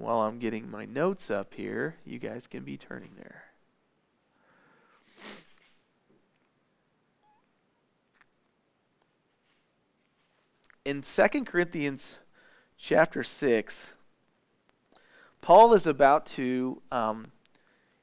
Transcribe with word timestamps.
While 0.00 0.20
I'm 0.20 0.38
getting 0.38 0.70
my 0.70 0.86
notes 0.86 1.30
up 1.30 1.52
here, 1.52 1.96
you 2.06 2.18
guys 2.18 2.46
can 2.46 2.64
be 2.64 2.78
turning 2.78 3.10
there. 3.18 3.44
In 10.86 11.02
2 11.02 11.44
Corinthians 11.44 12.20
chapter 12.78 13.22
6, 13.22 13.94
Paul 15.42 15.74
is 15.74 15.86
about 15.86 16.24
to 16.26 16.80
um, 16.90 17.32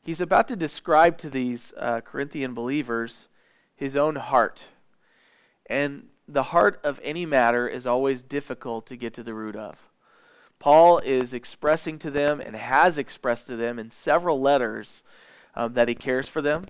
he's 0.04 0.21
about 0.21 0.48
to 0.50 0.55
describe 0.55 1.18
to 1.18 1.32
these 1.32 1.73
uh, 1.77 2.02
Corinthian 2.02 2.54
believers 2.54 3.27
his 3.75 3.95
own 3.95 4.18
heart. 4.18 4.68
And 5.66 6.09
the 6.27 6.43
heart 6.43 6.79
of 6.84 7.00
any 7.04 7.25
matter 7.25 7.68
is 7.68 7.88
always 7.88 8.21
difficult 8.21 8.86
to 8.86 8.95
get 8.95 9.16
to 9.16 9.23
the 9.23 9.34
root 9.34 9.55
of. 9.55 9.88
Paul 10.60 11.00
is 11.00 11.34
expressing 11.34 12.00
to 12.00 12.12
them 12.12 12.39
and 12.39 12.55
has 12.55 12.98
expressed 12.98 13.48
to 13.48 13.56
them 13.56 13.78
in 13.78 13.92
several 13.92 14.42
letters 14.42 15.04
um, 15.56 15.74
that 15.74 15.88
he 15.88 15.96
cares 15.96 16.28
for 16.28 16.42
them, 16.42 16.66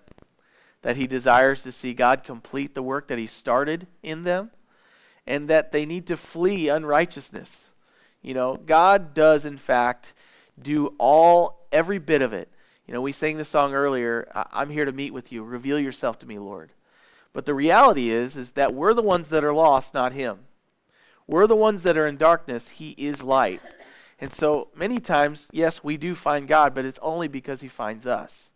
that 0.82 0.98
he 0.98 1.08
desires 1.08 1.64
to 1.64 1.72
see 1.72 1.94
God 1.94 2.24
complete 2.24 2.76
the 2.76 2.84
work 2.84 3.08
that 3.08 3.18
he 3.18 3.28
started 3.28 3.88
in 4.04 4.24
them, 4.24 4.52
and 5.26 5.50
that 5.50 5.72
they 5.72 5.86
need 5.86 6.08
to 6.08 6.18
flee 6.18 6.70
unrighteousness. 6.70 7.72
You 8.22 8.34
know, 8.34 8.58
God 8.58 9.14
does, 9.14 9.46
in 9.46 9.58
fact, 9.58 10.14
do 10.62 10.94
all, 10.98 11.68
every 11.72 12.00
bit 12.00 12.22
of 12.22 12.34
it. 12.34 12.50
You 12.86 12.94
know, 12.94 13.02
we 13.02 13.12
sang 13.12 13.38
the 13.38 13.46
song 13.46 13.74
earlier, 13.74 14.30
I'm 14.34 14.70
here 14.70 14.86
to 14.86 14.92
meet 14.94 15.14
with 15.14 15.32
you. 15.32 15.44
Reveal 15.44 15.80
yourself 15.80 16.20
to 16.20 16.26
me, 16.26 16.40
Lord. 16.40 16.72
But 17.34 17.46
the 17.46 17.54
reality 17.54 18.10
is, 18.10 18.38
is 18.38 18.52
that 18.52 18.74
we're 18.74 18.94
the 18.94 19.02
ones 19.02 19.28
that 19.28 19.44
are 19.44 19.54
lost, 19.54 19.94
not 19.94 20.14
him. 20.14 20.40
We're 21.28 21.48
the 21.48 21.56
ones 21.56 21.84
that 21.84 21.98
are 21.98 22.08
in 22.08 22.16
darkness. 22.16 22.70
He 22.70 22.92
is 22.92 23.22
light. 23.22 23.62
And 24.20 24.34
so 24.34 24.70
many 24.76 25.00
times, 25.00 25.48
yes, 25.52 25.84
we 25.84 25.98
do 25.98 26.16
find 26.16 26.48
God, 26.48 26.74
but 26.74 26.86
it's 26.86 27.00
only 27.02 27.28
because 27.28 27.62
he 27.62 27.68
finds 27.68 28.08
us. 28.08 28.52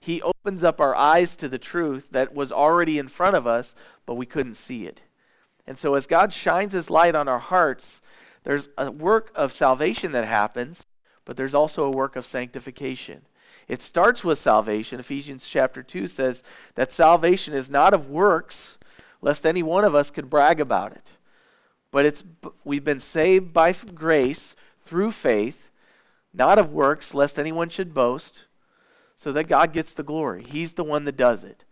He 0.00 0.22
opens 0.22 0.64
up 0.64 0.80
our 0.80 0.96
eyes 0.96 1.36
to 1.36 1.48
the 1.48 1.58
truth 1.58 2.08
that 2.10 2.34
was 2.34 2.50
already 2.50 2.98
in 2.98 3.08
front 3.08 3.36
of 3.36 3.46
us, 3.46 3.74
but 4.06 4.14
we 4.14 4.26
couldn't 4.26 4.54
see 4.54 4.86
it. 4.86 5.02
And 5.66 5.78
so 5.78 5.94
as 5.94 6.06
God 6.06 6.32
shines 6.32 6.72
his 6.72 6.90
light 6.90 7.14
on 7.14 7.28
our 7.28 7.38
hearts, 7.38 8.00
there's 8.42 8.68
a 8.76 8.90
work 8.90 9.30
of 9.34 9.52
salvation 9.52 10.12
that 10.12 10.24
happens, 10.24 10.86
but 11.24 11.36
there's 11.36 11.54
also 11.54 11.84
a 11.84 11.90
work 11.90 12.16
of 12.16 12.26
sanctification. 12.26 13.22
It 13.68 13.80
starts 13.80 14.24
with 14.24 14.38
salvation. 14.38 14.98
Ephesians 14.98 15.46
chapter 15.48 15.82
2 15.82 16.08
says 16.08 16.42
that 16.74 16.90
salvation 16.90 17.54
is 17.54 17.70
not 17.70 17.94
of 17.94 18.10
works, 18.10 18.78
lest 19.20 19.46
any 19.46 19.62
one 19.62 19.84
of 19.84 19.94
us 19.94 20.10
could 20.10 20.28
brag 20.28 20.58
about 20.58 20.92
it. 20.92 21.12
But 21.92 22.06
it's 22.06 22.24
we've 22.64 22.82
been 22.82 22.98
saved 22.98 23.52
by 23.52 23.72
grace 23.72 24.56
through 24.84 25.12
faith, 25.12 25.70
not 26.32 26.58
of 26.58 26.72
works, 26.72 27.14
lest 27.14 27.38
anyone 27.38 27.68
should 27.68 27.94
boast, 27.94 28.44
so 29.16 29.32
that 29.32 29.48
God 29.48 29.72
gets 29.72 29.94
the 29.94 30.02
glory. 30.02 30.44
He's 30.44 30.72
the 30.72 30.84
one 30.84 31.04
that 31.04 31.16
does 31.16 31.44
it. 31.44 31.64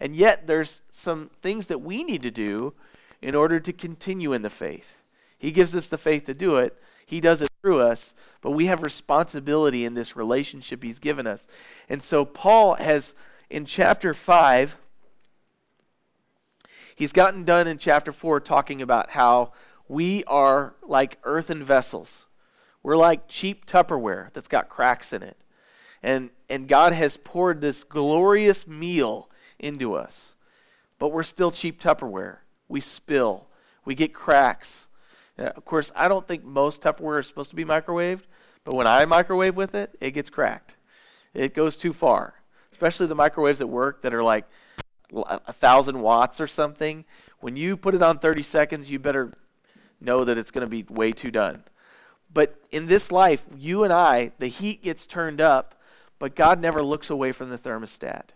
And 0.00 0.14
yet 0.14 0.46
there's 0.46 0.82
some 0.92 1.30
things 1.42 1.66
that 1.66 1.80
we 1.80 2.04
need 2.04 2.22
to 2.22 2.30
do 2.30 2.74
in 3.22 3.34
order 3.34 3.58
to 3.60 3.72
continue 3.72 4.32
in 4.32 4.42
the 4.42 4.50
faith. 4.50 5.00
He 5.38 5.50
gives 5.50 5.74
us 5.74 5.88
the 5.88 5.98
faith 5.98 6.24
to 6.24 6.34
do 6.34 6.56
it. 6.56 6.76
He 7.06 7.20
does 7.20 7.42
it 7.42 7.48
through 7.62 7.80
us, 7.80 8.14
but 8.40 8.52
we 8.52 8.66
have 8.66 8.82
responsibility 8.82 9.84
in 9.84 9.94
this 9.94 10.16
relationship 10.16 10.82
he's 10.82 10.98
given 10.98 11.26
us. 11.26 11.48
And 11.88 12.02
so 12.02 12.24
Paul 12.24 12.74
has 12.74 13.14
in 13.50 13.64
chapter 13.64 14.14
5 14.14 14.76
he's 16.96 17.12
gotten 17.12 17.44
done 17.44 17.66
in 17.66 17.78
chapter 17.78 18.12
4 18.12 18.40
talking 18.40 18.80
about 18.80 19.10
how 19.10 19.52
we 19.88 20.24
are 20.24 20.74
like 20.82 21.18
earthen 21.24 21.62
vessels. 21.62 22.26
We're 22.84 22.96
like 22.96 23.26
cheap 23.26 23.66
Tupperware 23.66 24.32
that's 24.34 24.46
got 24.46 24.68
cracks 24.68 25.12
in 25.12 25.24
it. 25.24 25.38
And 26.02 26.30
and 26.48 26.68
God 26.68 26.92
has 26.92 27.16
poured 27.16 27.60
this 27.60 27.82
glorious 27.82 28.66
meal 28.66 29.28
into 29.58 29.94
us. 29.94 30.34
But 30.98 31.08
we're 31.08 31.22
still 31.24 31.50
cheap 31.50 31.80
Tupperware. 31.80 32.38
We 32.68 32.80
spill. 32.80 33.48
We 33.84 33.94
get 33.94 34.14
cracks. 34.14 34.86
Uh, 35.38 35.44
of 35.56 35.64
course, 35.64 35.90
I 35.96 36.08
don't 36.08 36.28
think 36.28 36.44
most 36.44 36.82
Tupperware 36.82 37.20
is 37.20 37.26
supposed 37.26 37.50
to 37.50 37.56
be 37.56 37.64
microwaved, 37.64 38.22
but 38.64 38.74
when 38.74 38.86
I 38.86 39.04
microwave 39.06 39.56
with 39.56 39.74
it, 39.74 39.96
it 40.00 40.12
gets 40.12 40.30
cracked. 40.30 40.76
It 41.32 41.54
goes 41.54 41.76
too 41.76 41.92
far, 41.92 42.34
especially 42.70 43.06
the 43.06 43.14
microwaves 43.14 43.60
at 43.60 43.68
work 43.68 44.02
that 44.02 44.14
are 44.14 44.22
like 44.22 44.44
a 45.12 45.52
thousand 45.52 46.00
watts 46.00 46.40
or 46.40 46.46
something. 46.46 47.04
When 47.40 47.56
you 47.56 47.76
put 47.76 47.94
it 47.94 48.02
on 48.02 48.18
30 48.18 48.42
seconds, 48.42 48.90
you 48.90 48.98
better 48.98 49.32
know 50.00 50.24
that 50.24 50.38
it's 50.38 50.50
going 50.50 50.66
to 50.66 50.70
be 50.70 50.84
way 50.88 51.12
too 51.12 51.30
done. 51.30 51.64
But 52.34 52.56
in 52.72 52.86
this 52.86 53.12
life, 53.12 53.44
you 53.56 53.84
and 53.84 53.92
I, 53.92 54.32
the 54.38 54.48
heat 54.48 54.82
gets 54.82 55.06
turned 55.06 55.40
up, 55.40 55.76
but 56.18 56.34
God 56.34 56.60
never 56.60 56.82
looks 56.82 57.08
away 57.08 57.30
from 57.30 57.48
the 57.48 57.58
thermostat. 57.58 58.30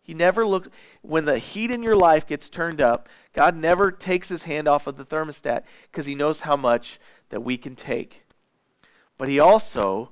He 0.00 0.14
never 0.14 0.46
looks, 0.46 0.68
when 1.02 1.24
the 1.24 1.38
heat 1.38 1.72
in 1.72 1.82
your 1.82 1.96
life 1.96 2.28
gets 2.28 2.48
turned 2.48 2.80
up, 2.80 3.08
God 3.32 3.56
never 3.56 3.90
takes 3.90 4.28
his 4.28 4.44
hand 4.44 4.68
off 4.68 4.86
of 4.86 4.96
the 4.96 5.04
thermostat 5.04 5.64
because 5.90 6.06
he 6.06 6.14
knows 6.14 6.42
how 6.42 6.56
much 6.56 7.00
that 7.30 7.42
we 7.42 7.56
can 7.56 7.74
take. 7.74 8.22
But 9.18 9.26
he 9.26 9.40
also, 9.40 10.10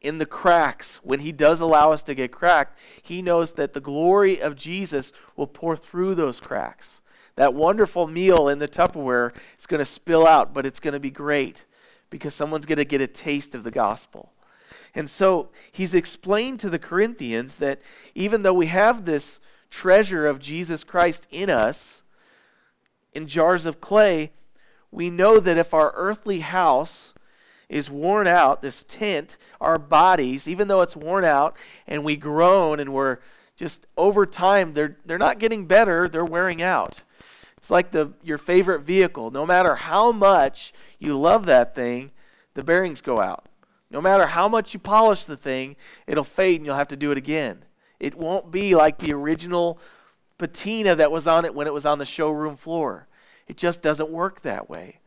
in 0.00 0.18
the 0.18 0.26
cracks, 0.26 0.96
when 1.04 1.20
he 1.20 1.30
does 1.30 1.60
allow 1.60 1.92
us 1.92 2.02
to 2.02 2.14
get 2.16 2.32
cracked, 2.32 2.76
he 3.00 3.22
knows 3.22 3.52
that 3.52 3.72
the 3.72 3.80
glory 3.80 4.40
of 4.40 4.56
Jesus 4.56 5.12
will 5.36 5.46
pour 5.46 5.76
through 5.76 6.16
those 6.16 6.40
cracks. 6.40 7.00
That 7.36 7.54
wonderful 7.54 8.08
meal 8.08 8.48
in 8.48 8.58
the 8.58 8.66
Tupperware 8.66 9.32
is 9.56 9.66
going 9.66 9.78
to 9.78 9.84
spill 9.84 10.26
out, 10.26 10.52
but 10.52 10.66
it's 10.66 10.80
going 10.80 10.94
to 10.94 11.00
be 11.00 11.10
great 11.10 11.64
because 12.10 12.34
someone's 12.34 12.66
going 12.66 12.78
to 12.78 12.84
get 12.84 13.00
a 13.00 13.06
taste 13.06 13.54
of 13.54 13.64
the 13.64 13.70
gospel. 13.70 14.32
And 14.94 15.10
so 15.10 15.50
he's 15.72 15.94
explained 15.94 16.60
to 16.60 16.70
the 16.70 16.78
Corinthians 16.78 17.56
that 17.56 17.80
even 18.14 18.42
though 18.42 18.54
we 18.54 18.66
have 18.66 19.04
this 19.04 19.40
treasure 19.70 20.26
of 20.26 20.38
Jesus 20.38 20.84
Christ 20.84 21.28
in 21.30 21.50
us, 21.50 22.02
in 23.12 23.26
jars 23.26 23.66
of 23.66 23.80
clay, 23.80 24.32
we 24.90 25.10
know 25.10 25.38
that 25.40 25.58
if 25.58 25.74
our 25.74 25.92
earthly 25.96 26.40
house 26.40 27.12
is 27.68 27.90
worn 27.90 28.26
out, 28.26 28.62
this 28.62 28.84
tent, 28.88 29.36
our 29.60 29.78
bodies, 29.78 30.46
even 30.46 30.68
though 30.68 30.82
it's 30.82 30.96
worn 30.96 31.24
out 31.24 31.56
and 31.86 32.04
we 32.04 32.16
groan 32.16 32.80
and 32.80 32.92
we're 32.92 33.18
just 33.56 33.86
over 33.96 34.24
time, 34.26 34.72
they're, 34.74 34.96
they're 35.04 35.18
not 35.18 35.38
getting 35.38 35.66
better, 35.66 36.08
they're 36.08 36.24
wearing 36.24 36.62
out. 36.62 37.02
It's 37.66 37.70
like 37.72 37.90
the, 37.90 38.12
your 38.22 38.38
favorite 38.38 38.82
vehicle. 38.82 39.32
No 39.32 39.44
matter 39.44 39.74
how 39.74 40.12
much 40.12 40.72
you 41.00 41.18
love 41.18 41.46
that 41.46 41.74
thing, 41.74 42.12
the 42.54 42.62
bearings 42.62 43.00
go 43.00 43.20
out. 43.20 43.48
No 43.90 44.00
matter 44.00 44.26
how 44.26 44.46
much 44.46 44.72
you 44.72 44.78
polish 44.78 45.24
the 45.24 45.36
thing, 45.36 45.74
it'll 46.06 46.22
fade 46.22 46.60
and 46.60 46.64
you'll 46.64 46.76
have 46.76 46.86
to 46.86 46.96
do 46.96 47.10
it 47.10 47.18
again. 47.18 47.64
It 47.98 48.14
won't 48.14 48.52
be 48.52 48.76
like 48.76 48.98
the 48.98 49.12
original 49.12 49.80
patina 50.38 50.94
that 50.94 51.10
was 51.10 51.26
on 51.26 51.44
it 51.44 51.56
when 51.56 51.66
it 51.66 51.72
was 51.72 51.84
on 51.84 51.98
the 51.98 52.04
showroom 52.04 52.54
floor. 52.54 53.08
It 53.48 53.56
just 53.56 53.82
doesn't 53.82 54.10
work 54.10 54.42
that 54.42 54.70
way. 54.70 55.00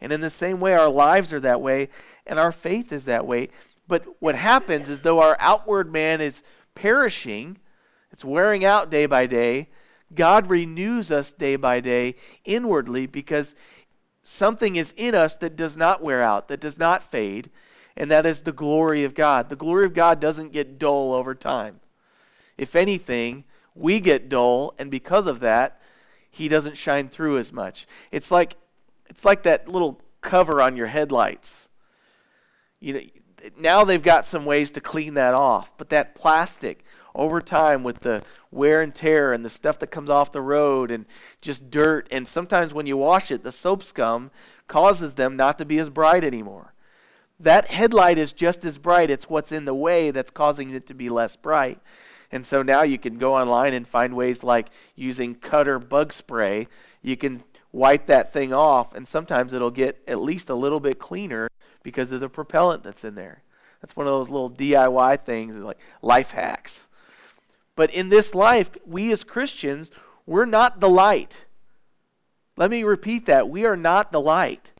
And 0.00 0.12
in 0.12 0.20
the 0.20 0.30
same 0.30 0.60
way, 0.60 0.74
our 0.74 0.88
lives 0.88 1.32
are 1.32 1.40
that 1.40 1.60
way, 1.60 1.88
and 2.24 2.38
our 2.38 2.52
faith 2.52 2.92
is 2.92 3.06
that 3.06 3.26
way. 3.26 3.48
But 3.88 4.04
what 4.20 4.36
happens 4.36 4.88
is, 4.88 5.02
though 5.02 5.18
our 5.18 5.36
outward 5.40 5.92
man 5.92 6.20
is 6.20 6.44
perishing, 6.76 7.58
it's 8.12 8.24
wearing 8.24 8.64
out 8.64 8.92
day 8.92 9.06
by 9.06 9.26
day, 9.26 9.70
God 10.14 10.50
renews 10.50 11.10
us 11.10 11.32
day 11.32 11.56
by 11.56 11.80
day 11.80 12.14
inwardly 12.44 13.06
because 13.06 13.54
something 14.22 14.76
is 14.76 14.94
in 14.96 15.14
us 15.14 15.36
that 15.38 15.56
does 15.56 15.76
not 15.76 16.02
wear 16.02 16.22
out, 16.22 16.48
that 16.48 16.60
does 16.60 16.78
not 16.78 17.02
fade, 17.02 17.50
and 17.96 18.10
that 18.10 18.26
is 18.26 18.42
the 18.42 18.52
glory 18.52 19.04
of 19.04 19.14
God. 19.14 19.48
The 19.48 19.56
glory 19.56 19.84
of 19.84 19.94
God 19.94 20.20
doesn't 20.20 20.52
get 20.52 20.78
dull 20.78 21.12
over 21.12 21.34
time. 21.34 21.80
If 22.56 22.76
anything, 22.76 23.44
we 23.74 24.00
get 24.00 24.28
dull, 24.28 24.74
and 24.78 24.90
because 24.90 25.26
of 25.26 25.40
that, 25.40 25.80
He 26.30 26.48
doesn't 26.48 26.76
shine 26.76 27.08
through 27.08 27.38
as 27.38 27.52
much. 27.52 27.86
It's 28.10 28.30
like 28.30 28.56
it's 29.08 29.24
like 29.24 29.44
that 29.44 29.68
little 29.68 30.00
cover 30.20 30.60
on 30.60 30.76
your 30.76 30.88
headlights. 30.88 31.68
You 32.80 32.92
know, 32.94 33.00
now 33.58 33.84
they've 33.84 34.02
got 34.02 34.26
some 34.26 34.44
ways 34.44 34.70
to 34.72 34.80
clean 34.80 35.14
that 35.14 35.34
off, 35.34 35.76
but 35.76 35.90
that 35.90 36.14
plastic 36.14 36.84
over 37.16 37.40
time 37.40 37.82
with 37.82 38.00
the 38.00 38.22
wear 38.50 38.82
and 38.82 38.94
tear 38.94 39.32
and 39.32 39.44
the 39.44 39.50
stuff 39.50 39.78
that 39.80 39.88
comes 39.88 40.08
off 40.08 40.30
the 40.30 40.40
road 40.40 40.90
and 40.90 41.06
just 41.40 41.70
dirt 41.70 42.06
and 42.10 42.28
sometimes 42.28 42.72
when 42.72 42.86
you 42.86 42.96
wash 42.96 43.30
it 43.30 43.42
the 43.42 43.50
soap 43.50 43.82
scum 43.82 44.30
causes 44.68 45.14
them 45.14 45.36
not 45.36 45.58
to 45.58 45.64
be 45.64 45.78
as 45.78 45.90
bright 45.90 46.22
anymore 46.22 46.72
that 47.38 47.70
headlight 47.70 48.18
is 48.18 48.32
just 48.32 48.64
as 48.64 48.78
bright. 48.78 49.10
It's 49.10 49.28
what's 49.28 49.52
in 49.52 49.64
the 49.64 49.74
way 49.74 50.10
that's 50.10 50.30
causing 50.30 50.70
it 50.70 50.86
to 50.86 50.94
be 50.94 51.08
less 51.08 51.36
bright. 51.36 51.80
And 52.32 52.44
so 52.44 52.62
now 52.62 52.82
you 52.82 52.98
can 52.98 53.18
go 53.18 53.34
online 53.34 53.74
and 53.74 53.86
find 53.86 54.16
ways 54.16 54.42
like 54.42 54.68
using 54.94 55.34
cutter 55.34 55.78
bug 55.78 56.12
spray. 56.12 56.68
You 57.02 57.16
can 57.16 57.44
wipe 57.72 58.06
that 58.06 58.32
thing 58.32 58.52
off, 58.52 58.94
and 58.94 59.06
sometimes 59.06 59.52
it'll 59.52 59.70
get 59.70 60.02
at 60.08 60.20
least 60.20 60.48
a 60.48 60.54
little 60.54 60.80
bit 60.80 60.98
cleaner 60.98 61.48
because 61.82 62.10
of 62.10 62.20
the 62.20 62.28
propellant 62.28 62.82
that's 62.82 63.04
in 63.04 63.14
there. 63.14 63.42
That's 63.80 63.94
one 63.94 64.06
of 64.06 64.12
those 64.12 64.30
little 64.30 64.50
DIY 64.50 65.24
things, 65.24 65.56
like 65.56 65.78
life 66.02 66.32
hacks. 66.32 66.88
But 67.76 67.90
in 67.92 68.08
this 68.08 68.34
life, 68.34 68.70
we 68.84 69.12
as 69.12 69.22
Christians, 69.22 69.90
we're 70.24 70.46
not 70.46 70.80
the 70.80 70.88
light. 70.88 71.44
Let 72.56 72.70
me 72.70 72.82
repeat 72.82 73.26
that. 73.26 73.48
We 73.48 73.66
are 73.66 73.76
not 73.76 74.10
the 74.10 74.20
light. 74.20 74.72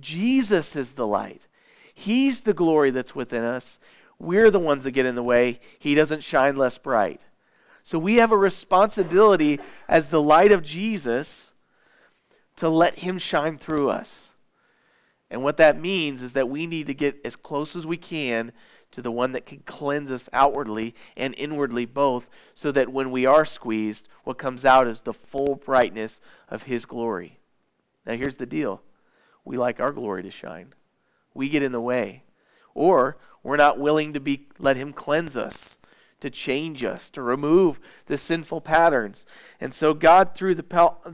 Jesus 0.00 0.74
is 0.74 0.92
the 0.92 1.06
light. 1.06 1.46
He's 1.94 2.40
the 2.40 2.54
glory 2.54 2.90
that's 2.90 3.14
within 3.14 3.44
us. 3.44 3.78
We're 4.18 4.50
the 4.50 4.58
ones 4.58 4.84
that 4.84 4.92
get 4.92 5.06
in 5.06 5.14
the 5.14 5.22
way. 5.22 5.60
He 5.78 5.94
doesn't 5.94 6.24
shine 6.24 6.56
less 6.56 6.78
bright. 6.78 7.26
So 7.82 7.98
we 7.98 8.16
have 8.16 8.32
a 8.32 8.36
responsibility 8.36 9.60
as 9.88 10.08
the 10.08 10.22
light 10.22 10.52
of 10.52 10.62
Jesus 10.62 11.50
to 12.56 12.68
let 12.68 13.00
Him 13.00 13.18
shine 13.18 13.58
through 13.58 13.90
us. 13.90 14.32
And 15.30 15.42
what 15.42 15.56
that 15.56 15.80
means 15.80 16.22
is 16.22 16.34
that 16.34 16.48
we 16.48 16.66
need 16.66 16.86
to 16.86 16.94
get 16.94 17.20
as 17.24 17.36
close 17.36 17.74
as 17.74 17.86
we 17.86 17.96
can 17.96 18.52
to 18.92 19.02
the 19.02 19.10
one 19.10 19.32
that 19.32 19.46
can 19.46 19.62
cleanse 19.66 20.10
us 20.10 20.28
outwardly 20.32 20.94
and 21.16 21.34
inwardly 21.36 21.84
both, 21.84 22.28
so 22.54 22.70
that 22.72 22.92
when 22.92 23.10
we 23.10 23.26
are 23.26 23.44
squeezed, 23.44 24.06
what 24.24 24.38
comes 24.38 24.64
out 24.64 24.86
is 24.86 25.02
the 25.02 25.14
full 25.14 25.56
brightness 25.56 26.20
of 26.48 26.64
His 26.64 26.86
glory. 26.86 27.38
Now, 28.06 28.14
here's 28.14 28.36
the 28.36 28.46
deal 28.46 28.82
we 29.44 29.56
like 29.56 29.80
our 29.80 29.92
glory 29.92 30.22
to 30.22 30.30
shine, 30.30 30.74
we 31.34 31.48
get 31.48 31.62
in 31.62 31.72
the 31.72 31.80
way. 31.80 32.22
Or 32.74 33.18
we're 33.42 33.56
not 33.56 33.78
willing 33.78 34.12
to 34.12 34.20
be, 34.20 34.46
let 34.58 34.76
Him 34.76 34.92
cleanse 34.92 35.36
us, 35.36 35.76
to 36.20 36.30
change 36.30 36.84
us, 36.84 37.10
to 37.10 37.22
remove 37.22 37.80
the 38.06 38.16
sinful 38.16 38.60
patterns. 38.60 39.26
And 39.60 39.74
so, 39.74 39.92
God, 39.94 40.34
through 40.34 40.54
the 40.54 40.62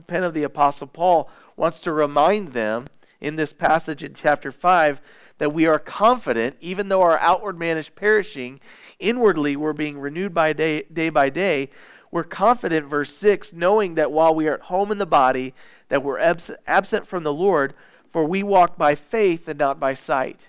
pen 0.07 0.23
of 0.23 0.35
the 0.35 0.45
Apostle 0.45 0.87
Paul, 0.87 1.31
wants 1.57 1.81
to 1.81 1.93
remind 1.93 2.53
them 2.53 2.87
in 3.21 3.37
this 3.37 3.53
passage 3.53 4.03
in 4.03 4.15
chapter 4.15 4.53
5 4.53 5.01
that 5.39 5.55
we 5.55 5.67
are 5.67 5.79
confident, 5.79 6.57
even 6.61 6.89
though 6.89 7.03
our 7.03 7.19
outward 7.19 7.59
man 7.59 7.79
is 7.79 7.89
perishing, 7.89 8.61
inwardly 8.99 9.57
we're 9.57 9.73
being 9.73 9.99
renewed 9.99 10.35
by 10.35 10.53
day, 10.53 10.83
day 10.93 11.11
by 11.11 11.31
day. 11.31 11.71
We're 12.11 12.25
confident, 12.25 12.87
verse 12.87 13.15
6, 13.15 13.53
knowing 13.53 13.95
that 13.95 14.13
while 14.13 14.35
we 14.35 14.49
are 14.49 14.55
at 14.55 14.63
home 14.63 14.91
in 14.91 14.99
the 14.99 15.07
body, 15.07 15.55
that 15.89 16.03
we're 16.03 16.19
abs- 16.19 16.51
absent 16.67 17.07
from 17.07 17.23
the 17.23 17.33
Lord, 17.33 17.75
for 18.11 18.25
we 18.25 18.43
walk 18.43 18.77
by 18.77 18.95
faith 18.95 19.47
and 19.49 19.59
not 19.59 19.79
by 19.79 19.95
sight. 19.95 20.49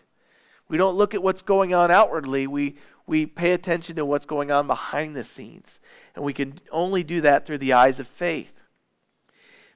We 0.69 0.77
don't 0.77 0.95
look 0.95 1.13
at 1.13 1.23
what's 1.23 1.41
going 1.41 1.73
on 1.73 1.91
outwardly, 1.91 2.47
we, 2.47 2.75
we 3.05 3.25
pay 3.25 3.51
attention 3.51 3.95
to 3.97 4.05
what's 4.05 4.25
going 4.25 4.51
on 4.51 4.67
behind 4.67 5.15
the 5.15 5.23
scenes. 5.23 5.79
And 6.15 6.23
we 6.23 6.33
can 6.33 6.59
only 6.71 7.03
do 7.03 7.21
that 7.21 7.45
through 7.45 7.57
the 7.57 7.73
eyes 7.73 7.99
of 7.99 8.07
faith. 8.07 8.53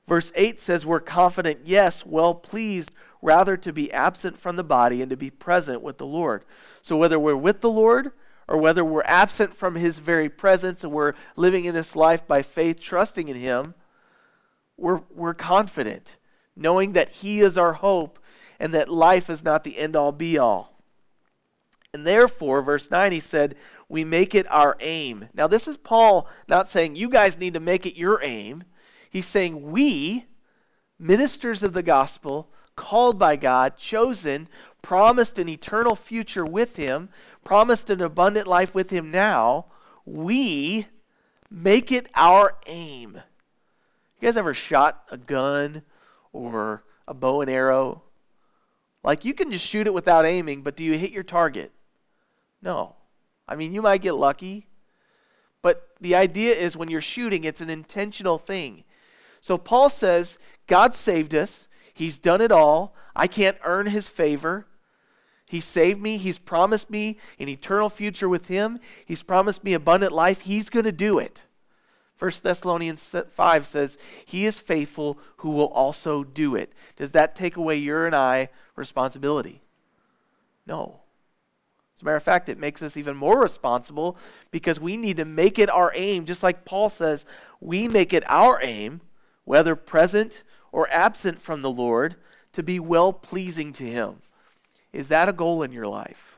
Verse 0.08 0.32
8 0.36 0.60
says, 0.60 0.86
We're 0.86 1.00
confident, 1.00 1.62
yes, 1.66 2.06
well 2.06 2.36
pleased 2.36 2.92
rather 3.22 3.56
to 3.58 3.72
be 3.72 3.92
absent 3.92 4.38
from 4.38 4.58
the 4.58 4.64
body 4.64 5.02
and 5.02 5.10
to 5.10 5.18
be 5.18 5.30
present 5.30 5.82
with 5.82 5.98
the 5.98 6.06
Lord. 6.06 6.44
So 6.82 6.98
whether 6.98 7.20
we're 7.20 7.36
with 7.36 7.62
the 7.62 7.72
Lord 7.72 8.12
or 8.48 8.58
whether 8.58 8.84
we're 8.84 9.04
absent 9.06 9.56
from 9.56 9.76
his 9.76 10.00
very 10.00 10.30
presence 10.30 10.84
and 10.84 10.92
we're 10.92 11.14
living 11.38 11.66
in 11.66 11.74
this 11.74 11.96
life 11.96 12.28
by 12.28 12.42
faith, 12.42 12.80
trusting 12.80 13.30
in 13.30 13.38
him, 13.38 13.74
we're, 14.76 15.02
we're 15.10 15.34
confident, 15.34 16.18
knowing 16.56 16.94
that 16.94 17.10
he 17.10 17.40
is 17.40 17.58
our 17.58 17.74
hope 17.74 18.20
and 18.60 18.74
that 18.74 18.90
life 18.90 19.30
is 19.30 19.44
not 19.44 19.64
the 19.64 19.78
end 19.78 19.96
all 19.96 20.12
be 20.12 20.38
all. 20.38 20.74
And 21.94 22.06
therefore, 22.06 22.62
verse 22.62 22.90
9, 22.92 23.12
he 23.12 23.20
said, 23.20 23.56
we 23.88 24.04
make 24.04 24.34
it 24.34 24.48
our 24.50 24.76
aim. 24.80 25.30
Now, 25.36 25.48
this 25.48 25.68
is 25.68 25.78
Paul 25.78 26.28
not 26.48 26.68
saying 26.68 26.96
you 26.96 27.10
guys 27.10 27.38
need 27.38 27.54
to 27.54 27.60
make 27.60 27.86
it 27.86 27.96
your 27.96 28.20
aim. 28.24 28.64
He's 29.14 29.28
saying 29.28 29.72
we, 29.72 30.26
ministers 30.98 31.62
of 31.62 31.74
the 31.74 31.84
gospel, 31.84 32.50
called 32.76 33.20
by 33.20 33.36
God, 33.36 33.78
chosen, 33.78 34.50
promised 34.82 35.38
an 35.38 35.48
eternal 35.48 35.96
future 35.96 36.44
with 36.44 36.78
Him, 36.78 37.10
promised 37.44 37.92
an 37.92 38.02
abundant 38.02 38.48
life 38.48 38.74
with 38.74 38.90
Him 38.90 39.12
now, 39.12 39.68
we 40.04 40.88
make 41.52 41.92
it 41.92 42.10
our 42.16 42.56
aim. 42.66 43.22
You 44.20 44.28
guys 44.28 44.36
ever 44.36 44.56
shot 44.56 45.04
a 45.12 45.18
gun 45.18 45.84
or 46.32 46.84
a 47.08 47.14
bow 47.14 47.42
and 47.42 47.52
arrow? 47.52 48.02
Like 49.04 49.26
you 49.26 49.36
can 49.36 49.52
just 49.52 49.68
shoot 49.68 49.86
it 49.86 49.94
without 49.94 50.26
aiming, 50.26 50.64
but 50.64 50.76
do 50.76 50.84
you 50.84 50.98
hit 50.98 51.12
your 51.12 51.22
target? 51.22 51.72
No. 52.64 52.96
I 53.48 53.56
mean, 53.58 53.74
you 53.74 53.84
might 53.84 54.02
get 54.02 54.16
lucky, 54.16 54.66
but 55.62 55.90
the 56.02 56.16
idea 56.16 56.56
is 56.56 56.76
when 56.76 56.90
you're 56.90 57.00
shooting, 57.00 57.44
it's 57.44 57.62
an 57.62 57.70
intentional 57.70 58.40
thing. 58.40 58.86
So 59.44 59.58
Paul 59.58 59.90
says, 59.90 60.38
God 60.68 60.94
saved 60.94 61.36
us. 61.36 61.68
He's 61.94 62.18
done 62.18 62.40
it 62.40 62.50
all. 62.50 62.96
I 63.14 63.28
can't 63.28 63.58
earn 63.66 63.88
his 63.88 64.08
favor. 64.08 64.68
He 65.46 65.60
saved 65.60 66.02
me. 66.02 66.16
He's 66.16 66.38
promised 66.38 66.90
me 66.90 67.18
an 67.38 67.50
eternal 67.50 67.90
future 67.90 68.30
with 68.30 68.48
him. 68.48 68.80
He's 69.06 69.22
promised 69.22 69.62
me 69.62 69.74
abundant 69.74 70.14
life. 70.14 70.40
He's 70.40 70.70
going 70.70 70.86
to 70.86 70.94
do 70.94 71.20
it. 71.20 71.44
1 72.20 72.32
Thessalonians 72.42 73.14
5 73.36 73.68
says, 73.68 73.98
He 74.26 74.46
is 74.46 74.62
faithful 74.62 75.20
who 75.36 75.50
will 75.50 75.68
also 75.68 76.24
do 76.24 76.56
it. 76.56 76.72
Does 76.96 77.12
that 77.12 77.36
take 77.36 77.58
away 77.58 77.76
your 77.76 78.06
and 78.06 78.16
I 78.16 78.48
responsibility? 78.78 79.62
No. 80.66 81.02
As 81.98 82.02
a 82.02 82.06
matter 82.06 82.16
of 82.16 82.24
fact, 82.24 82.48
it 82.48 82.58
makes 82.58 82.82
us 82.82 82.96
even 82.96 83.18
more 83.18 83.42
responsible 83.42 84.16
because 84.52 84.80
we 84.80 84.96
need 84.96 85.18
to 85.18 85.26
make 85.26 85.60
it 85.60 85.70
our 85.70 85.92
aim, 85.96 86.24
just 86.24 86.44
like 86.44 86.64
Paul 86.64 86.88
says, 86.88 87.26
we 87.60 87.90
make 87.90 88.14
it 88.14 88.24
our 88.28 88.62
aim, 88.64 89.02
whether 89.46 89.76
present 89.76 90.44
or 90.72 90.88
absent 90.90 91.42
from 91.42 91.62
the 91.62 91.72
Lord 91.72 92.16
to 92.54 92.64
be 92.64 92.80
well 92.80 93.14
pleasing 93.14 93.74
to 93.74 93.84
Him. 93.84 94.18
Is 94.92 95.08
that 95.08 95.30
a 95.30 95.34
goal 95.34 95.64
in 95.64 95.72
your 95.72 95.88
life? 95.88 96.38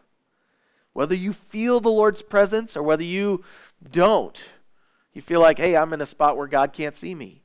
Whether 0.94 1.16
you 1.16 1.34
feel 1.34 1.80
the 1.80 1.90
Lord's 1.90 2.22
presence 2.22 2.78
or 2.78 2.84
whether 2.84 3.04
you 3.04 3.44
don't, 3.92 4.42
you 5.14 5.22
feel 5.22 5.42
like, 5.42 5.58
hey, 5.58 5.76
I'm 5.76 5.94
in 5.94 6.02
a 6.02 6.06
spot 6.06 6.38
where 6.38 6.48
God 6.48 6.74
can't 6.74 6.96
see 6.96 7.14
me. 7.14 7.42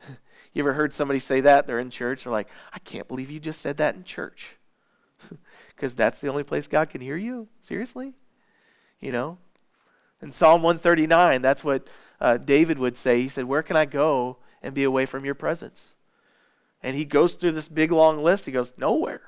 you 0.52 0.62
ever 0.62 0.72
heard 0.72 0.92
somebody 0.92 1.18
say 1.18 1.40
that? 1.40 1.66
They're 1.66 1.80
in 1.80 1.90
church. 1.90 2.24
They're 2.24 2.32
like, 2.32 2.48
I 2.72 2.78
can't 2.78 3.08
believe 3.08 3.30
you 3.30 3.40
just 3.40 3.60
said 3.60 3.76
that 3.78 3.94
in 3.94 4.04
church. 4.04 4.56
Because 5.74 5.94
that's 5.94 6.22
the 6.22 6.28
only 6.28 6.42
place 6.42 6.66
God 6.66 6.88
can 6.88 7.02
hear 7.02 7.18
you? 7.18 7.48
Seriously? 7.60 8.14
You 8.98 9.12
know? 9.12 9.36
In 10.22 10.32
Psalm 10.32 10.62
139, 10.62 11.42
that's 11.42 11.62
what 11.62 11.86
uh, 12.18 12.38
David 12.38 12.78
would 12.78 12.96
say. 12.96 13.20
He 13.20 13.28
said, 13.28 13.44
Where 13.44 13.62
can 13.62 13.76
I 13.76 13.84
go 13.84 14.38
and 14.66 14.74
be 14.74 14.84
away 14.84 15.06
from 15.06 15.24
your 15.24 15.34
presence? 15.34 15.94
And 16.82 16.96
he 16.96 17.04
goes 17.04 17.34
through 17.34 17.52
this 17.52 17.68
big 17.68 17.92
long 17.92 18.22
list. 18.22 18.46
He 18.46 18.52
goes, 18.52 18.72
Nowhere. 18.76 19.22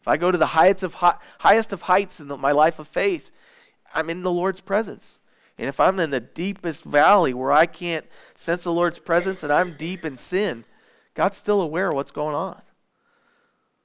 If 0.00 0.06
I 0.06 0.16
go 0.16 0.30
to 0.30 0.38
the 0.38 0.46
highest 0.46 0.82
of, 0.82 0.94
hi- 0.94 1.18
highest 1.40 1.72
of 1.72 1.82
heights 1.82 2.20
in 2.20 2.28
the, 2.28 2.36
my 2.36 2.52
life 2.52 2.78
of 2.78 2.86
faith, 2.86 3.30
I'm 3.92 4.10
in 4.10 4.22
the 4.22 4.30
Lord's 4.30 4.60
presence. 4.60 5.18
And 5.58 5.66
if 5.66 5.80
I'm 5.80 5.98
in 5.98 6.10
the 6.10 6.20
deepest 6.20 6.84
valley 6.84 7.34
where 7.34 7.50
I 7.50 7.66
can't 7.66 8.06
sense 8.36 8.62
the 8.62 8.72
Lord's 8.72 9.00
presence 9.00 9.42
and 9.42 9.52
I'm 9.52 9.76
deep 9.76 10.04
in 10.04 10.16
sin, 10.16 10.64
God's 11.14 11.36
still 11.36 11.60
aware 11.60 11.88
of 11.88 11.94
what's 11.94 12.12
going 12.12 12.36
on. 12.36 12.62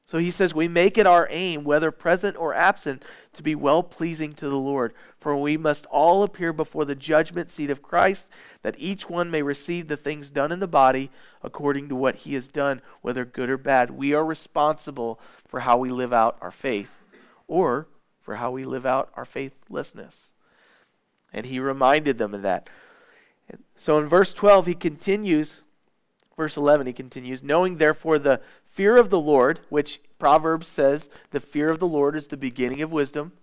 So 0.05 0.17
he 0.17 0.31
says, 0.31 0.53
We 0.53 0.67
make 0.67 0.97
it 0.97 1.07
our 1.07 1.27
aim, 1.31 1.63
whether 1.63 1.91
present 1.91 2.37
or 2.37 2.53
absent, 2.53 3.03
to 3.33 3.43
be 3.43 3.55
well 3.55 3.81
pleasing 3.81 4.33
to 4.33 4.49
the 4.49 4.57
Lord. 4.57 4.93
For 5.19 5.35
we 5.35 5.55
must 5.57 5.85
all 5.87 6.23
appear 6.23 6.51
before 6.51 6.85
the 6.85 6.95
judgment 6.95 7.49
seat 7.49 7.69
of 7.69 7.81
Christ, 7.81 8.29
that 8.61 8.75
each 8.77 9.09
one 9.09 9.31
may 9.31 9.41
receive 9.41 9.87
the 9.87 9.97
things 9.97 10.29
done 10.29 10.51
in 10.51 10.59
the 10.59 10.67
body 10.67 11.09
according 11.41 11.89
to 11.89 11.95
what 11.95 12.17
he 12.17 12.33
has 12.33 12.47
done, 12.47 12.81
whether 13.01 13.23
good 13.23 13.49
or 13.49 13.57
bad. 13.57 13.91
We 13.91 14.13
are 14.13 14.25
responsible 14.25 15.19
for 15.47 15.61
how 15.61 15.77
we 15.77 15.89
live 15.89 16.11
out 16.11 16.37
our 16.41 16.51
faith, 16.51 16.99
or 17.47 17.87
for 18.21 18.35
how 18.35 18.51
we 18.51 18.65
live 18.65 18.85
out 18.85 19.09
our 19.15 19.25
faithlessness. 19.25 20.31
And 21.31 21.45
he 21.45 21.59
reminded 21.59 22.17
them 22.17 22.33
of 22.33 22.41
that. 22.41 22.69
So 23.75 23.97
in 23.97 24.07
verse 24.07 24.33
12, 24.33 24.67
he 24.67 24.73
continues, 24.73 25.63
verse 26.37 26.55
11, 26.57 26.87
he 26.87 26.93
continues, 26.93 27.43
knowing 27.43 27.77
therefore 27.77 28.19
the 28.19 28.41
Fear 28.73 28.97
of 28.97 29.11
the 29.11 29.19
Lord, 29.19 29.59
which 29.69 30.01
Proverbs 30.17 30.67
says 30.67 31.07
the 31.29 31.39
fear 31.39 31.69
of 31.69 31.77
the 31.77 31.87
Lord 31.87 32.15
is 32.15 32.25
the 32.25 32.37
beginning 32.37 32.81
of 32.81 32.91
wisdom. 32.91 33.33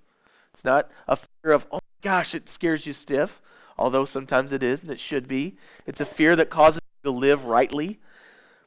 It's 0.52 0.64
not 0.64 0.90
a 1.06 1.14
fear 1.14 1.52
of, 1.52 1.68
oh 1.70 1.78
gosh, 2.02 2.34
it 2.34 2.49
scares 2.49 2.84
you 2.84 2.92
stiff, 2.92 3.40
although 3.78 4.04
sometimes 4.04 4.50
it 4.50 4.64
is 4.64 4.82
and 4.82 4.90
it 4.90 4.99
should 4.99 5.28
be. 5.28 5.56
It's 5.87 6.00
a 6.00 6.04
fear 6.04 6.34
that 6.34 6.50
causes 6.50 6.80
you 7.04 7.12
to 7.12 7.16
live 7.16 7.44
rightly. 7.44 8.00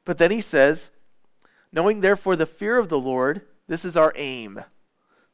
But 0.05 0.19
then 0.19 0.31
he 0.31 0.39
says, 0.39 0.89
knowing 1.73 1.99
therefore 1.99 2.37
the 2.37 2.45
fear 2.45 2.77
of 2.77 2.87
the 2.87 2.99
Lord, 2.99 3.41
this 3.67 3.83
is 3.83 3.97
our 3.97 4.13
aim. 4.15 4.63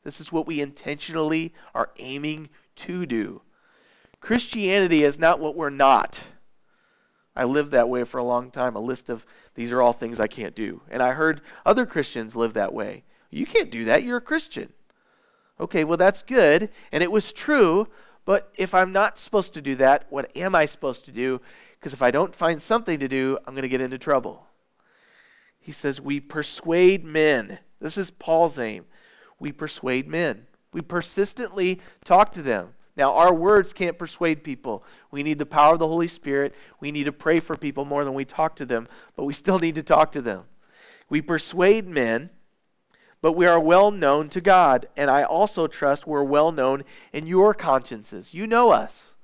This 0.03 0.19
is 0.19 0.31
what 0.31 0.47
we 0.47 0.61
intentionally 0.61 1.53
are 1.75 1.91
aiming 1.97 2.49
to 2.77 3.05
do. 3.05 3.43
Christianity 4.19 5.03
is 5.03 5.19
not 5.19 5.39
what 5.39 5.55
we're 5.55 5.69
not. 5.69 6.23
I 7.39 7.45
lived 7.45 7.71
that 7.71 7.87
way 7.87 8.03
for 8.03 8.17
a 8.17 8.23
long 8.23 8.51
time, 8.51 8.75
a 8.75 8.81
list 8.81 9.09
of 9.09 9.25
these 9.55 9.71
are 9.71 9.81
all 9.81 9.93
things 9.93 10.19
I 10.19 10.27
can't 10.27 10.53
do. 10.53 10.81
And 10.91 11.01
I 11.01 11.13
heard 11.13 11.39
other 11.65 11.85
Christians 11.85 12.35
live 12.35 12.53
that 12.55 12.73
way. 12.73 13.05
You 13.29 13.45
can't 13.45 13.71
do 13.71 13.85
that. 13.85 14.03
You're 14.03 14.17
a 14.17 14.21
Christian. 14.21 14.73
Okay, 15.57 15.85
well, 15.85 15.95
that's 15.95 16.21
good. 16.21 16.69
And 16.91 17.01
it 17.01 17.13
was 17.13 17.31
true. 17.31 17.87
But 18.25 18.51
if 18.57 18.73
I'm 18.73 18.91
not 18.91 19.17
supposed 19.17 19.53
to 19.53 19.61
do 19.61 19.75
that, 19.75 20.05
what 20.09 20.35
am 20.35 20.53
I 20.53 20.65
supposed 20.65 21.05
to 21.05 21.13
do? 21.13 21.39
Because 21.79 21.93
if 21.93 22.01
I 22.01 22.11
don't 22.11 22.35
find 22.35 22.61
something 22.61 22.99
to 22.99 23.07
do, 23.07 23.37
I'm 23.47 23.53
going 23.53 23.61
to 23.61 23.69
get 23.69 23.79
into 23.79 23.97
trouble. 23.97 24.45
He 25.61 25.71
says, 25.71 26.01
We 26.01 26.19
persuade 26.19 27.05
men. 27.05 27.59
This 27.79 27.97
is 27.97 28.11
Paul's 28.11 28.59
aim. 28.59 28.83
We 29.39 29.53
persuade 29.53 30.09
men. 30.09 30.47
We 30.73 30.81
persistently 30.81 31.79
talk 32.03 32.33
to 32.33 32.41
them. 32.41 32.73
Now, 32.99 33.13
our 33.13 33.33
words 33.33 33.71
can't 33.71 33.97
persuade 33.97 34.43
people. 34.43 34.83
We 35.09 35.23
need 35.23 35.39
the 35.39 35.45
power 35.45 35.71
of 35.71 35.79
the 35.79 35.87
Holy 35.87 36.09
Spirit. 36.09 36.53
We 36.81 36.91
need 36.91 37.05
to 37.05 37.13
pray 37.13 37.39
for 37.39 37.55
people 37.55 37.85
more 37.85 38.03
than 38.03 38.13
we 38.13 38.25
talk 38.25 38.57
to 38.57 38.65
them, 38.65 38.89
but 39.15 39.23
we 39.23 39.31
still 39.31 39.57
need 39.57 39.75
to 39.75 39.83
talk 39.83 40.11
to 40.11 40.21
them. 40.21 40.43
We 41.07 41.21
persuade 41.21 41.87
men, 41.87 42.29
but 43.21 43.37
we 43.37 43.45
are 43.45 43.57
well 43.57 43.89
known 43.89 44.27
to 44.31 44.41
God, 44.41 44.89
and 44.97 45.09
I 45.09 45.23
also 45.23 45.65
trust 45.65 46.07
we're 46.07 46.23
well 46.23 46.51
known 46.51 46.83
in 47.13 47.25
your 47.25 47.53
consciences. 47.53 48.33
You 48.33 48.45
know 48.45 48.71
us. 48.71 49.15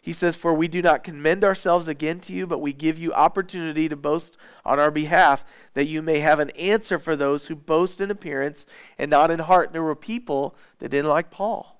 He 0.00 0.12
says, 0.12 0.34
For 0.34 0.52
we 0.52 0.66
do 0.66 0.82
not 0.82 1.04
commend 1.04 1.44
ourselves 1.44 1.86
again 1.86 2.18
to 2.22 2.32
you, 2.32 2.48
but 2.48 2.58
we 2.58 2.72
give 2.72 2.98
you 2.98 3.12
opportunity 3.12 3.88
to 3.88 3.94
boast 3.94 4.36
on 4.64 4.80
our 4.80 4.90
behalf, 4.90 5.44
that 5.74 5.86
you 5.86 6.02
may 6.02 6.18
have 6.18 6.40
an 6.40 6.50
answer 6.50 6.98
for 6.98 7.14
those 7.14 7.46
who 7.46 7.54
boast 7.54 8.00
in 8.00 8.10
appearance 8.10 8.66
and 8.98 9.12
not 9.12 9.30
in 9.30 9.38
heart. 9.38 9.72
There 9.72 9.84
were 9.84 9.94
people 9.94 10.56
that 10.80 10.88
didn't 10.88 11.08
like 11.08 11.30
Paul. 11.30 11.71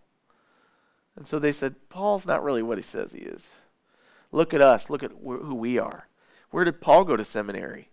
And 1.17 1.27
so 1.27 1.39
they 1.39 1.53
said, 1.53 1.75
Paul's 1.89 2.27
not 2.27 2.43
really 2.43 2.63
what 2.63 2.79
he 2.79 2.83
says 2.83 3.13
he 3.13 3.21
is. 3.21 3.55
Look 4.31 4.55
at 4.55 4.63
us. 4.63 4.89
Look 4.89 5.03
at 5.03 5.13
who 5.23 5.55
we 5.55 5.79
are. 5.79 6.09
Where 6.51 6.65
did 6.65 6.81
Paul 6.81 7.05
go 7.05 7.17
to 7.17 7.25
seminary? 7.25 7.91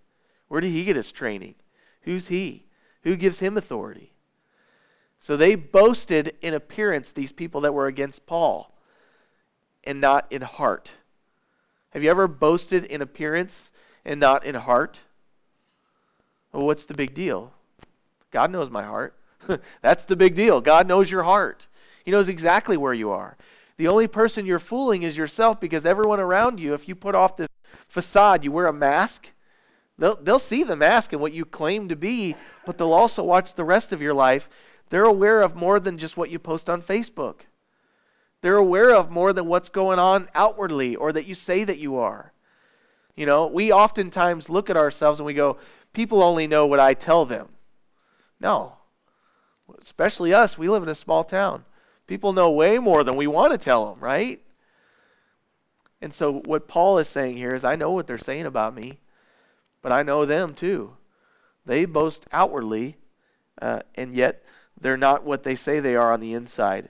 Where 0.47 0.61
did 0.61 0.71
he 0.71 0.85
get 0.85 0.95
his 0.95 1.11
training? 1.11 1.55
Who's 2.01 2.27
he? 2.27 2.65
Who 3.03 3.15
gives 3.15 3.39
him 3.39 3.57
authority? 3.57 4.13
So 5.19 5.35
they 5.35 5.55
boasted 5.55 6.35
in 6.41 6.53
appearance, 6.53 7.11
these 7.11 7.31
people 7.31 7.61
that 7.61 7.73
were 7.73 7.87
against 7.87 8.25
Paul, 8.25 8.73
and 9.83 9.99
not 9.99 10.31
in 10.31 10.41
heart. 10.41 10.93
Have 11.91 12.03
you 12.03 12.09
ever 12.09 12.27
boasted 12.27 12.85
in 12.85 13.01
appearance 13.01 13.71
and 14.05 14.19
not 14.19 14.45
in 14.45 14.55
heart? 14.55 15.01
Well, 16.53 16.65
what's 16.65 16.85
the 16.85 16.93
big 16.93 17.13
deal? 17.13 17.53
God 18.31 18.51
knows 18.51 18.69
my 18.69 18.83
heart. 18.83 19.15
That's 19.81 20.05
the 20.05 20.15
big 20.15 20.35
deal. 20.35 20.61
God 20.61 20.87
knows 20.87 21.11
your 21.11 21.23
heart. 21.23 21.67
He 22.09 22.11
knows 22.11 22.27
exactly 22.27 22.75
where 22.75 22.95
you 22.95 23.11
are. 23.11 23.37
The 23.77 23.87
only 23.87 24.07
person 24.07 24.47
you're 24.47 24.57
fooling 24.57 25.03
is 25.03 25.15
yourself 25.15 25.59
because 25.59 25.85
everyone 25.85 26.19
around 26.19 26.59
you, 26.59 26.73
if 26.73 26.87
you 26.87 26.95
put 26.95 27.13
off 27.13 27.37
this 27.37 27.49
facade, 27.87 28.43
you 28.43 28.51
wear 28.51 28.65
a 28.65 28.73
mask, 28.73 29.29
they'll, 29.95 30.15
they'll 30.15 30.39
see 30.39 30.63
the 30.63 30.75
mask 30.75 31.13
and 31.13 31.21
what 31.21 31.33
you 31.33 31.45
claim 31.45 31.87
to 31.87 31.95
be, 31.95 32.35
but 32.65 32.79
they'll 32.79 32.93
also 32.93 33.23
watch 33.23 33.53
the 33.53 33.63
rest 33.63 33.93
of 33.93 34.01
your 34.01 34.15
life. 34.15 34.49
They're 34.89 35.03
aware 35.03 35.41
of 35.41 35.55
more 35.55 35.79
than 35.79 35.99
just 35.99 36.17
what 36.17 36.31
you 36.31 36.39
post 36.39 36.67
on 36.67 36.81
Facebook. 36.81 37.41
They're 38.41 38.55
aware 38.55 38.91
of 38.91 39.11
more 39.11 39.31
than 39.31 39.45
what's 39.45 39.69
going 39.69 39.99
on 39.99 40.29
outwardly 40.33 40.95
or 40.95 41.13
that 41.13 41.27
you 41.27 41.35
say 41.35 41.63
that 41.63 41.77
you 41.77 41.97
are. 41.97 42.33
You 43.15 43.27
know, 43.27 43.45
we 43.45 43.71
oftentimes 43.71 44.49
look 44.49 44.71
at 44.71 44.77
ourselves 44.77 45.19
and 45.19 45.27
we 45.27 45.35
go, 45.35 45.57
people 45.93 46.23
only 46.23 46.47
know 46.47 46.65
what 46.65 46.79
I 46.79 46.95
tell 46.95 47.25
them. 47.25 47.49
No. 48.39 48.77
Especially 49.79 50.33
us, 50.33 50.57
we 50.57 50.67
live 50.67 50.81
in 50.81 50.89
a 50.89 50.95
small 50.95 51.23
town. 51.23 51.65
People 52.09 52.33
know 52.33 52.49
way 52.49 52.79
more 52.79 53.03
than 53.03 53.15
we 53.15 53.27
want 53.27 53.51
to 53.51 53.57
tell 53.59 53.85
them, 53.85 53.99
right? 53.99 54.41
And 56.01 56.11
so, 56.11 56.39
what 56.39 56.67
Paul 56.67 56.97
is 56.97 57.07
saying 57.07 57.37
here 57.37 57.53
is, 57.53 57.63
I 57.63 57.75
know 57.75 57.91
what 57.91 58.07
they're 58.07 58.17
saying 58.17 58.47
about 58.47 58.73
me, 58.73 58.97
but 59.83 59.91
I 59.91 60.01
know 60.01 60.25
them 60.25 60.55
too. 60.55 60.93
They 61.67 61.85
boast 61.85 62.25
outwardly, 62.31 62.97
uh, 63.61 63.81
and 63.93 64.15
yet 64.15 64.43
they're 64.81 64.97
not 64.97 65.23
what 65.23 65.43
they 65.43 65.53
say 65.53 65.79
they 65.79 65.95
are 65.95 66.11
on 66.11 66.19
the 66.19 66.33
inside. 66.33 66.89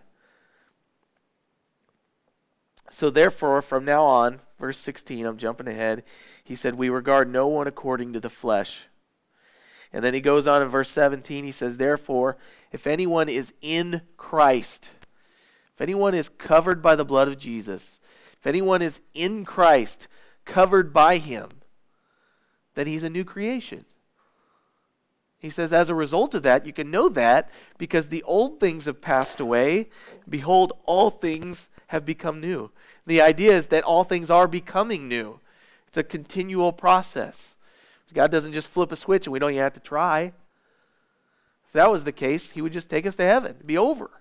So, 2.89 3.09
therefore, 3.09 3.61
from 3.61 3.83
now 3.83 4.05
on, 4.05 4.39
verse 4.57 4.77
16, 4.77 5.25
I'm 5.25 5.37
jumping 5.37 5.67
ahead, 5.67 6.03
he 6.45 6.55
said, 6.55 6.75
We 6.75 6.87
regard 6.87 7.29
no 7.29 7.45
one 7.45 7.67
according 7.67 8.13
to 8.13 8.21
the 8.21 8.29
flesh. 8.29 8.85
And 9.91 10.01
then 10.01 10.13
he 10.13 10.21
goes 10.21 10.47
on 10.47 10.61
in 10.61 10.69
verse 10.69 10.89
17, 10.89 11.43
he 11.43 11.51
says, 11.51 11.75
Therefore, 11.75 12.37
if 12.71 12.87
anyone 12.87 13.27
is 13.27 13.53
in 13.61 14.03
Christ, 14.15 14.91
if 15.79 15.83
anyone 15.83 16.13
is 16.13 16.27
covered 16.27 16.81
by 16.81 16.97
the 16.97 17.05
blood 17.05 17.29
of 17.29 17.37
Jesus, 17.37 18.01
if 18.37 18.45
anyone 18.45 18.81
is 18.81 18.99
in 19.13 19.45
Christ, 19.45 20.09
covered 20.43 20.91
by 20.91 21.19
him, 21.19 21.47
then 22.75 22.85
he's 22.85 23.05
a 23.05 23.09
new 23.09 23.23
creation. 23.23 23.85
He 25.37 25.49
says, 25.49 25.71
as 25.71 25.87
a 25.89 25.95
result 25.95 26.35
of 26.35 26.43
that, 26.43 26.65
you 26.65 26.73
can 26.73 26.91
know 26.91 27.07
that 27.07 27.49
because 27.77 28.09
the 28.09 28.23
old 28.23 28.59
things 28.59 28.87
have 28.87 28.99
passed 28.99 29.39
away. 29.39 29.87
Behold, 30.27 30.73
all 30.83 31.09
things 31.09 31.69
have 31.87 32.03
become 32.03 32.41
new. 32.41 32.71
The 33.07 33.21
idea 33.21 33.53
is 33.53 33.67
that 33.67 33.85
all 33.85 34.03
things 34.03 34.29
are 34.29 34.49
becoming 34.49 35.07
new. 35.07 35.39
It's 35.87 35.97
a 35.97 36.03
continual 36.03 36.73
process. 36.73 37.55
God 38.13 38.31
doesn't 38.31 38.51
just 38.51 38.67
flip 38.67 38.91
a 38.91 38.97
switch 38.97 39.27
and 39.27 39.31
we 39.31 39.39
don't 39.39 39.51
even 39.51 39.63
have 39.63 39.71
to 39.75 39.79
try. 39.79 40.33
If 41.67 41.71
that 41.71 41.89
was 41.89 42.03
the 42.03 42.11
case, 42.11 42.51
He 42.51 42.61
would 42.61 42.73
just 42.73 42.89
take 42.89 43.05
us 43.05 43.15
to 43.15 43.23
heaven. 43.23 43.51
It'd 43.51 43.65
be 43.65 43.77
over. 43.77 44.18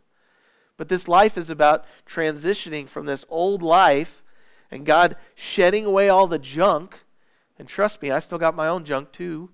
But 0.78 0.88
this 0.88 1.08
life 1.08 1.37
is 1.37 1.50
about 1.50 1.85
transitioning 2.06 2.88
from 2.88 3.04
this 3.04 3.26
old 3.28 3.62
life 3.62 4.23
and 4.70 4.87
God 4.87 5.16
shedding 5.35 5.85
away 5.85 6.08
all 6.08 6.26
the 6.26 6.38
junk. 6.38 7.00
And 7.58 7.68
trust 7.68 8.00
me, 8.00 8.11
I 8.11 8.20
still 8.20 8.38
got 8.38 8.54
my 8.54 8.68
own 8.68 8.85
junk 8.87 9.12
too. 9.12 9.50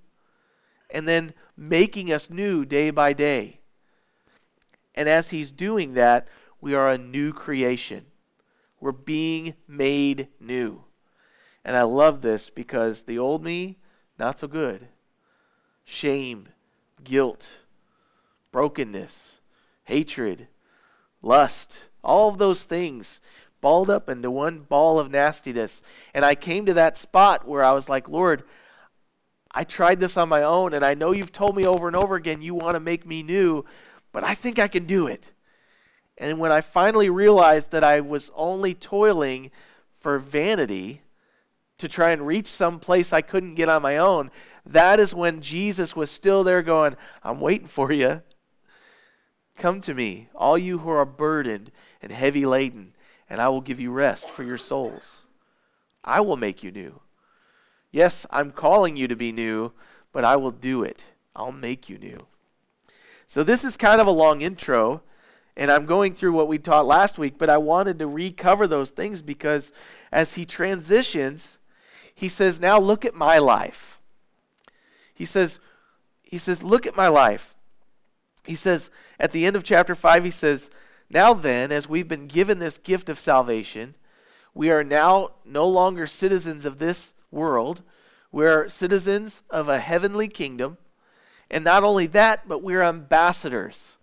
And 0.91 1.09
then 1.09 1.33
making 1.57 2.13
us 2.13 2.31
new 2.31 2.65
day 2.65 2.91
by 2.91 3.15
day. 3.15 3.59
And 4.95 5.09
as 5.09 5.31
He's 5.31 5.51
doing 5.51 5.95
that, 5.95 6.29
we 6.61 6.75
are 6.75 6.91
a 6.91 6.99
new 6.99 7.33
creation. 7.33 8.07
We're 8.79 8.93
being 8.93 9.55
made 9.67 10.29
new. 10.39 10.85
And 11.65 11.75
I 11.75 11.83
love 11.83 12.21
this 12.21 12.51
because 12.51 13.05
the 13.05 13.19
old 13.19 13.43
me, 13.43 13.79
not 14.19 14.39
so 14.39 14.47
good. 14.47 14.89
Shame, 15.85 16.49
guilt, 17.03 17.61
brokenness, 18.53 19.41
hatred, 19.85 20.49
lust, 21.25 21.89
all 22.03 22.29
of 22.29 22.39
those 22.39 22.65
things 22.65 23.21
balled 23.61 23.89
up 23.89 24.09
into 24.09 24.31
one 24.31 24.61
ball 24.61 24.99
of 24.99 25.11
nastiness. 25.11 25.83
And 26.13 26.25
I 26.25 26.35
came 26.35 26.67
to 26.67 26.75
that 26.75 26.99
spot 26.99 27.49
where 27.49 27.65
I 27.65 27.73
was 27.73 27.89
like, 27.89 28.09
Lord, 28.09 28.45
I 29.51 29.65
tried 29.65 30.01
this 30.01 30.17
on 30.17 30.29
my 30.29 30.43
own, 30.43 30.75
and 30.75 30.85
I 30.85 30.95
know 30.95 31.13
you've 31.13 31.33
told 31.33 31.57
me 31.57 31.65
over 31.65 31.87
and 31.87 31.97
over 31.97 32.17
again 32.17 32.43
you 32.43 32.55
want 32.55 32.75
to 32.75 32.81
make 32.81 33.07
me 33.07 33.23
new, 33.23 33.65
but 34.13 34.25
I 34.25 34.35
think 34.35 34.59
I 34.59 34.69
can 34.69 34.85
do 34.85 35.07
it. 35.07 35.33
And 36.19 36.39
when 36.39 36.53
I 36.53 36.61
finally 36.61 37.09
realized 37.09 37.71
that 37.71 37.85
I 37.85 38.01
was 38.01 38.31
only 38.35 38.75
toiling 38.75 39.51
for 40.01 40.19
vanity 40.19 41.03
to 41.79 41.89
try 41.89 42.11
and 42.11 42.27
reach 42.27 42.49
some 42.49 42.79
place 42.79 43.13
I 43.13 43.23
couldn't 43.23 43.55
get 43.55 43.69
on 43.69 43.83
my 43.83 43.97
own, 43.97 44.31
that 44.67 45.01
is 45.01 45.15
when 45.15 45.41
Jesus 45.41 45.97
was 45.97 46.11
still 46.11 46.45
there 46.45 46.63
going, 46.63 46.97
I'm 47.23 47.41
waiting 47.41 47.67
for 47.67 47.93
you. 47.93 48.23
Come 49.57 49.81
to 49.83 49.95
me, 49.95 50.29
all 50.35 50.59
you 50.59 50.79
who 50.79 50.91
are 50.91 51.05
burdened 51.05 51.71
and 52.03 52.11
heavy 52.11 52.45
laden, 52.45 52.93
and 53.31 53.41
I 53.41 53.49
will 53.49 53.61
give 53.61 53.81
you 53.81 53.91
rest 53.91 54.29
for 54.29 54.43
your 54.43 54.59
souls. 54.59 55.23
I 56.03 56.21
will 56.21 56.37
make 56.37 56.63
you 56.63 56.71
new. 56.71 57.01
Yes, 57.91 58.27
I'm 58.31 58.51
calling 58.51 58.97
you 58.97 59.07
to 59.09 59.17
be 59.17 59.33
new, 59.33 59.73
but 60.13 60.25
I 60.25 60.37
will 60.37 60.51
do 60.51 60.83
it. 60.83 61.05
I'll 61.35 61.53
make 61.53 61.89
you 61.89 61.99
new. 61.99 62.27
So, 63.27 63.43
this 63.43 63.65
is 63.65 63.77
kind 63.77 64.01
of 64.01 64.07
a 64.07 64.13
long 64.13 64.43
intro, 64.43 65.03
and 65.57 65.71
I'm 65.71 65.87
going 65.87 66.15
through 66.15 66.33
what 66.33 66.49
we 66.49 66.59
taught 66.59 66.87
last 66.87 67.19
week, 67.19 67.39
but 67.39 67.49
I 67.49 67.57
wanted 67.57 67.99
to 68.01 68.07
recover 68.07 68.67
those 68.67 68.91
things 68.91 69.23
because 69.23 69.73
as 70.13 70.35
he 70.35 70.45
transitions, 70.45 71.59
he 72.15 72.29
says, 72.29 72.61
Now 72.61 72.79
look 72.79 73.05
at 73.05 73.15
my 73.15 73.39
life. 73.39 74.01
He 75.15 75.25
says, 75.25 75.59
he 76.23 76.39
says, 76.39 76.63
Look 76.63 76.87
at 76.87 76.97
my 76.97 77.09
life. 77.09 77.55
He 78.45 78.55
says, 78.55 78.91
at 79.25 79.33
the 79.33 79.47
end 79.47 79.57
of 79.57 79.65
chapter 79.65 79.95
5, 79.95 80.23
he 80.23 80.31
says, 80.31 80.69
Now 81.09 81.33
then, 81.33 81.73
as 81.73 81.89
we've 81.89 82.07
been 82.07 82.27
given 82.27 82.59
this 82.59 82.77
gift 82.77 83.09
of 83.09 83.19
salvation, 83.19 83.95
we 84.53 84.71
are 84.71 84.85
now 84.85 85.31
no 85.47 85.67
longer 85.67 86.07
citizens 86.07 86.67
of 86.67 86.79
this 86.79 87.15
world. 87.31 87.81
We 88.31 88.45
are 88.45 88.69
citizens 88.69 89.43
of 89.49 89.67
a 89.67 89.81
heavenly 89.81 90.29
kingdom. 90.29 90.77
And 91.51 91.65
not 91.65 91.85
only 91.85 92.07
that, 92.09 92.47
but 92.47 92.63
we're 92.63 92.83
ambassadors. 92.83 93.97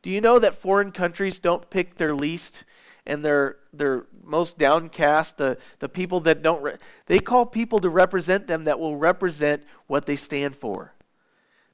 Do 0.00 0.08
you 0.08 0.22
know 0.22 0.38
that 0.38 0.54
foreign 0.54 0.92
countries 0.92 1.38
don't 1.38 1.68
pick 1.68 1.96
their 1.96 2.14
least 2.14 2.64
and 3.04 3.22
their 3.22 3.58
their 3.74 4.06
most 4.22 4.56
downcast, 4.56 5.36
the, 5.36 5.58
the 5.80 5.90
people 5.90 6.20
that 6.20 6.40
don't 6.40 6.62
re- 6.62 6.78
they 7.04 7.18
call 7.18 7.44
people 7.44 7.80
to 7.80 7.90
represent 7.90 8.46
them 8.46 8.64
that 8.64 8.80
will 8.80 8.96
represent 8.96 9.62
what 9.88 10.06
they 10.06 10.16
stand 10.16 10.56
for. 10.56 10.93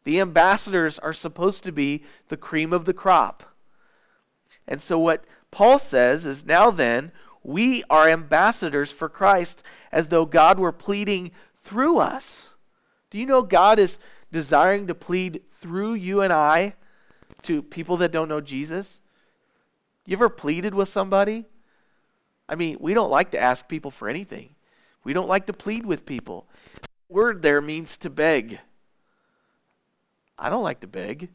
The 0.04 0.20
ambassadors 0.20 0.98
are 0.98 1.12
supposed 1.12 1.64
to 1.64 1.72
be 1.72 2.04
the 2.28 2.36
cream 2.36 2.72
of 2.72 2.84
the 2.84 2.94
crop. 2.94 3.44
And 4.66 4.80
so, 4.80 4.98
what 4.98 5.24
Paul 5.50 5.78
says 5.78 6.24
is 6.26 6.46
now 6.46 6.70
then, 6.70 7.12
we 7.42 7.82
are 7.90 8.08
ambassadors 8.08 8.92
for 8.92 9.08
Christ 9.08 9.62
as 9.90 10.08
though 10.08 10.26
God 10.26 10.58
were 10.58 10.72
pleading 10.72 11.32
through 11.62 11.98
us. 11.98 12.50
Do 13.10 13.18
you 13.18 13.26
know 13.26 13.42
God 13.42 13.78
is 13.78 13.98
desiring 14.30 14.86
to 14.86 14.94
plead 14.94 15.42
through 15.60 15.94
you 15.94 16.20
and 16.20 16.32
I 16.32 16.74
to 17.42 17.62
people 17.62 17.96
that 17.98 18.12
don't 18.12 18.28
know 18.28 18.40
Jesus? 18.40 19.00
You 20.06 20.16
ever 20.16 20.28
pleaded 20.28 20.74
with 20.74 20.88
somebody? 20.88 21.46
I 22.48 22.54
mean, 22.54 22.76
we 22.80 22.94
don't 22.94 23.10
like 23.10 23.30
to 23.32 23.38
ask 23.38 23.68
people 23.68 23.90
for 23.90 24.08
anything. 24.08 24.50
We 25.04 25.12
don't 25.12 25.28
like 25.28 25.46
to 25.46 25.52
plead 25.52 25.86
with 25.86 26.04
people. 26.04 26.46
The 26.82 27.14
word 27.14 27.42
there 27.42 27.60
means 27.60 27.96
to 27.98 28.10
beg. 28.10 28.60
I 30.40 30.48
don't 30.48 30.64
like 30.64 30.80
to 30.80 30.86
beg. 30.86 31.28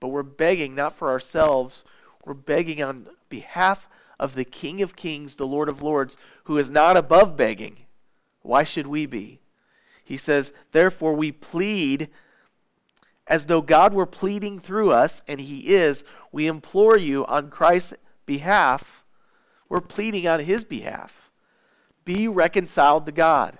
But 0.00 0.08
we're 0.08 0.22
begging 0.22 0.74
not 0.74 0.96
for 0.96 1.08
ourselves, 1.08 1.84
we're 2.24 2.34
begging 2.34 2.82
on 2.82 3.08
behalf 3.28 3.88
of 4.18 4.34
the 4.34 4.44
King 4.44 4.82
of 4.82 4.96
Kings, 4.96 5.36
the 5.36 5.46
Lord 5.46 5.68
of 5.68 5.82
Lords, 5.82 6.16
who 6.44 6.58
is 6.58 6.70
not 6.70 6.96
above 6.96 7.36
begging. 7.36 7.76
Why 8.42 8.64
should 8.64 8.86
we 8.86 9.06
be? 9.06 9.40
He 10.04 10.16
says, 10.16 10.52
Therefore, 10.72 11.14
we 11.14 11.32
plead 11.32 12.08
as 13.26 13.46
though 13.46 13.60
God 13.60 13.92
were 13.92 14.06
pleading 14.06 14.58
through 14.58 14.90
us, 14.90 15.22
and 15.28 15.40
He 15.40 15.74
is, 15.74 16.02
we 16.32 16.46
implore 16.46 16.96
you 16.96 17.26
on 17.26 17.50
Christ's 17.50 17.94
behalf, 18.24 19.04
we're 19.68 19.80
pleading 19.80 20.26
on 20.26 20.40
His 20.40 20.64
behalf. 20.64 21.30
Be 22.04 22.26
reconciled 22.26 23.04
to 23.06 23.12
God. 23.12 23.58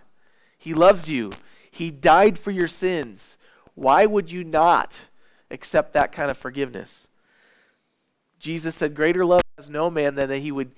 He 0.56 0.72
loves 0.72 1.08
you, 1.08 1.32
He 1.70 1.90
died 1.90 2.38
for 2.38 2.50
your 2.50 2.68
sins. 2.68 3.37
Why 3.78 4.06
would 4.06 4.32
you 4.32 4.42
not 4.42 5.06
accept 5.52 5.92
that 5.92 6.10
kind 6.10 6.32
of 6.32 6.36
forgiveness? 6.36 7.06
Jesus 8.40 8.74
said, 8.74 8.92
Greater 8.92 9.24
love 9.24 9.42
has 9.56 9.70
no 9.70 9.88
man 9.88 10.16
than 10.16 10.28
that 10.30 10.38
he 10.38 10.50
would 10.50 10.72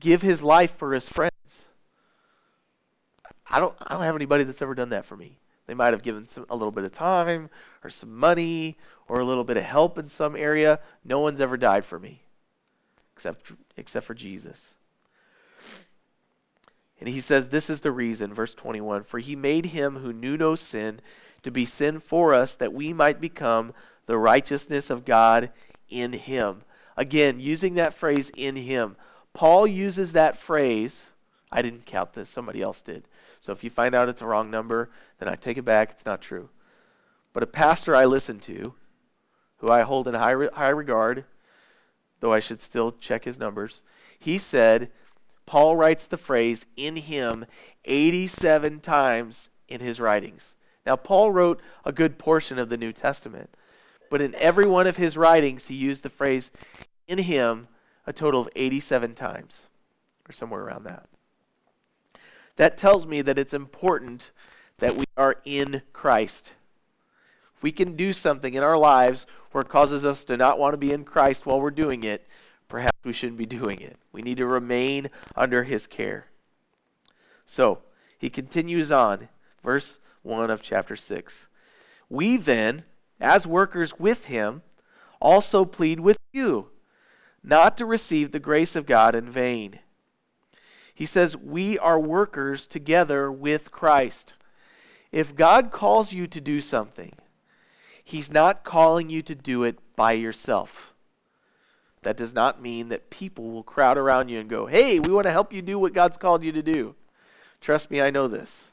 give 0.00 0.22
his 0.22 0.42
life 0.42 0.74
for 0.74 0.94
his 0.94 1.10
friends. 1.10 1.68
I 3.50 3.60
don't, 3.60 3.74
I 3.82 3.92
don't 3.92 4.02
have 4.02 4.16
anybody 4.16 4.44
that's 4.44 4.62
ever 4.62 4.74
done 4.74 4.88
that 4.90 5.04
for 5.04 5.14
me. 5.14 5.36
They 5.66 5.74
might 5.74 5.92
have 5.92 6.02
given 6.02 6.26
some, 6.26 6.46
a 6.48 6.56
little 6.56 6.70
bit 6.70 6.84
of 6.84 6.92
time 6.92 7.50
or 7.84 7.90
some 7.90 8.16
money 8.16 8.78
or 9.08 9.20
a 9.20 9.26
little 9.26 9.44
bit 9.44 9.58
of 9.58 9.64
help 9.64 9.98
in 9.98 10.08
some 10.08 10.34
area. 10.34 10.80
No 11.04 11.20
one's 11.20 11.42
ever 11.42 11.58
died 11.58 11.84
for 11.84 11.98
me 11.98 12.22
except, 13.14 13.52
except 13.76 14.06
for 14.06 14.14
Jesus. 14.14 14.72
And 16.98 17.10
he 17.10 17.20
says, 17.20 17.50
This 17.50 17.68
is 17.68 17.82
the 17.82 17.92
reason, 17.92 18.32
verse 18.32 18.54
21 18.54 19.04
For 19.04 19.18
he 19.18 19.36
made 19.36 19.66
him 19.66 19.96
who 19.96 20.14
knew 20.14 20.38
no 20.38 20.54
sin 20.54 21.02
to 21.42 21.50
be 21.50 21.64
sin 21.64 22.00
for 22.00 22.34
us, 22.34 22.54
that 22.56 22.72
we 22.72 22.92
might 22.92 23.20
become 23.20 23.72
the 24.06 24.18
righteousness 24.18 24.90
of 24.90 25.04
God 25.04 25.50
in 25.88 26.12
him. 26.12 26.62
Again, 26.96 27.38
using 27.40 27.74
that 27.74 27.94
phrase 27.94 28.30
in 28.36 28.56
him. 28.56 28.96
Paul 29.32 29.66
uses 29.66 30.12
that 30.12 30.36
phrase. 30.36 31.10
I 31.52 31.62
didn't 31.62 31.86
count 31.86 32.14
this, 32.14 32.28
somebody 32.28 32.60
else 32.60 32.82
did. 32.82 33.04
So 33.40 33.52
if 33.52 33.62
you 33.62 33.70
find 33.70 33.94
out 33.94 34.08
it's 34.08 34.22
a 34.22 34.26
wrong 34.26 34.50
number, 34.50 34.90
then 35.18 35.28
I 35.28 35.36
take 35.36 35.56
it 35.58 35.64
back. 35.64 35.90
It's 35.90 36.04
not 36.04 36.20
true. 36.20 36.48
But 37.32 37.42
a 37.42 37.46
pastor 37.46 37.94
I 37.94 38.04
listen 38.04 38.40
to, 38.40 38.74
who 39.58 39.68
I 39.68 39.82
hold 39.82 40.08
in 40.08 40.14
high, 40.14 40.32
re- 40.32 40.48
high 40.52 40.68
regard, 40.70 41.24
though 42.20 42.32
I 42.32 42.40
should 42.40 42.60
still 42.60 42.92
check 42.92 43.24
his 43.24 43.38
numbers, 43.38 43.82
he 44.18 44.38
said, 44.38 44.90
Paul 45.46 45.76
writes 45.76 46.06
the 46.06 46.16
phrase 46.16 46.66
in 46.76 46.96
him 46.96 47.46
87 47.84 48.80
times 48.80 49.50
in 49.68 49.80
his 49.80 50.00
writings. 50.00 50.54
Now, 50.86 50.96
Paul 50.96 51.32
wrote 51.32 51.60
a 51.84 51.92
good 51.92 52.18
portion 52.18 52.58
of 52.58 52.68
the 52.68 52.76
New 52.76 52.92
Testament, 52.92 53.50
but 54.10 54.20
in 54.20 54.34
every 54.36 54.66
one 54.66 54.86
of 54.86 54.96
his 54.96 55.16
writings, 55.16 55.66
he 55.66 55.74
used 55.74 56.02
the 56.02 56.10
phrase 56.10 56.50
in 57.06 57.18
him 57.18 57.68
a 58.06 58.12
total 58.12 58.40
of 58.40 58.48
87 58.56 59.14
times, 59.14 59.66
or 60.28 60.32
somewhere 60.32 60.62
around 60.62 60.84
that. 60.84 61.08
That 62.56 62.78
tells 62.78 63.06
me 63.06 63.22
that 63.22 63.38
it's 63.38 63.54
important 63.54 64.30
that 64.78 64.96
we 64.96 65.04
are 65.16 65.36
in 65.44 65.82
Christ. 65.92 66.54
If 67.56 67.62
we 67.62 67.72
can 67.72 67.96
do 67.96 68.12
something 68.12 68.54
in 68.54 68.62
our 68.62 68.78
lives 68.78 69.26
where 69.50 69.62
it 69.62 69.68
causes 69.68 70.04
us 70.04 70.24
to 70.24 70.36
not 70.36 70.58
want 70.58 70.72
to 70.72 70.78
be 70.78 70.92
in 70.92 71.04
Christ 71.04 71.44
while 71.44 71.60
we're 71.60 71.70
doing 71.70 72.02
it, 72.02 72.26
perhaps 72.68 72.98
we 73.04 73.12
shouldn't 73.12 73.38
be 73.38 73.46
doing 73.46 73.80
it. 73.80 73.96
We 74.12 74.22
need 74.22 74.36
to 74.38 74.46
remain 74.46 75.10
under 75.34 75.64
his 75.64 75.86
care. 75.86 76.26
So, 77.46 77.80
he 78.18 78.30
continues 78.30 78.90
on, 78.90 79.28
verse 79.62 79.98
1 80.28 80.50
of 80.50 80.62
chapter 80.62 80.94
6. 80.94 81.48
We 82.08 82.36
then, 82.36 82.84
as 83.20 83.46
workers 83.46 83.98
with 83.98 84.26
him, 84.26 84.62
also 85.20 85.64
plead 85.64 86.00
with 86.00 86.18
you 86.32 86.68
not 87.42 87.76
to 87.78 87.86
receive 87.86 88.30
the 88.30 88.38
grace 88.38 88.76
of 88.76 88.86
God 88.86 89.14
in 89.14 89.30
vain. 89.30 89.80
He 90.94 91.06
says, 91.06 91.36
We 91.36 91.78
are 91.78 91.98
workers 91.98 92.66
together 92.66 93.32
with 93.32 93.70
Christ. 93.70 94.34
If 95.10 95.34
God 95.34 95.70
calls 95.72 96.12
you 96.12 96.26
to 96.26 96.40
do 96.40 96.60
something, 96.60 97.12
He's 98.04 98.32
not 98.32 98.64
calling 98.64 99.10
you 99.10 99.22
to 99.22 99.34
do 99.34 99.64
it 99.64 99.78
by 99.96 100.12
yourself. 100.12 100.94
That 102.02 102.16
does 102.16 102.34
not 102.34 102.62
mean 102.62 102.88
that 102.88 103.10
people 103.10 103.50
will 103.50 103.62
crowd 103.62 103.98
around 103.98 104.28
you 104.28 104.40
and 104.40 104.48
go, 104.48 104.66
Hey, 104.66 104.98
we 104.98 105.12
want 105.12 105.24
to 105.24 105.32
help 105.32 105.52
you 105.52 105.62
do 105.62 105.78
what 105.78 105.94
God's 105.94 106.16
called 106.16 106.42
you 106.44 106.52
to 106.52 106.62
do. 106.62 106.94
Trust 107.60 107.90
me, 107.90 108.00
I 108.00 108.10
know 108.10 108.28
this. 108.28 108.68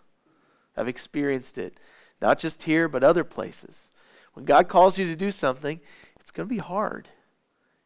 I've 0.78 0.88
experienced 0.88 1.58
it, 1.58 1.80
not 2.22 2.40
just 2.40 2.64
here, 2.64 2.88
but 2.88 3.04
other 3.04 3.24
places. 3.24 3.90
When 4.34 4.46
God 4.46 4.68
calls 4.68 4.98
you 4.98 5.06
to 5.08 5.16
do 5.16 5.32
something, 5.32 5.80
it's 6.20 6.32
going 6.32 6.48
to 6.48 6.54
be 6.54 6.62
hard. 6.62 7.10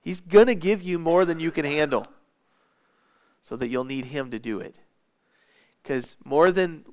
He's 0.01 0.21
going 0.21 0.47
to 0.47 0.55
give 0.55 0.81
you 0.81 0.97
more 0.97 1.25
than 1.25 1.39
you 1.39 1.51
can 1.51 1.65
handle 1.65 2.07
so 3.43 3.55
that 3.55 3.69
you'll 3.69 3.83
need 3.83 4.05
Him 4.05 4.31
to 4.31 4.39
do 4.39 4.59
it. 4.59 4.75
Because 5.81 6.15
more 6.23 6.51
than 6.51 6.85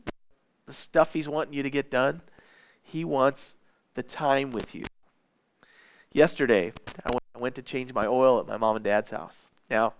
the 0.66 0.72
stuff 0.72 1.12
He's 1.12 1.28
wanting 1.28 1.54
you 1.54 1.62
to 1.62 1.70
get 1.70 1.90
done, 1.90 2.20
He 2.82 3.04
wants 3.04 3.56
the 3.94 4.02
time 4.02 4.50
with 4.50 4.74
you. 4.74 4.84
Yesterday, 6.12 6.72
I 7.04 7.10
went, 7.10 7.22
I 7.34 7.38
went 7.38 7.54
to 7.56 7.62
change 7.62 7.92
my 7.92 8.06
oil 8.06 8.40
at 8.40 8.46
my 8.46 8.56
mom 8.56 8.76
and 8.76 8.84
dad's 8.84 9.10
house. 9.10 9.42
Now, 9.70 9.94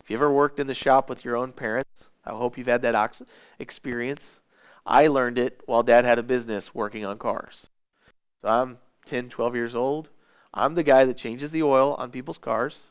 if 0.00 0.10
you 0.10 0.16
ever 0.16 0.30
worked 0.30 0.58
in 0.58 0.66
the 0.66 0.74
shop 0.74 1.08
with 1.08 1.24
your 1.24 1.36
own 1.36 1.52
parents, 1.52 2.08
I 2.24 2.30
hope 2.30 2.58
you've 2.58 2.66
had 2.66 2.82
that 2.82 3.22
experience. 3.58 4.38
I 4.84 5.06
learned 5.06 5.38
it 5.38 5.60
while 5.66 5.82
dad 5.82 6.04
had 6.04 6.18
a 6.18 6.22
business 6.22 6.74
working 6.74 7.04
on 7.04 7.18
cars. 7.18 7.68
So 8.40 8.48
I'm 8.48 8.78
10, 9.06 9.28
12 9.28 9.54
years 9.54 9.76
old. 9.76 10.08
I'm 10.52 10.74
the 10.74 10.82
guy 10.82 11.04
that 11.04 11.16
changes 11.16 11.50
the 11.50 11.62
oil 11.62 11.94
on 11.94 12.10
people's 12.10 12.38
cars. 12.38 12.88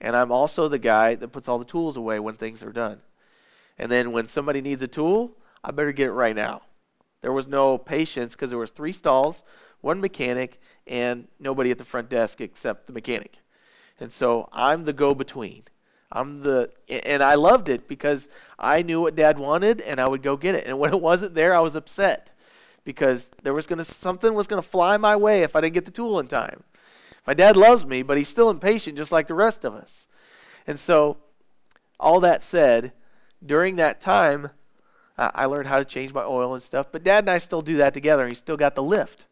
And 0.00 0.16
I'm 0.16 0.32
also 0.32 0.68
the 0.68 0.78
guy 0.78 1.14
that 1.16 1.28
puts 1.28 1.48
all 1.48 1.58
the 1.58 1.64
tools 1.64 1.96
away 1.96 2.18
when 2.18 2.34
things 2.34 2.62
are 2.62 2.72
done. 2.72 3.00
And 3.78 3.90
then 3.90 4.12
when 4.12 4.26
somebody 4.26 4.60
needs 4.60 4.82
a 4.82 4.88
tool, 4.88 5.32
I 5.62 5.70
better 5.70 5.92
get 5.92 6.08
it 6.08 6.12
right 6.12 6.36
now. 6.36 6.62
There 7.20 7.32
was 7.32 7.46
no 7.46 7.78
patience 7.78 8.34
because 8.34 8.50
there 8.50 8.58
was 8.58 8.70
three 8.70 8.92
stalls, 8.92 9.42
one 9.80 10.00
mechanic, 10.00 10.60
and 10.86 11.28
nobody 11.38 11.70
at 11.70 11.78
the 11.78 11.84
front 11.84 12.08
desk 12.08 12.40
except 12.40 12.86
the 12.86 12.92
mechanic. 12.92 13.38
And 14.00 14.12
so 14.12 14.48
I'm 14.52 14.84
the 14.84 14.92
go-between. 14.92 15.64
I'm 16.10 16.42
the 16.42 16.70
and 16.88 17.22
I 17.22 17.34
loved 17.34 17.68
it 17.68 17.86
because 17.86 18.28
I 18.58 18.82
knew 18.82 19.02
what 19.02 19.14
dad 19.14 19.38
wanted 19.38 19.80
and 19.80 20.00
I 20.00 20.08
would 20.08 20.22
go 20.22 20.36
get 20.36 20.54
it. 20.54 20.66
And 20.66 20.78
when 20.78 20.92
it 20.92 21.00
wasn't 21.00 21.34
there, 21.34 21.54
I 21.54 21.60
was 21.60 21.76
upset 21.76 22.30
because 22.84 23.28
there 23.42 23.52
was 23.52 23.66
going 23.66 23.78
to 23.78 23.84
something 23.84 24.32
was 24.34 24.46
going 24.46 24.62
to 24.62 24.68
fly 24.68 24.96
my 24.96 25.16
way 25.16 25.42
if 25.42 25.54
I 25.54 25.60
didn't 25.60 25.74
get 25.74 25.84
the 25.84 25.90
tool 25.90 26.18
in 26.18 26.26
time. 26.26 26.64
My 27.26 27.34
dad 27.34 27.56
loves 27.56 27.84
me, 27.84 28.02
but 28.02 28.16
he's 28.16 28.28
still 28.28 28.48
impatient 28.48 28.96
just 28.96 29.12
like 29.12 29.26
the 29.26 29.34
rest 29.34 29.64
of 29.64 29.74
us. 29.74 30.06
And 30.66 30.78
so, 30.78 31.18
all 32.00 32.20
that 32.20 32.42
said, 32.42 32.92
during 33.44 33.76
that 33.76 34.00
time, 34.00 34.50
I 35.18 35.46
learned 35.46 35.66
how 35.66 35.78
to 35.78 35.84
change 35.84 36.14
my 36.14 36.22
oil 36.22 36.54
and 36.54 36.62
stuff. 36.62 36.86
But 36.90 37.02
dad 37.02 37.24
and 37.24 37.30
I 37.30 37.38
still 37.38 37.60
do 37.60 37.76
that 37.76 37.92
together. 37.92 38.28
He 38.28 38.34
still 38.34 38.56
got 38.56 38.74
the 38.74 38.82
lift. 38.82 39.26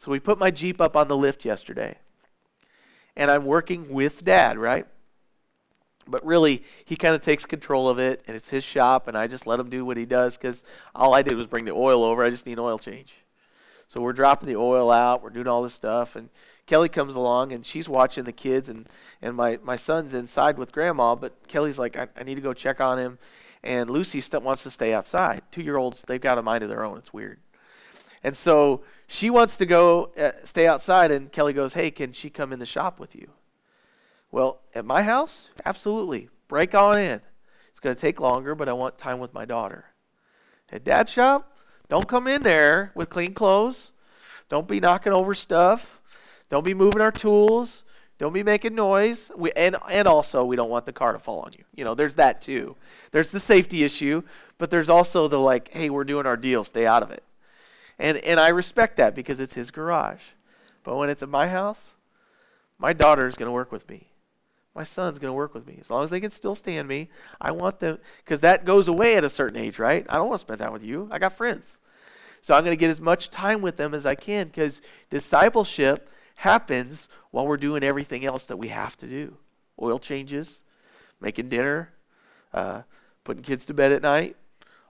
So 0.00 0.10
we 0.10 0.20
put 0.20 0.38
my 0.38 0.50
Jeep 0.50 0.80
up 0.80 0.96
on 0.96 1.08
the 1.08 1.16
lift 1.16 1.44
yesterday. 1.44 1.96
And 3.16 3.30
I'm 3.30 3.44
working 3.44 3.92
with 3.92 4.24
dad, 4.24 4.58
right? 4.58 4.86
But 6.10 6.24
really, 6.24 6.64
he 6.84 6.96
kind 6.96 7.14
of 7.14 7.20
takes 7.20 7.44
control 7.44 7.88
of 7.88 7.98
it, 7.98 8.22
and 8.26 8.36
it's 8.36 8.48
his 8.48 8.64
shop, 8.64 9.08
and 9.08 9.16
I 9.16 9.26
just 9.26 9.46
let 9.46 9.60
him 9.60 9.68
do 9.68 9.84
what 9.84 9.96
he 9.96 10.06
does 10.06 10.36
because 10.36 10.64
all 10.94 11.14
I 11.14 11.22
did 11.22 11.36
was 11.36 11.46
bring 11.46 11.66
the 11.66 11.72
oil 11.72 12.02
over. 12.02 12.24
I 12.24 12.30
just 12.30 12.46
need 12.46 12.54
an 12.54 12.60
oil 12.60 12.78
change. 12.78 13.14
So 13.88 14.00
we're 14.00 14.12
dropping 14.12 14.48
the 14.48 14.56
oil 14.56 14.90
out, 14.90 15.22
we're 15.22 15.30
doing 15.30 15.46
all 15.46 15.62
this 15.62 15.74
stuff, 15.74 16.16
and 16.16 16.28
Kelly 16.66 16.90
comes 16.90 17.14
along 17.14 17.52
and 17.52 17.64
she's 17.64 17.88
watching 17.88 18.24
the 18.24 18.32
kids, 18.32 18.68
and, 18.68 18.88
and 19.22 19.34
my, 19.34 19.58
my 19.62 19.76
son's 19.76 20.12
inside 20.14 20.58
with 20.58 20.72
grandma, 20.72 21.14
but 21.14 21.48
Kelly's 21.48 21.78
like, 21.78 21.96
I, 21.96 22.08
I 22.16 22.22
need 22.22 22.34
to 22.34 22.42
go 22.42 22.52
check 22.52 22.80
on 22.80 22.98
him. 22.98 23.18
And 23.62 23.90
Lucy 23.90 24.20
st- 24.20 24.42
wants 24.42 24.62
to 24.62 24.70
stay 24.70 24.92
outside. 24.92 25.42
Two 25.50 25.62
year 25.62 25.78
olds, 25.78 26.04
they've 26.06 26.20
got 26.20 26.38
a 26.38 26.42
mind 26.42 26.62
of 26.62 26.68
their 26.68 26.84
own. 26.84 26.98
It's 26.98 27.12
weird. 27.12 27.38
And 28.22 28.36
so 28.36 28.82
she 29.06 29.30
wants 29.30 29.56
to 29.56 29.66
go 29.66 30.12
uh, 30.18 30.32
stay 30.44 30.66
outside, 30.66 31.10
and 31.10 31.32
Kelly 31.32 31.52
goes, 31.52 31.74
Hey, 31.74 31.90
can 31.90 32.12
she 32.12 32.30
come 32.30 32.52
in 32.52 32.58
the 32.58 32.66
shop 32.66 33.00
with 33.00 33.16
you? 33.16 33.30
Well, 34.30 34.60
at 34.74 34.84
my 34.84 35.02
house, 35.02 35.46
absolutely. 35.64 36.28
Break 36.48 36.74
on 36.74 36.98
in. 36.98 37.20
It's 37.70 37.80
going 37.80 37.94
to 37.94 38.00
take 38.00 38.20
longer, 38.20 38.54
but 38.54 38.68
I 38.68 38.72
want 38.72 38.98
time 38.98 39.18
with 39.18 39.32
my 39.32 39.44
daughter. 39.44 39.86
At 40.70 40.84
dad's 40.84 41.12
shop, 41.12 41.56
don't 41.88 42.08
come 42.08 42.26
in 42.26 42.42
there 42.42 42.92
with 42.94 43.08
clean 43.08 43.34
clothes. 43.34 43.90
Don't 44.48 44.68
be 44.68 44.80
knocking 44.80 45.12
over 45.12 45.34
stuff. 45.34 46.00
Don't 46.48 46.64
be 46.64 46.74
moving 46.74 47.00
our 47.00 47.12
tools. 47.12 47.84
Don't 48.18 48.32
be 48.32 48.42
making 48.42 48.74
noise. 48.74 49.30
We, 49.36 49.52
and, 49.52 49.76
and 49.88 50.08
also, 50.08 50.44
we 50.44 50.56
don't 50.56 50.70
want 50.70 50.86
the 50.86 50.92
car 50.92 51.12
to 51.12 51.18
fall 51.18 51.40
on 51.40 51.52
you. 51.56 51.64
You 51.74 51.84
know, 51.84 51.94
there's 51.94 52.16
that 52.16 52.42
too. 52.42 52.76
There's 53.12 53.30
the 53.30 53.40
safety 53.40 53.84
issue, 53.84 54.22
but 54.58 54.70
there's 54.70 54.88
also 54.88 55.28
the 55.28 55.38
like, 55.38 55.68
hey, 55.72 55.88
we're 55.88 56.04
doing 56.04 56.26
our 56.26 56.36
deal, 56.36 56.64
stay 56.64 56.84
out 56.84 57.02
of 57.02 57.10
it. 57.10 57.22
And, 57.98 58.18
and 58.18 58.40
I 58.40 58.48
respect 58.48 58.96
that 58.96 59.14
because 59.14 59.40
it's 59.40 59.54
his 59.54 59.70
garage. 59.70 60.22
But 60.82 60.96
when 60.96 61.10
it's 61.10 61.22
at 61.22 61.28
my 61.28 61.48
house, 61.48 61.92
my 62.78 62.92
daughter 62.92 63.26
is 63.26 63.36
going 63.36 63.48
to 63.48 63.52
work 63.52 63.70
with 63.70 63.88
me. 63.88 64.08
My 64.78 64.84
son's 64.84 65.18
going 65.18 65.30
to 65.30 65.34
work 65.34 65.54
with 65.54 65.66
me. 65.66 65.76
As 65.80 65.90
long 65.90 66.04
as 66.04 66.10
they 66.10 66.20
can 66.20 66.30
still 66.30 66.54
stand 66.54 66.86
me, 66.86 67.10
I 67.40 67.50
want 67.50 67.80
them, 67.80 67.98
because 68.24 68.38
that 68.42 68.64
goes 68.64 68.86
away 68.86 69.16
at 69.16 69.24
a 69.24 69.28
certain 69.28 69.58
age, 69.58 69.80
right? 69.80 70.06
I 70.08 70.14
don't 70.14 70.28
want 70.28 70.38
to 70.38 70.44
spend 70.46 70.60
time 70.60 70.72
with 70.72 70.84
you. 70.84 71.08
I 71.10 71.18
got 71.18 71.32
friends. 71.32 71.78
So 72.42 72.54
I'm 72.54 72.62
going 72.62 72.76
to 72.76 72.80
get 72.80 72.88
as 72.88 73.00
much 73.00 73.28
time 73.28 73.60
with 73.60 73.76
them 73.76 73.92
as 73.92 74.06
I 74.06 74.14
can 74.14 74.46
because 74.46 74.80
discipleship 75.10 76.08
happens 76.36 77.08
while 77.32 77.44
we're 77.44 77.56
doing 77.56 77.82
everything 77.82 78.24
else 78.24 78.44
that 78.44 78.56
we 78.56 78.68
have 78.68 78.96
to 78.98 79.08
do 79.08 79.36
oil 79.82 79.98
changes, 79.98 80.60
making 81.20 81.48
dinner, 81.48 81.90
uh, 82.54 82.82
putting 83.24 83.42
kids 83.42 83.64
to 83.64 83.74
bed 83.74 83.90
at 83.90 84.02
night, 84.02 84.36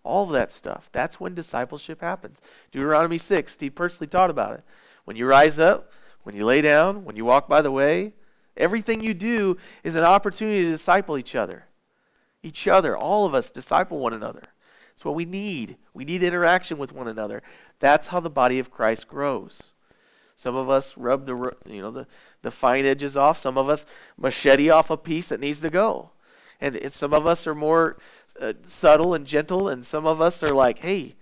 all 0.04 0.24
of 0.24 0.30
that 0.32 0.52
stuff. 0.52 0.90
That's 0.92 1.18
when 1.18 1.34
discipleship 1.34 2.02
happens. 2.02 2.42
Deuteronomy 2.72 3.16
6, 3.16 3.50
Steve 3.50 3.74
Persley 3.74 4.10
taught 4.10 4.28
about 4.28 4.52
it. 4.52 4.64
When 5.06 5.16
you 5.16 5.24
rise 5.24 5.58
up, 5.58 5.90
when 6.24 6.34
you 6.34 6.44
lay 6.44 6.60
down, 6.60 7.06
when 7.06 7.16
you 7.16 7.24
walk 7.24 7.48
by 7.48 7.62
the 7.62 7.72
way. 7.72 8.12
Everything 8.58 9.02
you 9.02 9.14
do 9.14 9.56
is 9.82 9.94
an 9.94 10.04
opportunity 10.04 10.64
to 10.64 10.70
disciple 10.70 11.16
each 11.16 11.34
other. 11.34 11.64
Each 12.42 12.68
other, 12.68 12.96
all 12.96 13.24
of 13.24 13.34
us 13.34 13.50
disciple 13.50 13.98
one 13.98 14.12
another. 14.12 14.42
It's 14.92 15.04
what 15.04 15.14
we 15.14 15.24
need. 15.24 15.76
We 15.94 16.04
need 16.04 16.22
interaction 16.22 16.76
with 16.76 16.92
one 16.92 17.08
another. 17.08 17.42
That's 17.78 18.08
how 18.08 18.20
the 18.20 18.30
body 18.30 18.58
of 18.58 18.70
Christ 18.70 19.08
grows. 19.08 19.72
Some 20.34 20.54
of 20.54 20.68
us 20.68 20.96
rub 20.96 21.26
the 21.26 21.56
you 21.66 21.80
know 21.80 21.90
the, 21.90 22.06
the 22.42 22.50
fine 22.50 22.84
edges 22.84 23.16
off. 23.16 23.38
Some 23.38 23.58
of 23.58 23.68
us 23.68 23.86
machete 24.16 24.70
off 24.70 24.90
a 24.90 24.96
piece 24.96 25.28
that 25.28 25.40
needs 25.40 25.60
to 25.60 25.70
go. 25.70 26.10
And 26.60 26.92
some 26.92 27.12
of 27.12 27.26
us 27.26 27.46
are 27.46 27.54
more 27.54 27.96
uh, 28.40 28.54
subtle 28.64 29.14
and 29.14 29.26
gentle, 29.26 29.68
and 29.68 29.84
some 29.84 30.06
of 30.06 30.20
us 30.20 30.42
are 30.42 30.54
like, 30.54 30.80
hey, 30.80 31.14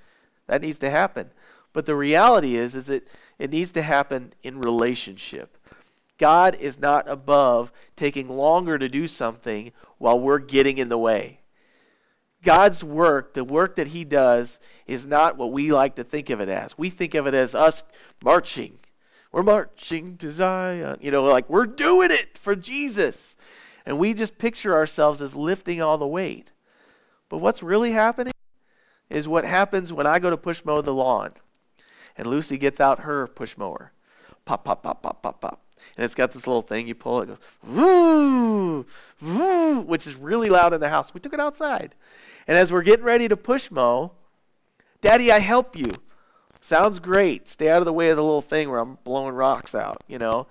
that 0.46 0.62
needs 0.62 0.78
to 0.78 0.90
happen. 0.90 1.30
But 1.72 1.86
the 1.86 1.94
reality 1.94 2.56
is, 2.56 2.74
is 2.74 2.88
it, 2.88 3.06
it 3.38 3.50
needs 3.50 3.72
to 3.72 3.82
happen 3.82 4.32
in 4.42 4.60
relationship. 4.60 5.58
God 6.18 6.56
is 6.60 6.80
not 6.80 7.08
above 7.08 7.72
taking 7.94 8.28
longer 8.28 8.78
to 8.78 8.88
do 8.88 9.06
something 9.06 9.72
while 9.98 10.18
we're 10.18 10.38
getting 10.38 10.78
in 10.78 10.88
the 10.88 10.98
way. 10.98 11.40
God's 12.42 12.84
work, 12.84 13.34
the 13.34 13.44
work 13.44 13.76
that 13.76 13.88
He 13.88 14.04
does, 14.04 14.60
is 14.86 15.06
not 15.06 15.36
what 15.36 15.52
we 15.52 15.72
like 15.72 15.96
to 15.96 16.04
think 16.04 16.30
of 16.30 16.40
it 16.40 16.48
as. 16.48 16.78
We 16.78 16.90
think 16.90 17.14
of 17.14 17.26
it 17.26 17.34
as 17.34 17.54
us 17.54 17.82
marching. 18.22 18.78
We're 19.32 19.42
marching 19.42 20.16
to 20.18 20.30
Zion. 20.30 20.98
You 21.00 21.10
know, 21.10 21.24
like 21.24 21.50
we're 21.50 21.66
doing 21.66 22.10
it 22.10 22.38
for 22.38 22.54
Jesus. 22.54 23.36
And 23.84 23.98
we 23.98 24.14
just 24.14 24.38
picture 24.38 24.74
ourselves 24.74 25.20
as 25.20 25.34
lifting 25.34 25.82
all 25.82 25.98
the 25.98 26.06
weight. 26.06 26.52
But 27.28 27.38
what's 27.38 27.62
really 27.62 27.92
happening 27.92 28.32
is 29.10 29.28
what 29.28 29.44
happens 29.44 29.92
when 29.92 30.06
I 30.06 30.18
go 30.18 30.30
to 30.30 30.36
push 30.36 30.64
mow 30.64 30.80
the 30.80 30.94
lawn. 30.94 31.32
And 32.16 32.26
Lucy 32.26 32.56
gets 32.56 32.80
out 32.80 33.00
her 33.00 33.26
push 33.26 33.56
mower. 33.56 33.92
Pop, 34.44 34.64
pop, 34.64 34.82
pop, 34.82 35.02
pop, 35.02 35.22
pop, 35.22 35.40
pop. 35.40 35.65
And 35.96 36.04
it's 36.04 36.14
got 36.14 36.32
this 36.32 36.46
little 36.46 36.62
thing 36.62 36.86
you 36.86 36.94
pull, 36.94 37.22
it 37.22 37.26
goes, 37.26 37.38
woo, 37.66 38.86
woo, 39.22 39.80
which 39.80 40.06
is 40.06 40.14
really 40.14 40.50
loud 40.50 40.74
in 40.74 40.80
the 40.80 40.88
house. 40.88 41.14
We 41.14 41.20
took 41.20 41.32
it 41.32 41.40
outside. 41.40 41.94
And 42.46 42.56
as 42.56 42.72
we're 42.72 42.82
getting 42.82 43.04
ready 43.04 43.28
to 43.28 43.36
push 43.36 43.70
mow, 43.70 44.12
Daddy, 45.00 45.30
I 45.30 45.38
help 45.38 45.76
you. 45.76 45.92
Sounds 46.60 46.98
great. 46.98 47.48
Stay 47.48 47.70
out 47.70 47.78
of 47.78 47.84
the 47.84 47.92
way 47.92 48.10
of 48.10 48.16
the 48.16 48.24
little 48.24 48.42
thing 48.42 48.70
where 48.70 48.80
I'm 48.80 48.98
blowing 49.04 49.34
rocks 49.34 49.74
out, 49.74 50.02
you 50.08 50.18
know. 50.18 50.46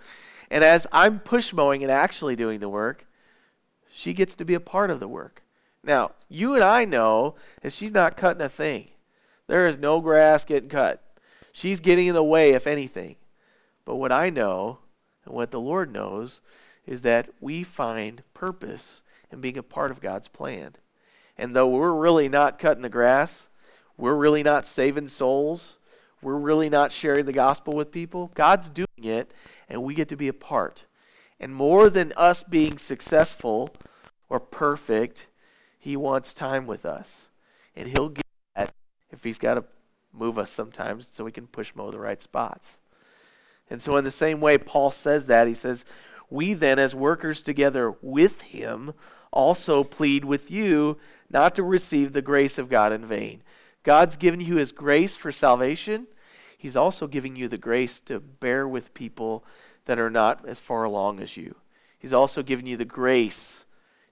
And 0.50 0.64
as 0.64 0.88
I'm 0.92 1.20
push 1.20 1.54
mowing 1.54 1.84
and 1.84 1.92
actually 1.92 2.36
doing 2.36 2.60
the 2.60 2.70
work, 2.70 3.06
she 3.92 4.14
gets 4.14 4.36
to 4.36 4.46
be 4.46 4.54
a 4.54 4.60
part 4.60 4.92
of 4.92 5.00
the 5.00 5.08
work. 5.08 5.44
Now, 5.84 6.12
you 6.30 6.56
and 6.56 6.64
I 6.64 6.86
know 6.86 7.36
that 7.62 7.74
she's 7.74 7.92
not 7.92 8.18
cutting 8.18 8.42
a 8.42 8.50
thing. 8.50 8.90
There 9.48 9.68
is 9.68 9.78
no 9.78 10.02
grass 10.02 10.46
getting 10.46 10.70
cut. 10.70 11.02
She's 11.52 11.80
getting 11.80 12.08
in 12.08 12.16
the 12.16 12.24
way, 12.24 12.52
if 12.52 12.68
anything. 12.68 13.16
But 13.86 13.96
what 13.96 14.12
I 14.12 14.30
know 14.30 14.80
and 15.26 15.34
what 15.34 15.52
the 15.52 15.60
Lord 15.60 15.92
knows 15.92 16.42
is 16.86 17.02
that 17.02 17.30
we 17.40 17.64
find 17.64 18.24
purpose 18.34 19.02
in 19.32 19.42
being 19.42 19.58
a 19.58 19.64
part 19.64 19.92
of 19.92 20.02
God's 20.02 20.28
plan. 20.28 20.76
And 21.38 21.56
though 21.56 21.68
we're 21.68 21.92
really 21.92 22.30
not 22.30 22.60
cutting 22.60 22.84
the 22.84 22.90
grass, 22.90 23.50
we're 23.98 24.16
really 24.16 24.44
not 24.44 24.66
saving 24.66 25.08
souls, 25.08 25.78
we're 26.22 26.38
really 26.38 26.70
not 26.70 26.92
sharing 26.92 27.26
the 27.26 27.34
gospel 27.34 27.74
with 27.74 27.92
people, 27.92 28.32
God's 28.36 28.70
doing 28.70 28.88
it, 28.98 29.32
and 29.70 29.84
we 29.84 29.94
get 29.94 30.10
to 30.10 30.16
be 30.16 30.28
a 30.28 30.34
part. 30.34 30.86
And 31.40 31.54
more 31.54 31.90
than 31.90 32.14
us 32.16 32.44
being 32.44 32.78
successful 32.78 33.70
or 34.30 34.40
perfect, 34.40 35.28
He 35.78 35.98
wants 35.98 36.34
time 36.34 36.66
with 36.66 36.86
us. 36.86 37.28
And 37.76 37.90
He'll 37.90 38.10
get 38.10 38.26
that 38.56 38.74
if 39.12 39.24
He's 39.24 39.38
got 39.38 39.56
to 39.56 39.66
move 40.14 40.40
us 40.40 40.50
sometimes 40.50 41.08
so 41.12 41.26
we 41.26 41.32
can 41.32 41.48
push 41.48 41.74
mow 41.76 41.92
the 41.92 42.00
right 42.00 42.22
spots. 42.22 42.78
And 43.70 43.82
so, 43.82 43.98
in 43.98 44.04
the 44.04 44.12
same 44.12 44.42
way, 44.42 44.58
Paul 44.58 44.92
says 44.92 45.28
that. 45.28 45.48
He 45.48 45.54
says, 45.54 45.86
We 46.30 46.54
then, 46.54 46.80
as 46.80 46.94
workers 46.94 47.42
together 47.42 47.96
with 48.02 48.42
him, 48.42 48.94
also 49.32 49.84
plead 49.84 50.26
with 50.26 50.52
you 50.52 50.98
not 51.30 51.56
to 51.56 51.64
receive 51.64 52.14
the 52.14 52.22
grace 52.22 52.58
of 52.58 52.70
God 52.70 52.92
in 52.92 53.06
vain. 53.06 53.42
God's 53.84 54.18
given 54.18 54.42
you 54.42 54.56
his 54.56 54.72
grace 54.72 55.18
for 55.18 55.32
salvation. 55.32 56.08
He's 56.58 56.78
also 56.78 57.08
giving 57.08 57.36
you 57.36 57.48
the 57.48 57.58
grace 57.58 58.00
to 58.02 58.20
bear 58.20 58.68
with 58.68 58.94
people 58.94 59.44
that 59.86 60.00
are 60.00 60.10
not 60.10 60.48
as 60.48 60.60
far 60.60 60.84
along 60.84 61.20
as 61.20 61.38
you. 61.38 61.56
He's 61.98 62.14
also 62.14 62.44
given 62.44 62.66
you 62.66 62.78
the 62.78 62.86
grace 62.86 63.66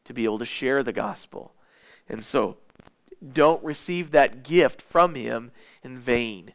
to 0.05 0.13
be 0.13 0.25
able 0.25 0.39
to 0.39 0.45
share 0.45 0.83
the 0.83 0.93
gospel. 0.93 1.53
And 2.09 2.23
so, 2.23 2.57
don't 3.31 3.63
receive 3.63 4.11
that 4.11 4.43
gift 4.43 4.81
from 4.81 5.15
him 5.15 5.51
in 5.83 5.97
vain. 5.97 6.53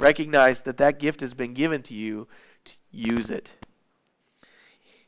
Recognize 0.00 0.62
that 0.62 0.78
that 0.78 0.98
gift 0.98 1.20
has 1.20 1.34
been 1.34 1.52
given 1.52 1.82
to 1.82 1.94
you 1.94 2.26
to 2.64 2.72
use 2.90 3.30
it. 3.30 3.52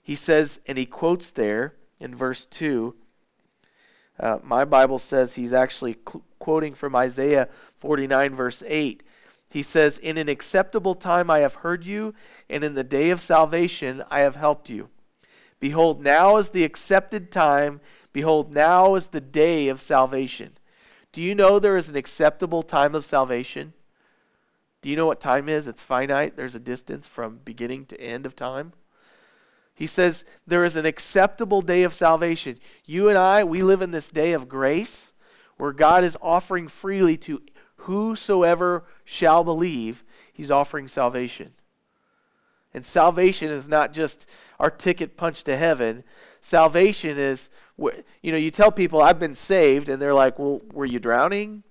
He 0.03 0.15
says, 0.15 0.61
and 0.67 0.77
he 0.77 0.85
quotes 0.85 1.31
there 1.31 1.75
in 1.99 2.15
verse 2.15 2.45
2. 2.45 2.95
Uh, 4.21 4.39
my 4.43 4.67
Bible 4.67 4.99
says 4.99 5.35
he's 5.35 5.55
actually 5.55 5.97
cl- 6.07 6.23
quoting 6.39 6.75
from 6.75 6.95
Isaiah 6.95 7.49
49, 7.79 8.35
verse 8.35 8.63
8. 8.67 9.03
He 9.49 9.63
says, 9.63 9.97
In 9.97 10.19
an 10.19 10.29
acceptable 10.29 10.95
time 10.95 11.31
I 11.31 11.39
have 11.39 11.55
heard 11.57 11.87
you, 11.87 12.15
and 12.51 12.63
in 12.63 12.75
the 12.75 12.85
day 12.85 13.09
of 13.09 13.21
salvation 13.23 14.05
I 14.11 14.21
have 14.21 14.37
helped 14.37 14.69
you. 14.69 14.91
Behold, 15.59 16.03
now 16.03 16.37
is 16.37 16.51
the 16.51 16.65
accepted 16.65 17.33
time. 17.33 17.81
Behold, 18.13 18.53
now 18.53 18.95
is 18.95 19.09
the 19.09 19.23
day 19.23 19.69
of 19.69 19.81
salvation. 19.81 20.53
Do 21.13 21.23
you 21.23 21.35
know 21.35 21.59
there 21.59 21.79
is 21.79 21.89
an 21.89 21.97
acceptable 21.97 22.63
time 22.63 22.95
of 22.95 23.07
salvation? 23.07 23.73
Do 24.83 24.91
you 24.91 24.97
know 24.97 25.07
what 25.07 25.21
time 25.21 25.49
is? 25.49 25.69
It's 25.69 25.81
finite. 25.81 26.37
There's 26.37 26.57
a 26.57 26.61
distance 26.61 27.07
from 27.07 27.41
beginning 27.45 27.87
to 27.87 28.01
end 28.01 28.27
of 28.27 28.35
time. 28.37 28.73
He 29.75 29.87
says 29.87 30.25
there 30.47 30.65
is 30.65 30.77
an 30.77 30.85
acceptable 30.85 31.63
day 31.63 31.85
of 31.85 31.95
salvation. 31.95 32.59
You 32.85 33.09
and 33.09 33.17
I, 33.17 33.45
we 33.45 33.63
live 33.63 33.81
in 33.81 33.93
this 33.93 34.11
day 34.11 34.33
of 34.33 34.49
grace 34.49 35.13
where 35.57 35.73
God 35.73 36.05
is 36.05 36.17
offering 36.21 36.69
freely 36.69 37.17
to 37.19 37.41
whosoever 37.77 38.85
shall 39.05 39.45
believe, 39.45 40.05
He's 40.33 40.51
offering 40.51 40.89
salvation. 40.89 41.53
And 42.75 42.85
salvation 42.85 43.51
is 43.51 43.69
not 43.69 43.93
just 43.93 44.27
our 44.59 44.71
ticket 44.71 45.17
punch 45.17 45.45
to 45.45 45.57
heaven. 45.57 46.05
Salvation 46.41 47.19
is, 47.19 47.51
you 48.23 48.33
know, 48.33 48.39
you 48.39 48.51
tell 48.51 48.73
people, 48.73 49.03
I've 49.03 49.19
been 49.19 49.35
saved, 49.35 49.89
and 49.89 50.01
they're 50.01 50.15
like, 50.15 50.39
well, 50.39 50.63
were 50.73 50.87
you 50.87 50.99
drowning? 50.99 51.65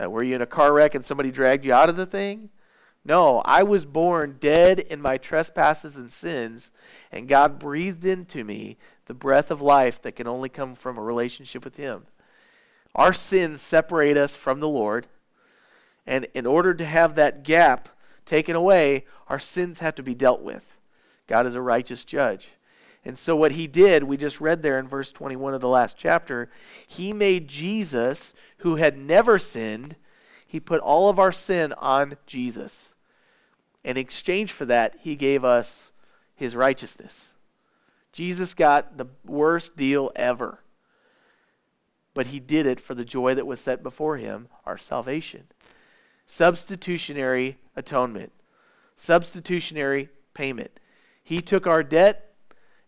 Uh, 0.00 0.08
were 0.08 0.22
you 0.22 0.34
in 0.34 0.42
a 0.42 0.46
car 0.46 0.72
wreck 0.72 0.94
and 0.94 1.04
somebody 1.04 1.30
dragged 1.30 1.64
you 1.64 1.72
out 1.72 1.88
of 1.88 1.96
the 1.96 2.06
thing? 2.06 2.50
No, 3.04 3.40
I 3.44 3.62
was 3.62 3.84
born 3.84 4.36
dead 4.38 4.80
in 4.80 5.00
my 5.00 5.16
trespasses 5.16 5.96
and 5.96 6.12
sins, 6.12 6.70
and 7.10 7.28
God 7.28 7.58
breathed 7.58 8.04
into 8.04 8.44
me 8.44 8.76
the 9.06 9.14
breath 9.14 9.50
of 9.50 9.62
life 9.62 10.02
that 10.02 10.16
can 10.16 10.26
only 10.26 10.48
come 10.48 10.74
from 10.74 10.98
a 10.98 11.02
relationship 11.02 11.64
with 11.64 11.76
Him. 11.76 12.06
Our 12.94 13.12
sins 13.12 13.60
separate 13.60 14.16
us 14.16 14.36
from 14.36 14.60
the 14.60 14.68
Lord, 14.68 15.06
and 16.06 16.26
in 16.34 16.44
order 16.44 16.74
to 16.74 16.84
have 16.84 17.14
that 17.14 17.44
gap 17.44 17.88
taken 18.26 18.56
away, 18.56 19.06
our 19.28 19.38
sins 19.38 19.78
have 19.78 19.94
to 19.94 20.02
be 20.02 20.14
dealt 20.14 20.42
with. 20.42 20.78
God 21.26 21.46
is 21.46 21.54
a 21.54 21.62
righteous 21.62 22.04
judge. 22.04 22.48
And 23.08 23.18
so, 23.18 23.34
what 23.34 23.52
he 23.52 23.66
did, 23.66 24.04
we 24.04 24.18
just 24.18 24.38
read 24.38 24.62
there 24.62 24.78
in 24.78 24.86
verse 24.86 25.10
21 25.12 25.54
of 25.54 25.62
the 25.62 25.66
last 25.66 25.96
chapter, 25.96 26.50
he 26.86 27.14
made 27.14 27.48
Jesus, 27.48 28.34
who 28.58 28.76
had 28.76 28.98
never 28.98 29.38
sinned, 29.38 29.96
he 30.46 30.60
put 30.60 30.82
all 30.82 31.08
of 31.08 31.18
our 31.18 31.32
sin 31.32 31.72
on 31.78 32.18
Jesus. 32.26 32.92
In 33.82 33.96
exchange 33.96 34.52
for 34.52 34.66
that, 34.66 34.96
he 35.00 35.16
gave 35.16 35.42
us 35.42 35.90
his 36.36 36.54
righteousness. 36.54 37.32
Jesus 38.12 38.52
got 38.52 38.98
the 38.98 39.06
worst 39.24 39.74
deal 39.74 40.12
ever. 40.14 40.60
But 42.12 42.26
he 42.26 42.40
did 42.40 42.66
it 42.66 42.78
for 42.78 42.94
the 42.94 43.06
joy 43.06 43.34
that 43.36 43.46
was 43.46 43.58
set 43.58 43.82
before 43.82 44.18
him, 44.18 44.48
our 44.66 44.76
salvation. 44.76 45.44
Substitutionary 46.26 47.56
atonement, 47.74 48.32
substitutionary 48.96 50.10
payment. 50.34 50.78
He 51.24 51.40
took 51.40 51.66
our 51.66 51.82
debt 51.82 52.27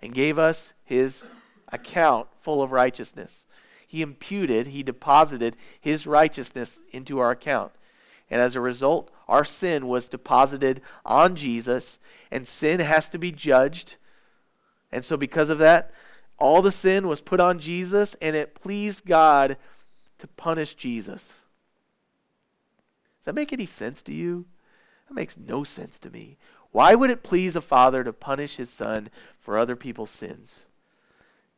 and 0.02 0.14
gave 0.14 0.38
us 0.38 0.72
his 0.84 1.24
account 1.72 2.28
full 2.40 2.62
of 2.62 2.72
righteousness. 2.72 3.46
He 3.86 4.02
imputed, 4.02 4.68
he 4.68 4.82
deposited 4.82 5.56
his 5.80 6.06
righteousness 6.06 6.80
into 6.92 7.18
our 7.18 7.32
account. 7.32 7.72
And 8.30 8.40
as 8.40 8.54
a 8.54 8.60
result, 8.60 9.10
our 9.28 9.44
sin 9.44 9.88
was 9.88 10.08
deposited 10.08 10.80
on 11.04 11.34
Jesus, 11.34 11.98
and 12.30 12.46
sin 12.46 12.80
has 12.80 13.08
to 13.08 13.18
be 13.18 13.32
judged. 13.32 13.96
And 14.92 15.04
so, 15.04 15.16
because 15.16 15.50
of 15.50 15.58
that, 15.58 15.90
all 16.38 16.62
the 16.62 16.72
sin 16.72 17.08
was 17.08 17.20
put 17.20 17.40
on 17.40 17.58
Jesus, 17.58 18.16
and 18.22 18.34
it 18.36 18.54
pleased 18.54 19.04
God 19.04 19.56
to 20.18 20.26
punish 20.26 20.74
Jesus. 20.74 21.40
Does 23.18 23.26
that 23.26 23.34
make 23.34 23.52
any 23.52 23.66
sense 23.66 24.02
to 24.02 24.14
you? 24.14 24.46
That 25.10 25.14
makes 25.16 25.36
no 25.36 25.64
sense 25.64 25.98
to 25.98 26.10
me. 26.10 26.36
Why 26.70 26.94
would 26.94 27.10
it 27.10 27.24
please 27.24 27.56
a 27.56 27.60
father 27.60 28.04
to 28.04 28.12
punish 28.12 28.56
his 28.56 28.70
son 28.70 29.10
for 29.40 29.58
other 29.58 29.74
people's 29.74 30.10
sins? 30.10 30.66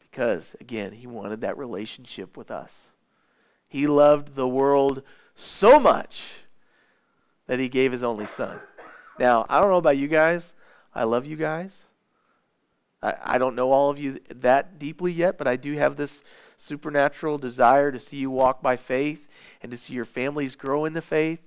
Because, 0.00 0.56
again, 0.58 0.92
he 0.92 1.06
wanted 1.06 1.42
that 1.42 1.58
relationship 1.58 2.34
with 2.34 2.50
us. 2.50 2.92
He 3.68 3.86
loved 3.86 4.36
the 4.36 4.48
world 4.48 5.02
so 5.34 5.78
much 5.78 6.22
that 7.46 7.60
he 7.60 7.68
gave 7.68 7.92
his 7.92 8.02
only 8.02 8.24
son. 8.24 8.58
Now, 9.18 9.44
I 9.50 9.60
don't 9.60 9.70
know 9.70 9.76
about 9.76 9.98
you 9.98 10.08
guys. 10.08 10.54
I 10.94 11.04
love 11.04 11.26
you 11.26 11.36
guys. 11.36 11.84
I, 13.02 13.14
I 13.22 13.38
don't 13.38 13.54
know 13.54 13.70
all 13.70 13.90
of 13.90 13.98
you 13.98 14.18
that 14.30 14.78
deeply 14.78 15.12
yet, 15.12 15.36
but 15.36 15.46
I 15.46 15.56
do 15.56 15.74
have 15.74 15.96
this 15.96 16.22
supernatural 16.56 17.36
desire 17.36 17.92
to 17.92 17.98
see 17.98 18.16
you 18.16 18.30
walk 18.30 18.62
by 18.62 18.76
faith 18.76 19.28
and 19.60 19.70
to 19.72 19.76
see 19.76 19.92
your 19.92 20.06
families 20.06 20.56
grow 20.56 20.86
in 20.86 20.94
the 20.94 21.02
faith. 21.02 21.40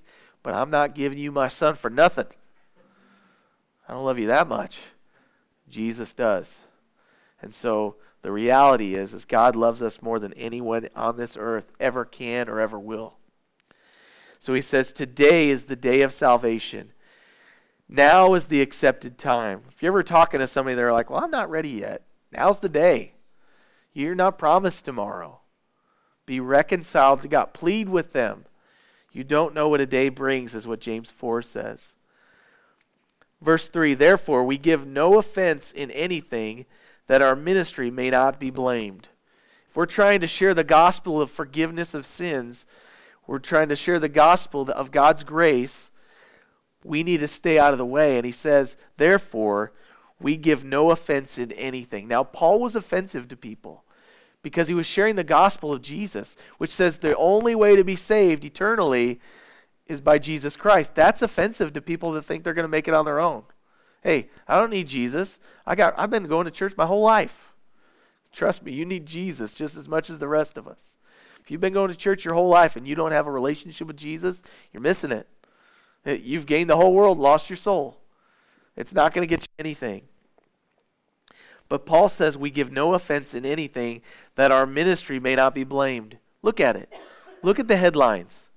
But 0.46 0.54
I'm 0.54 0.70
not 0.70 0.94
giving 0.94 1.18
you 1.18 1.32
my 1.32 1.48
son 1.48 1.74
for 1.74 1.90
nothing. 1.90 2.28
I 3.90 3.94
don't 3.94 4.06
love 4.06 4.20
you 4.20 4.28
that 4.28 4.48
much. 4.48 4.78
Jesus 5.68 6.14
does. 6.14 6.60
And 7.42 7.52
so 7.52 7.96
the 8.22 8.32
reality 8.32 8.94
is, 8.94 9.16
is 9.16 9.26
God 9.26 9.56
loves 9.56 9.82
us 9.82 10.04
more 10.04 10.20
than 10.20 10.34
anyone 10.34 10.88
on 10.96 11.18
this 11.18 11.36
earth 11.36 11.72
ever 11.80 12.06
can 12.06 12.48
or 12.48 12.60
ever 12.60 12.78
will. 12.78 13.16
So 14.38 14.54
he 14.54 14.62
says, 14.62 14.92
Today 14.92 15.50
is 15.50 15.64
the 15.64 15.76
day 15.76 16.04
of 16.04 16.14
salvation. 16.14 16.94
Now 17.90 18.36
is 18.36 18.46
the 18.46 18.62
accepted 18.62 19.18
time. 19.18 19.64
If 19.72 19.82
you're 19.82 19.94
ever 19.94 20.04
talking 20.04 20.42
to 20.42 20.46
somebody, 20.46 20.76
they're 20.76 20.94
like, 20.94 21.10
Well, 21.10 21.24
I'm 21.24 21.32
not 21.32 21.50
ready 21.50 21.70
yet. 21.70 22.04
Now's 22.32 22.60
the 22.60 22.70
day. 22.70 23.14
You're 23.94 24.14
not 24.14 24.38
promised 24.38 24.86
tomorrow. 24.86 25.40
Be 26.28 26.40
reconciled 26.40 27.24
to 27.24 27.28
God. 27.28 27.56
Plead 27.56 27.90
with 27.90 28.14
them. 28.14 28.46
You 29.16 29.24
don't 29.24 29.54
know 29.54 29.70
what 29.70 29.80
a 29.80 29.86
day 29.86 30.10
brings, 30.10 30.54
is 30.54 30.68
what 30.68 30.82
James 30.82 31.10
4 31.10 31.42
says. 31.42 31.94
Verse 33.42 33.70
3 33.70 33.94
Therefore, 33.94 34.44
we 34.44 34.58
give 34.58 34.86
no 34.86 35.18
offense 35.18 35.72
in 35.72 35.90
anything 35.92 36.66
that 37.08 37.22
our 37.22 37.34
ministry 37.34 37.90
may 37.90 38.10
not 38.10 38.42
be 38.42 38.50
blamed. 38.50 39.08
If 39.70 39.78
we're 39.78 39.86
trying 39.86 40.20
to 40.20 40.28
share 40.28 40.54
the 40.54 40.66
gospel 40.66 41.22
of 41.22 41.32
forgiveness 41.32 41.94
of 41.94 42.06
sins, 42.06 42.66
we're 43.26 43.40
trying 43.40 43.70
to 43.70 43.76
share 43.78 44.00
the 44.00 44.10
gospel 44.10 44.70
of 44.70 44.92
God's 44.92 45.24
grace, 45.24 45.92
we 46.84 47.02
need 47.02 47.22
to 47.22 47.28
stay 47.30 47.58
out 47.58 47.72
of 47.72 47.78
the 47.78 47.86
way. 47.86 48.18
And 48.18 48.26
he 48.26 48.34
says, 48.34 48.76
Therefore, 48.98 49.72
we 50.20 50.36
give 50.36 50.66
no 50.66 50.92
offense 50.92 51.38
in 51.38 51.54
anything. 51.54 52.10
Now, 52.10 52.26
Paul 52.26 52.60
was 52.60 52.76
offensive 52.76 53.30
to 53.30 53.38
people 53.38 53.86
because 54.46 54.68
he 54.68 54.76
was 54.76 54.86
sharing 54.86 55.16
the 55.16 55.24
gospel 55.24 55.74
of 55.74 55.82
Jesus, 55.82 56.38
which 56.60 56.70
says 56.70 57.00
the 57.00 57.18
only 57.18 57.56
way 57.56 57.76
to 57.76 57.84
be 57.84 57.96
saved 57.96 58.46
eternally 58.46 59.20
is 59.88 60.02
by 60.02 60.20
Jesus 60.20 60.56
Christ. 60.56 60.94
That's 60.94 61.24
offensive 61.24 61.74
to 61.74 61.82
people 61.82 62.12
that 62.12 62.26
think 62.26 62.44
they're 62.44 62.54
going 62.54 62.64
to 62.64 62.70
make 62.70 62.88
it 62.88 62.94
on 62.94 63.06
their 63.06 63.20
own. 63.20 63.42
Hey, 64.04 64.30
I 64.48 64.60
don't 64.60 64.70
need 64.70 64.88
Jesus. 64.88 65.40
I 65.66 65.74
got 65.74 65.96
I've 65.98 66.12
been 66.12 66.28
going 66.28 66.46
to 66.46 66.52
church 66.52 66.78
my 66.78 66.86
whole 66.86 67.02
life. 67.02 67.54
Trust 68.32 68.62
me, 68.62 68.72
you 68.72 68.86
need 68.86 69.08
Jesus 69.08 69.52
just 69.52 69.76
as 69.76 69.88
much 69.88 70.12
as 70.12 70.20
the 70.20 70.28
rest 70.28 70.58
of 70.58 70.68
us. 70.68 70.96
If 71.42 71.50
you've 71.50 71.60
been 71.60 71.74
going 71.74 71.90
to 71.90 71.98
church 71.98 72.24
your 72.24 72.36
whole 72.36 72.50
life 72.50 72.76
and 72.76 72.88
you 72.88 72.94
don't 72.94 73.14
have 73.14 73.26
a 73.26 73.32
relationship 73.32 73.88
with 73.88 73.98
Jesus, 73.98 74.44
you're 74.72 74.80
missing 74.80 75.12
it. 75.12 75.28
You've 76.06 76.46
gained 76.46 76.70
the 76.70 76.78
whole 76.78 76.94
world, 76.94 77.18
lost 77.18 77.50
your 77.50 77.58
soul. 77.58 77.98
It's 78.76 78.94
not 78.94 79.12
going 79.12 79.28
to 79.28 79.36
get 79.36 79.42
you 79.42 79.48
anything. 79.58 80.04
But 81.68 81.86
Paul 81.86 82.10
says 82.10 82.38
we 82.38 82.52
give 82.52 82.72
no 82.72 82.94
offense 82.94 83.34
in 83.34 83.46
anything 83.46 84.02
that 84.36 84.52
our 84.52 84.66
ministry 84.66 85.20
may 85.20 85.36
not 85.36 85.56
be 85.56 85.64
blamed. 85.64 86.18
Look 86.42 86.60
at 86.60 86.76
it. 86.76 86.92
Look 87.42 87.60
at 87.60 87.68
the 87.68 87.78
headlines. 87.78 88.50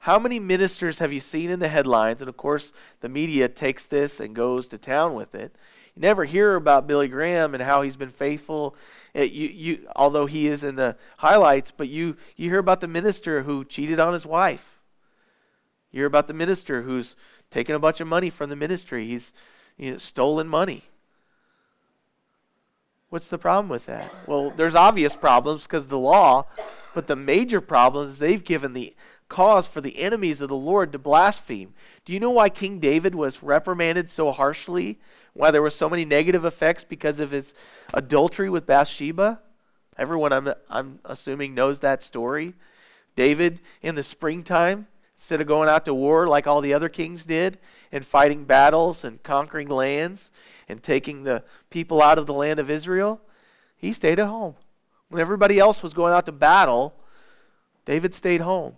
How 0.00 0.18
many 0.18 0.38
ministers 0.38 1.00
have 1.00 1.12
you 1.12 1.20
seen 1.20 1.50
in 1.50 1.58
the 1.58 1.68
headlines? 1.68 2.20
And 2.20 2.28
of 2.28 2.36
course, 2.36 2.72
the 3.00 3.08
media 3.08 3.48
takes 3.48 3.86
this 3.86 4.20
and 4.20 4.36
goes 4.36 4.68
to 4.68 4.78
town 4.78 5.14
with 5.14 5.34
it. 5.34 5.56
You 5.94 6.02
never 6.02 6.24
hear 6.24 6.54
about 6.54 6.86
Billy 6.86 7.08
Graham 7.08 7.54
and 7.54 7.62
how 7.62 7.82
he's 7.82 7.96
been 7.96 8.10
faithful. 8.10 8.76
It, 9.14 9.20
uh, 9.20 9.24
you, 9.24 9.48
you, 9.48 9.88
although 9.96 10.26
he 10.26 10.46
is 10.46 10.62
in 10.62 10.76
the 10.76 10.96
highlights, 11.18 11.72
but 11.74 11.88
you, 11.88 12.16
you 12.36 12.50
hear 12.50 12.58
about 12.58 12.80
the 12.80 12.86
minister 12.86 13.42
who 13.42 13.64
cheated 13.64 13.98
on 13.98 14.12
his 14.12 14.26
wife. 14.26 14.78
You 15.90 16.00
hear 16.00 16.06
about 16.06 16.28
the 16.28 16.34
minister 16.34 16.82
who's 16.82 17.16
taken 17.50 17.74
a 17.74 17.78
bunch 17.78 18.00
of 18.00 18.06
money 18.06 18.28
from 18.28 18.50
the 18.50 18.56
ministry. 18.56 19.06
He's 19.06 19.32
you 19.78 19.92
know, 19.92 19.96
stolen 19.96 20.46
money. 20.46 20.84
What's 23.08 23.28
the 23.28 23.38
problem 23.38 23.68
with 23.68 23.86
that? 23.86 24.12
Well, 24.26 24.50
there's 24.50 24.74
obvious 24.74 25.14
problems 25.14 25.62
because 25.62 25.86
the 25.86 25.98
law, 25.98 26.46
but 26.94 27.06
the 27.06 27.16
major 27.16 27.60
problem 27.60 28.08
is 28.08 28.18
they've 28.18 28.42
given 28.42 28.72
the 28.72 28.94
cause 29.28 29.66
for 29.66 29.80
the 29.80 29.98
enemies 29.98 30.40
of 30.40 30.48
the 30.48 30.56
Lord 30.56 30.92
to 30.92 30.98
blaspheme. 30.98 31.74
Do 32.04 32.12
you 32.12 32.20
know 32.20 32.30
why 32.30 32.48
King 32.48 32.78
David 32.80 33.14
was 33.14 33.42
reprimanded 33.42 34.10
so 34.10 34.32
harshly? 34.32 34.98
Why 35.34 35.50
there 35.50 35.62
were 35.62 35.70
so 35.70 35.88
many 35.88 36.04
negative 36.04 36.44
effects 36.44 36.84
because 36.84 37.20
of 37.20 37.30
his 37.30 37.54
adultery 37.94 38.50
with 38.50 38.66
Bathsheba? 38.66 39.40
Everyone, 39.96 40.32
I'm, 40.32 40.52
I'm 40.68 40.98
assuming, 41.04 41.54
knows 41.54 41.80
that 41.80 42.02
story. 42.02 42.54
David, 43.14 43.60
in 43.82 43.94
the 43.94 44.02
springtime, 44.02 44.88
instead 45.16 45.40
of 45.40 45.46
going 45.46 45.68
out 45.68 45.84
to 45.84 45.94
war 45.94 46.26
like 46.26 46.46
all 46.46 46.60
the 46.60 46.74
other 46.74 46.88
kings 46.88 47.24
did 47.24 47.58
and 47.90 48.04
fighting 48.04 48.44
battles 48.44 49.04
and 49.04 49.22
conquering 49.22 49.68
lands 49.68 50.30
and 50.68 50.82
taking 50.82 51.24
the 51.24 51.42
people 51.70 52.02
out 52.02 52.18
of 52.18 52.26
the 52.26 52.34
land 52.34 52.60
of 52.60 52.70
Israel, 52.70 53.20
he 53.76 53.92
stayed 53.92 54.18
at 54.18 54.28
home. 54.28 54.54
When 55.08 55.20
everybody 55.20 55.58
else 55.58 55.82
was 55.82 55.94
going 55.94 56.12
out 56.12 56.26
to 56.26 56.32
battle, 56.32 56.94
David 57.84 58.14
stayed 58.14 58.40
home. 58.40 58.76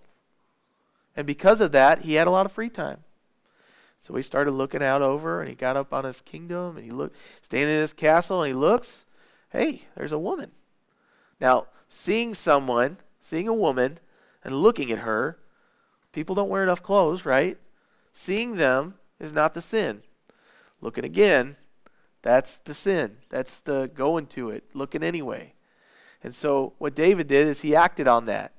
And 1.16 1.27
because 1.27 1.61
of 1.61 1.72
that, 1.72 2.03
he 2.03 2.14
had 2.14 2.29
a 2.29 2.31
lot 2.31 2.46
of 2.46 2.53
free 2.53 2.68
time. 2.68 3.03
So 4.01 4.14
he 4.14 4.22
started 4.22 4.53
looking 4.53 4.83
out 4.83 5.03
over 5.03 5.40
and 5.40 5.48
he 5.48 5.57
got 5.57 5.77
up 5.77 5.92
on 5.92 6.05
his 6.05 6.20
kingdom 6.20 6.77
and 6.77 6.85
he 6.85 6.92
looked, 6.92 7.16
standing 7.42 7.74
in 7.74 7.81
his 7.81 7.92
castle 7.92 8.42
and 8.42 8.48
he 8.48 8.55
looks, 8.55 9.05
hey, 9.51 9.83
there's 9.96 10.12
a 10.12 10.18
woman. 10.18 10.53
Now, 11.40 11.66
seeing 11.88 12.35
someone, 12.35 12.98
seeing 13.20 13.48
a 13.48 13.55
woman 13.55 13.98
and 14.44 14.55
looking 14.55 14.92
at 14.92 15.01
her, 15.01 15.38
people 16.12 16.35
don't 16.35 16.49
wear 16.49 16.62
enough 16.62 16.83
clothes, 16.83 17.25
right? 17.25 17.59
Seeing 18.12 18.57
them 18.57 18.94
is 19.21 19.33
not 19.33 19.55
the 19.55 19.62
sin. 19.62 20.03
Looking 20.81 21.05
again, 21.05 21.57
that's 22.23 22.59
the 22.59 22.75
sin. 22.75 23.16
That's 23.29 23.61
the 23.61 23.90
going 23.94 24.27
to 24.29 24.51
it, 24.51 24.64
looking 24.75 25.03
anyway. 25.03 25.55
And 26.23 26.35
so 26.35 26.75
what 26.79 26.94
David 26.94 27.27
did 27.29 27.47
is 27.47 27.61
he 27.61 27.77
acted 27.77 28.09
on 28.09 28.27
that. 28.27 28.53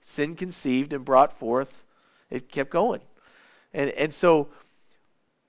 Sin 0.00 0.36
conceived 0.36 0.92
and 0.92 1.04
brought 1.04 1.32
forth 1.32 1.84
it 2.30 2.50
kept 2.50 2.70
going. 2.70 3.00
And, 3.72 3.90
and 3.90 4.12
so 4.12 4.48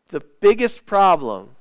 the 0.09 0.21
biggest 0.39 0.85
problem 0.85 1.51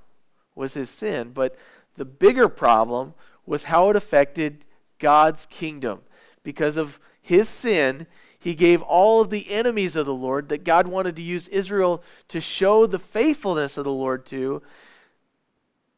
was 0.55 0.75
his 0.75 0.90
sin, 0.90 1.31
but 1.33 1.57
the 1.96 2.05
bigger 2.05 2.49
problem 2.49 3.14
was 3.44 3.64
how 3.64 3.90
it 3.90 3.96
affected 3.96 4.64
God's 4.99 5.46
kingdom. 5.46 6.01
Because 6.42 6.77
of 6.77 7.01
his 7.20 7.49
sin, 7.49 8.07
he 8.46 8.54
gave 8.54 8.80
all 8.80 9.20
of 9.20 9.30
the 9.30 9.50
enemies 9.50 9.96
of 9.96 10.06
the 10.06 10.14
Lord 10.14 10.50
that 10.50 10.62
God 10.62 10.87
wanted 10.87 11.16
to 11.16 11.22
use 11.22 11.48
Israel 11.48 12.00
to 12.28 12.40
show 12.40 12.87
the 12.87 13.00
faithfulness 13.00 13.76
of 13.76 13.82
the 13.82 13.90
Lord 13.90 14.24
to. 14.26 14.62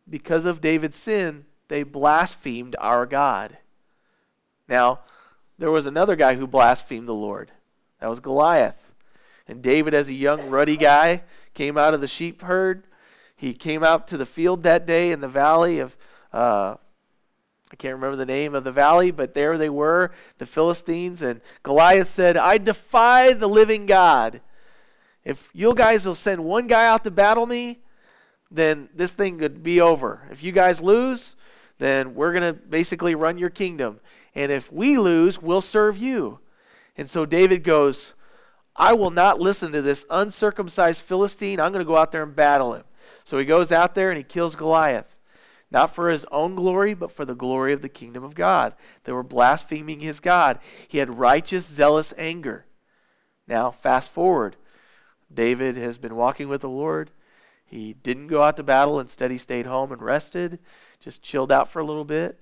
Because 0.09 0.47
of 0.47 0.63
David's 0.63 0.97
sin, 0.97 1.45
they 1.69 1.83
blasphemed 1.83 2.75
our 2.79 3.05
God. 3.05 3.59
Now, 4.67 5.01
there 5.59 5.71
was 5.71 5.85
another 5.85 6.17
guy 6.17 6.37
who 6.37 6.47
blasphemed 6.47 7.07
the 7.07 7.13
Lord. 7.13 7.53
That 8.01 8.09
was 8.09 8.19
Goliath. 8.19 8.93
And 9.47 9.61
David, 9.61 9.93
as 9.93 10.09
a 10.09 10.15
young, 10.15 10.49
ruddy 10.49 10.79
guy, 10.79 11.25
came 11.53 11.77
out 11.77 11.93
of 11.93 12.01
the 12.01 12.09
sheep 12.09 12.41
herd. 12.41 12.87
He 13.37 13.53
came 13.53 13.85
out 13.85 14.09
to 14.09 14.17
the 14.17 14.25
field 14.25 14.63
that 14.63 14.87
day 14.87 15.11
in 15.11 15.21
the 15.21 15.29
valley 15.29 15.81
of, 15.81 15.99
uh, 16.33 16.77
I 17.71 17.77
can't 17.77 17.95
remember 17.95 18.17
the 18.17 18.27
name 18.27 18.55
of 18.55 18.65
the 18.65 18.73
valley, 18.73 19.11
but 19.11 19.35
there 19.35 19.59
they 19.59 19.69
were, 19.69 20.11
the 20.39 20.47
Philistines. 20.47 21.23
And 21.23 21.41
Goliath 21.63 22.09
said, 22.09 22.37
I 22.37 22.59
defy 22.59 23.35
the 23.35 23.49
living 23.49 23.87
God. 23.87 24.41
If 25.25 25.51
you 25.53 25.75
guys 25.75 26.07
will 26.07 26.15
send 26.15 26.45
one 26.45 26.67
guy 26.67 26.87
out 26.87 27.05
to 27.05 27.11
battle 27.11 27.47
me, 27.47 27.81
then 28.51 28.89
this 28.95 29.13
thing 29.13 29.39
could 29.39 29.63
be 29.63 29.81
over. 29.81 30.23
If 30.31 30.43
you 30.43 30.53
guys 30.53 30.81
lose, 30.81 31.37
then 31.79 32.15
we're 32.15 32.33
going 32.33 32.55
to 32.55 32.59
basically 32.59 33.15
run 33.15 33.37
your 33.37 33.51
kingdom. 33.51 34.01
And 34.35 34.51
if 34.51 34.73
we 34.73 34.97
lose, 34.97 35.41
we'll 35.43 35.61
serve 35.61 35.99
you. 35.99 36.39
And 36.97 37.11
so 37.11 37.27
David 37.27 37.63
goes, 37.63 38.15
I 38.75 38.95
will 38.95 39.11
not 39.11 39.41
listen 39.41 39.73
to 39.73 39.83
this 39.83 40.07
uncircumcised 40.09 41.03
Philistine. 41.03 41.61
I'm 41.61 41.73
going 41.73 41.85
to 41.85 41.89
go 41.89 41.97
out 41.97 42.13
there 42.13 42.23
and 42.23 42.35
battle 42.35 42.75
him. 42.75 42.85
So 43.25 43.39
he 43.39 43.45
goes 43.45 43.73
out 43.73 43.95
there 43.95 44.11
and 44.11 44.17
he 44.17 44.25
kills 44.25 44.57
Goliath. 44.57 45.15
Not 45.71 45.95
for 45.95 46.11
his 46.11 46.25
own 46.31 46.55
glory, 46.55 46.95
but 46.95 47.13
for 47.13 47.25
the 47.25 47.35
glory 47.35 47.73
of 47.73 47.83
the 47.83 47.89
kingdom 47.89 48.25
of 48.25 48.35
God. 48.35 48.75
They 49.05 49.13
were 49.13 49.23
blaspheming 49.23 50.01
his 50.01 50.21
God. 50.21 50.59
He 50.87 50.99
had 50.99 51.19
righteous, 51.19 51.67
zealous 51.67 52.15
anger. 52.17 52.67
Now, 53.47 53.71
fast 53.71 54.11
forward. 54.11 54.57
David 55.33 55.77
has 55.77 55.99
been 55.99 56.17
walking 56.17 56.49
with 56.49 56.63
the 56.63 56.69
Lord. 56.69 57.11
He 57.67 57.93
didn't 57.93 58.29
go 58.29 58.43
out 58.43 58.57
to 58.57 58.63
battle. 58.63 58.99
Instead, 58.99 59.31
he 59.31 59.39
stayed 59.39 59.67
home 59.67 59.93
and 59.93 60.01
rested, 60.01 60.59
just 61.01 61.23
chilled 61.23 61.53
out 61.53 61.71
for 61.71 61.81
a 61.81 61.85
little 61.85 62.07
bit. 62.07 62.41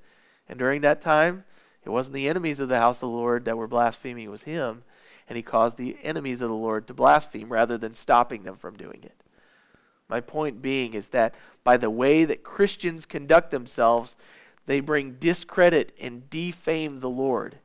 And 0.49 0.59
during 0.59 0.83
that 0.83 1.01
time, 1.01 1.45
it 1.85 1.91
wasn't 1.91 2.15
the 2.15 2.29
enemies 2.29 2.61
of 2.61 2.69
the 2.69 2.79
house 2.79 2.99
of 2.99 3.09
the 3.11 3.17
Lord 3.17 3.45
that 3.45 3.57
were 3.57 3.67
blaspheming, 3.67 4.25
it 4.25 4.31
was 4.31 4.45
him 4.45 4.85
and 5.29 5.37
he 5.37 5.43
caused 5.43 5.77
the 5.77 5.97
enemies 6.03 6.41
of 6.41 6.49
the 6.49 6.55
Lord 6.55 6.87
to 6.87 6.95
blaspheme 6.95 7.53
rather 7.53 7.77
than 7.77 7.95
stopping 7.95 8.45
them 8.45 8.57
from 8.57 8.77
doing 8.77 9.01
it. 9.03 9.23
My 10.09 10.21
point 10.21 10.63
being 10.63 10.95
is 10.95 11.09
that 11.09 11.35
by 11.65 11.77
the 11.77 11.91
way 11.91 12.25
that 12.25 12.45
Christians 12.45 13.07
conduct 13.07 13.51
themselves, 13.51 14.17
they 14.67 14.81
bring 14.81 15.17
discredit 15.19 15.93
and 16.01 16.29
defame 16.31 17.01
the 17.01 17.11
Lord. 17.11 17.59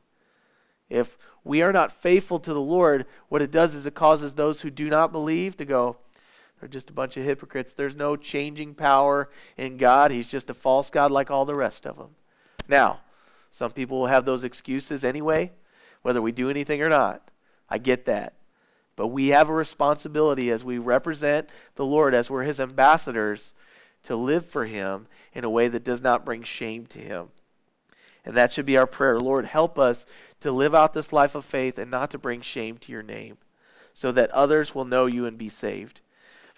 If 0.88 1.16
we 1.44 1.62
are 1.62 1.72
not 1.72 1.92
faithful 1.92 2.38
to 2.40 2.52
the 2.52 2.60
Lord, 2.60 3.06
what 3.28 3.42
it 3.42 3.50
does 3.50 3.74
is 3.74 3.86
it 3.86 3.94
causes 3.94 4.34
those 4.34 4.60
who 4.60 4.70
do 4.70 4.88
not 4.88 5.12
believe 5.12 5.56
to 5.56 5.64
go, 5.64 5.96
They're 6.60 6.68
just 6.68 6.90
a 6.90 6.92
bunch 6.92 7.16
of 7.16 7.24
hypocrites. 7.24 7.72
There's 7.72 7.96
no 7.96 8.16
changing 8.16 8.74
power 8.74 9.30
in 9.56 9.76
God. 9.76 10.10
He's 10.10 10.26
just 10.26 10.50
a 10.50 10.54
false 10.54 10.90
God 10.90 11.10
like 11.10 11.30
all 11.30 11.44
the 11.44 11.54
rest 11.54 11.86
of 11.86 11.96
them. 11.96 12.10
Now, 12.68 13.00
some 13.50 13.72
people 13.72 14.00
will 14.00 14.06
have 14.06 14.24
those 14.24 14.44
excuses 14.44 15.04
anyway, 15.04 15.52
whether 16.02 16.22
we 16.22 16.32
do 16.32 16.50
anything 16.50 16.82
or 16.82 16.88
not. 16.88 17.30
I 17.68 17.78
get 17.78 18.04
that. 18.04 18.34
But 18.96 19.08
we 19.08 19.28
have 19.28 19.48
a 19.48 19.54
responsibility 19.54 20.50
as 20.50 20.64
we 20.64 20.78
represent 20.78 21.48
the 21.76 21.84
Lord, 21.84 22.14
as 22.14 22.30
we're 22.30 22.42
his 22.42 22.60
ambassadors, 22.60 23.54
to 24.04 24.16
live 24.16 24.46
for 24.46 24.66
him 24.66 25.06
in 25.32 25.44
a 25.44 25.50
way 25.50 25.68
that 25.68 25.84
does 25.84 26.02
not 26.02 26.24
bring 26.24 26.42
shame 26.42 26.86
to 26.86 26.98
him. 26.98 27.28
And 28.24 28.36
that 28.36 28.52
should 28.52 28.66
be 28.66 28.76
our 28.76 28.86
prayer. 28.86 29.18
Lord, 29.18 29.46
help 29.46 29.78
us 29.78 30.06
to 30.40 30.52
live 30.52 30.74
out 30.74 30.92
this 30.92 31.12
life 31.12 31.34
of 31.34 31.44
faith 31.44 31.78
and 31.78 31.90
not 31.90 32.10
to 32.10 32.18
bring 32.18 32.40
shame 32.40 32.76
to 32.78 32.92
your 32.92 33.02
name, 33.02 33.38
so 33.94 34.12
that 34.12 34.30
others 34.30 34.74
will 34.74 34.84
know 34.84 35.06
you 35.06 35.26
and 35.26 35.38
be 35.38 35.48
saved. 35.48 36.00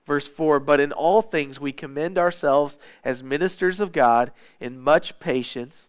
Verse 0.05 0.29
4 0.29 0.61
But 0.61 0.81
in 0.81 0.92
all 0.92 1.23
things 1.23 1.61
we 1.61 1.73
commend 1.73 2.18
ourselves 2.18 2.79
as 3.05 3.23
ministers 3.23 3.81
of 3.81 3.92
God 3.92 4.33
in 4.61 4.79
much 4.79 5.18
patience. 5.20 5.88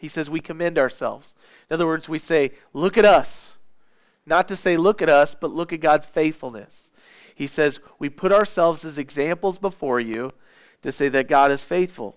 He 0.00 0.08
says 0.08 0.28
we 0.28 0.40
commend 0.40 0.78
ourselves. 0.78 1.34
In 1.70 1.74
other 1.74 1.86
words, 1.86 2.08
we 2.08 2.18
say, 2.18 2.52
Look 2.72 2.98
at 2.98 3.04
us. 3.04 3.56
Not 4.26 4.48
to 4.48 4.56
say, 4.56 4.76
Look 4.76 5.02
at 5.02 5.08
us, 5.08 5.34
but 5.34 5.50
look 5.50 5.72
at 5.72 5.80
God's 5.80 6.06
faithfulness. 6.06 6.90
He 7.34 7.46
says, 7.46 7.80
We 7.98 8.08
put 8.08 8.32
ourselves 8.32 8.84
as 8.84 8.98
examples 8.98 9.58
before 9.58 10.00
you 10.00 10.30
to 10.82 10.92
say 10.92 11.08
that 11.08 11.28
God 11.28 11.50
is 11.50 11.64
faithful. 11.64 12.16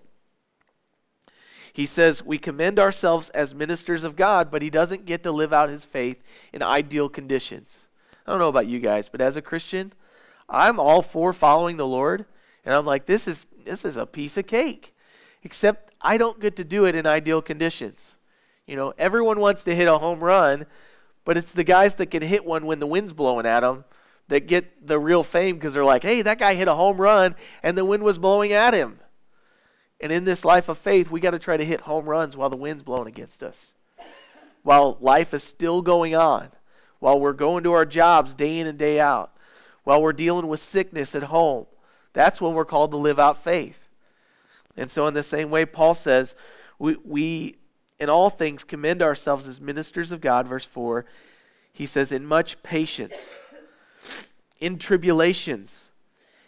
He 1.78 1.86
says 1.86 2.24
we 2.24 2.38
commend 2.38 2.80
ourselves 2.80 3.30
as 3.30 3.54
ministers 3.54 4.02
of 4.02 4.16
God, 4.16 4.50
but 4.50 4.62
he 4.62 4.68
doesn't 4.68 5.06
get 5.06 5.22
to 5.22 5.30
live 5.30 5.52
out 5.52 5.68
his 5.68 5.84
faith 5.84 6.20
in 6.52 6.60
ideal 6.60 7.08
conditions. 7.08 7.86
I 8.26 8.32
don't 8.32 8.40
know 8.40 8.48
about 8.48 8.66
you 8.66 8.80
guys, 8.80 9.08
but 9.08 9.20
as 9.20 9.36
a 9.36 9.42
Christian, 9.42 9.92
I'm 10.48 10.80
all 10.80 11.02
for 11.02 11.32
following 11.32 11.76
the 11.76 11.86
Lord, 11.86 12.24
and 12.64 12.74
I'm 12.74 12.84
like, 12.84 13.06
this 13.06 13.28
is 13.28 13.46
this 13.64 13.84
is 13.84 13.96
a 13.96 14.06
piece 14.06 14.36
of 14.36 14.48
cake. 14.48 14.92
Except 15.44 15.92
I 16.00 16.18
don't 16.18 16.40
get 16.40 16.56
to 16.56 16.64
do 16.64 16.84
it 16.84 16.96
in 16.96 17.06
ideal 17.06 17.40
conditions. 17.40 18.16
You 18.66 18.74
know, 18.74 18.92
everyone 18.98 19.38
wants 19.38 19.62
to 19.62 19.74
hit 19.76 19.86
a 19.86 19.98
home 19.98 20.18
run, 20.18 20.66
but 21.28 21.36
it's 21.36 21.52
the 21.52 21.62
guys 21.62 21.96
that 21.96 22.06
can 22.06 22.22
hit 22.22 22.46
one 22.46 22.64
when 22.64 22.78
the 22.78 22.86
wind's 22.86 23.12
blowing 23.12 23.44
at 23.44 23.60
them 23.60 23.84
that 24.28 24.46
get 24.46 24.86
the 24.86 24.98
real 24.98 25.22
fame 25.22 25.56
because 25.56 25.74
they're 25.74 25.84
like, 25.84 26.02
hey, 26.02 26.22
that 26.22 26.38
guy 26.38 26.54
hit 26.54 26.68
a 26.68 26.74
home 26.74 26.96
run 26.96 27.36
and 27.62 27.76
the 27.76 27.84
wind 27.84 28.02
was 28.02 28.16
blowing 28.16 28.50
at 28.50 28.72
him. 28.72 28.98
And 30.00 30.10
in 30.10 30.24
this 30.24 30.42
life 30.42 30.70
of 30.70 30.78
faith, 30.78 31.10
we 31.10 31.20
got 31.20 31.32
to 31.32 31.38
try 31.38 31.58
to 31.58 31.66
hit 31.66 31.82
home 31.82 32.06
runs 32.06 32.34
while 32.34 32.48
the 32.48 32.56
wind's 32.56 32.82
blowing 32.82 33.08
against 33.08 33.42
us. 33.42 33.74
While 34.62 34.96
life 35.02 35.34
is 35.34 35.42
still 35.42 35.82
going 35.82 36.14
on, 36.14 36.48
while 36.98 37.20
we're 37.20 37.34
going 37.34 37.62
to 37.64 37.74
our 37.74 37.84
jobs 37.84 38.34
day 38.34 38.58
in 38.58 38.66
and 38.66 38.78
day 38.78 38.98
out, 38.98 39.30
while 39.84 40.00
we're 40.00 40.14
dealing 40.14 40.46
with 40.46 40.60
sickness 40.60 41.14
at 41.14 41.24
home. 41.24 41.66
That's 42.14 42.40
when 42.40 42.54
we're 42.54 42.64
called 42.64 42.92
to 42.92 42.96
live 42.96 43.18
out 43.18 43.44
faith. 43.44 43.90
And 44.78 44.90
so, 44.90 45.06
in 45.06 45.12
the 45.12 45.22
same 45.22 45.50
way, 45.50 45.66
Paul 45.66 45.92
says, 45.92 46.34
we, 46.78 46.96
we 47.04 47.57
in 47.98 48.08
all 48.08 48.30
things 48.30 48.64
commend 48.64 49.02
ourselves 49.02 49.46
as 49.46 49.60
ministers 49.60 50.12
of 50.12 50.20
God, 50.20 50.46
verse 50.46 50.64
4. 50.64 51.04
He 51.72 51.86
says, 51.86 52.12
in 52.12 52.26
much 52.26 52.62
patience, 52.62 53.30
in 54.60 54.78
tribulations, 54.78 55.90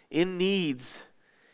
in 0.09 0.37
needs 0.37 1.03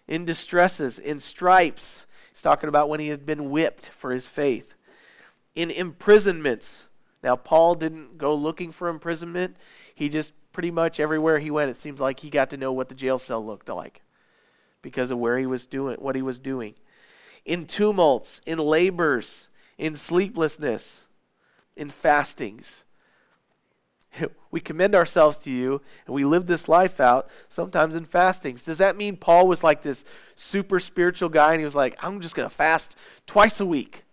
in 0.08 0.26
distresses, 0.26 0.98
in 0.98 1.20
stripes. 1.20 2.06
He's 2.32 2.42
talking 2.42 2.70
about 2.70 2.90
when 2.90 3.00
he 3.00 3.10
had 3.10 3.26
been 3.26 3.50
whipped 3.50 3.90
for 3.90 4.12
his 4.12 4.28
faith, 4.28 4.76
in 5.56 5.70
imprisonments. 5.70 6.88
Now, 7.24 7.36
Paul 7.36 7.76
didn't 7.76 8.18
go 8.18 8.34
looking 8.34 8.72
for 8.72 8.88
imprisonment. 8.88 9.58
He 9.94 10.08
just 10.08 10.34
pretty 10.54 10.72
much 10.72 11.00
everywhere 11.00 11.40
he 11.40 11.52
went, 11.52 11.70
it 11.70 11.78
seems 11.78 12.00
like 12.00 12.22
he 12.22 12.30
got 12.30 12.50
to 12.52 12.58
know 12.58 12.72
what 12.72 12.90
the 12.90 12.96
jail 12.96 13.20
cell 13.20 13.46
looked 13.46 13.70
like 13.70 14.02
because 14.82 15.12
of 15.12 15.18
where 15.18 15.38
he 15.38 15.46
was 15.46 15.66
doing, 15.66 15.98
what 15.98 16.16
he 16.16 16.22
was 16.22 16.40
doing. 16.40 16.74
In 17.46 17.66
tumults, 17.66 18.42
in 18.46 18.58
labors, 18.58 19.50
in 19.78 19.96
sleeplessness, 19.96 21.08
in 21.76 21.90
fastings. 21.90 22.84
we 24.52 24.60
commend 24.60 24.96
ourselves 24.96 25.38
to 25.40 25.52
you 25.52 25.82
and 26.06 26.16
we 26.16 26.26
live 26.26 26.48
this 26.48 26.68
life 26.68 27.00
out 27.00 27.30
sometimes 27.50 27.96
in 27.96 28.06
fastings. 28.06 28.63
Does 28.63 28.80
that 28.80 28.98
mean 28.98 29.18
Paul 29.18 29.48
was 29.48 29.63
like 29.63 29.82
this 29.82 30.04
super 30.36 30.80
spiritual 30.80 31.30
guy 31.30 31.52
and 31.52 31.60
he 31.60 31.66
was 31.66 31.76
like, 31.76 31.96
I'm 32.04 32.22
just 32.22 32.36
going 32.36 32.50
to 32.50 32.54
fast 32.56 32.96
twice 33.26 33.60
a 33.60 33.66
week 33.66 34.04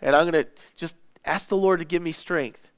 and 0.00 0.14
I'm 0.14 0.30
going 0.30 0.44
to 0.44 0.50
just 0.76 0.96
ask 1.24 1.48
the 1.48 1.56
Lord 1.56 1.78
to 1.78 1.84
give 1.84 2.02
me 2.02 2.12
strength? 2.12 2.70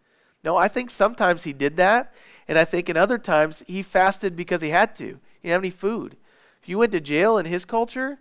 No, 0.44 0.56
I 0.56 0.68
think 0.68 0.90
sometimes 0.90 1.44
he 1.44 1.52
did 1.52 1.76
that. 1.76 2.14
And 2.48 2.56
I 2.56 2.64
think 2.64 2.88
in 2.88 2.96
other 2.96 3.18
times 3.18 3.64
he 3.66 3.82
fasted 3.82 4.37
because 4.37 4.61
he 4.61 4.70
had 4.70 4.94
to. 4.96 5.04
He 5.04 5.48
didn't 5.48 5.52
have 5.52 5.61
any 5.62 5.70
food. 5.70 6.16
If 6.62 6.68
you 6.68 6.78
went 6.78 6.92
to 6.92 7.00
jail 7.00 7.38
in 7.38 7.46
his 7.46 7.64
culture, 7.64 8.18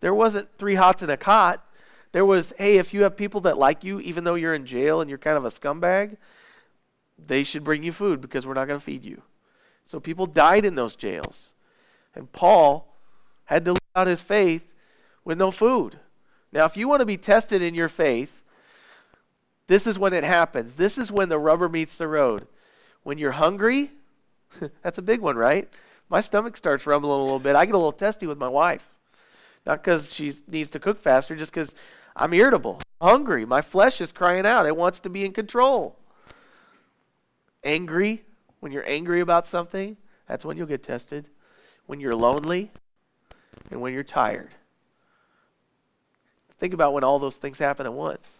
there 0.00 0.14
wasn't 0.14 0.48
three 0.58 0.74
hots 0.74 1.02
and 1.02 1.10
a 1.10 1.16
cot. 1.16 1.64
There 2.12 2.24
was, 2.24 2.52
hey, 2.58 2.78
if 2.78 2.94
you 2.94 3.02
have 3.02 3.16
people 3.16 3.42
that 3.42 3.58
like 3.58 3.84
you, 3.84 4.00
even 4.00 4.24
though 4.24 4.34
you're 4.34 4.54
in 4.54 4.66
jail 4.66 5.00
and 5.00 5.08
you're 5.08 5.18
kind 5.18 5.36
of 5.36 5.44
a 5.44 5.50
scumbag, 5.50 6.16
they 7.18 7.42
should 7.42 7.64
bring 7.64 7.82
you 7.82 7.92
food 7.92 8.20
because 8.20 8.46
we're 8.46 8.54
not 8.54 8.66
going 8.66 8.78
to 8.78 8.84
feed 8.84 9.04
you. 9.04 9.22
So 9.84 10.00
people 10.00 10.26
died 10.26 10.64
in 10.64 10.74
those 10.74 10.96
jails. 10.96 11.52
And 12.14 12.30
Paul 12.32 12.94
had 13.44 13.64
to 13.64 13.72
live 13.72 13.80
out 13.94 14.06
his 14.06 14.22
faith 14.22 14.62
with 15.24 15.38
no 15.38 15.50
food. 15.50 15.98
Now, 16.52 16.64
if 16.64 16.76
you 16.76 16.88
want 16.88 17.00
to 17.00 17.06
be 17.06 17.16
tested 17.16 17.62
in 17.62 17.74
your 17.74 17.88
faith, 17.88 18.42
this 19.66 19.86
is 19.86 19.98
when 19.98 20.14
it 20.14 20.24
happens. 20.24 20.76
This 20.76 20.96
is 20.96 21.12
when 21.12 21.28
the 21.28 21.38
rubber 21.38 21.68
meets 21.68 21.98
the 21.98 22.08
road. 22.08 22.46
When 23.02 23.18
you're 23.18 23.32
hungry, 23.32 23.90
that's 24.82 24.98
a 24.98 25.02
big 25.02 25.20
one, 25.20 25.36
right? 25.36 25.68
My 26.08 26.20
stomach 26.22 26.56
starts 26.56 26.86
rumbling 26.86 27.18
a 27.18 27.22
little 27.22 27.38
bit. 27.38 27.54
I 27.54 27.66
get 27.66 27.74
a 27.74 27.78
little 27.78 27.92
testy 27.92 28.26
with 28.26 28.38
my 28.38 28.48
wife. 28.48 28.88
Not 29.66 29.82
because 29.82 30.12
she 30.12 30.32
needs 30.46 30.70
to 30.70 30.80
cook 30.80 31.00
faster, 31.00 31.36
just 31.36 31.52
because 31.52 31.74
I'm 32.18 32.34
irritable, 32.34 32.82
hungry. 33.00 33.46
My 33.46 33.62
flesh 33.62 34.00
is 34.00 34.12
crying 34.12 34.44
out. 34.44 34.66
It 34.66 34.76
wants 34.76 35.00
to 35.00 35.08
be 35.08 35.24
in 35.24 35.32
control 35.32 35.98
angry, 37.64 38.24
when 38.60 38.72
you're 38.72 38.88
angry 38.88 39.20
about 39.20 39.46
something, 39.46 39.96
that's 40.26 40.44
when 40.44 40.56
you'll 40.56 40.66
get 40.66 40.82
tested. 40.82 41.26
When 41.86 42.00
you're 42.00 42.12
lonely 42.12 42.70
and 43.70 43.80
when 43.80 43.94
you're 43.94 44.02
tired. 44.02 44.50
Think 46.58 46.74
about 46.74 46.92
when 46.92 47.04
all 47.04 47.18
those 47.18 47.36
things 47.36 47.58
happen 47.58 47.86
at 47.86 47.92
once. 47.92 48.38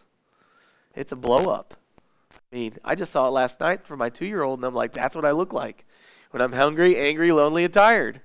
It's 0.94 1.12
a 1.12 1.16
blow 1.16 1.50
up. 1.50 1.74
I 2.52 2.56
mean, 2.56 2.74
I 2.84 2.94
just 2.94 3.12
saw 3.12 3.28
it 3.28 3.30
last 3.30 3.60
night 3.60 3.86
for 3.86 3.96
my 3.96 4.10
two 4.10 4.26
year 4.26 4.42
old, 4.42 4.58
and 4.58 4.66
I'm 4.66 4.74
like, 4.74 4.92
that's 4.92 5.14
what 5.14 5.24
I 5.24 5.30
look 5.30 5.52
like 5.52 5.86
when 6.30 6.42
I'm 6.42 6.52
hungry, 6.52 6.96
angry, 6.96 7.30
lonely, 7.30 7.64
and 7.64 7.72
tired. 7.72 8.20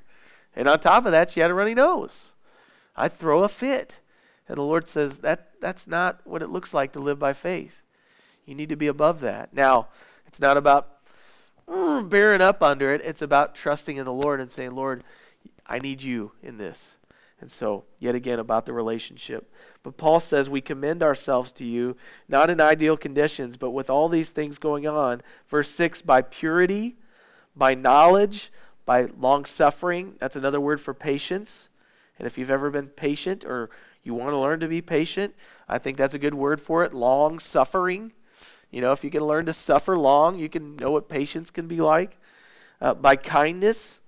And 0.56 0.68
on 0.68 0.80
top 0.80 1.06
of 1.06 1.12
that, 1.12 1.32
she 1.32 1.40
had 1.40 1.52
a 1.52 1.54
runny 1.54 1.74
nose. 1.74 2.28
I 2.96 3.08
throw 3.08 3.44
a 3.44 3.50
fit. 3.50 3.98
And 4.48 4.58
the 4.58 4.64
Lord 4.64 4.88
says, 4.88 5.20
that, 5.20 5.52
that's 5.62 5.88
not 5.88 6.22
what 6.26 6.42
it 6.42 6.50
looks 6.50 6.74
like 6.74 6.92
to 6.94 7.00
live 7.00 7.20
by 7.20 7.34
faith. 7.34 7.82
You 8.46 8.56
need 8.56 8.70
to 8.70 8.76
be 8.76 8.88
above 8.88 9.22
that. 9.22 9.54
Now, 9.54 9.88
it's 10.28 10.40
not 10.40 10.58
about 10.58 10.98
mm, 11.68 12.10
bearing 12.10 12.42
up 12.42 12.62
under 12.62 12.94
it. 12.94 13.02
It's 13.04 13.22
about 13.22 13.56
trusting 13.56 13.98
in 13.98 14.06
the 14.06 14.14
Lord 14.14 14.42
and 14.42 14.52
saying, 14.52 14.72
Lord, 14.72 15.04
I 15.66 15.80
need 15.80 16.04
you 16.04 16.34
in 16.42 16.58
this. 16.58 16.94
And 17.40 17.52
so, 17.52 17.84
yet 18.00 18.16
again, 18.16 18.40
about 18.40 18.66
the 18.66 18.74
relationship. 18.74 19.52
But 19.82 19.98
Paul 19.98 20.22
says, 20.22 20.50
We 20.50 20.62
commend 20.62 21.04
ourselves 21.04 21.52
to 21.54 21.66
you, 21.66 21.98
not 22.30 22.50
in 22.50 22.62
ideal 22.62 22.96
conditions, 22.96 23.58
but 23.58 23.72
with 23.72 23.90
all 23.90 24.08
these 24.08 24.32
things 24.32 24.58
going 24.58 24.88
on. 24.88 25.22
Verse 25.50 25.70
6 25.70 26.02
by 26.04 26.22
purity, 26.22 26.96
by 27.56 27.76
knowledge, 27.76 28.52
by 28.86 29.08
long 29.18 29.44
suffering. 29.44 30.16
That's 30.20 30.38
another 30.38 30.62
word 30.62 30.80
for 30.80 30.94
patience. 30.94 31.70
And 32.18 32.28
if 32.28 32.38
you've 32.38 32.52
ever 32.52 32.70
been 32.70 32.88
patient 32.88 33.44
or 33.44 33.70
you 34.04 34.14
want 34.14 34.32
to 34.32 34.38
learn 34.38 34.60
to 34.60 34.68
be 34.68 34.82
patient, 34.82 35.34
I 35.68 35.78
think 35.78 35.98
that's 35.98 36.14
a 36.14 36.20
good 36.20 36.34
word 36.34 36.60
for 36.60 36.84
it 36.84 36.94
long 36.94 37.40
suffering. 37.40 38.12
You 38.70 38.82
know, 38.82 38.92
if 38.92 39.04
you 39.04 39.10
can 39.10 39.24
learn 39.24 39.46
to 39.46 39.54
suffer 39.54 39.98
long, 39.98 40.38
you 40.38 40.50
can 40.50 40.76
know 40.76 40.92
what 40.92 41.08
patience 41.08 41.52
can 41.52 41.68
be 41.68 41.80
like. 41.80 42.18
Uh, 42.82 42.94
by 42.94 43.16
kindness, 43.16 44.00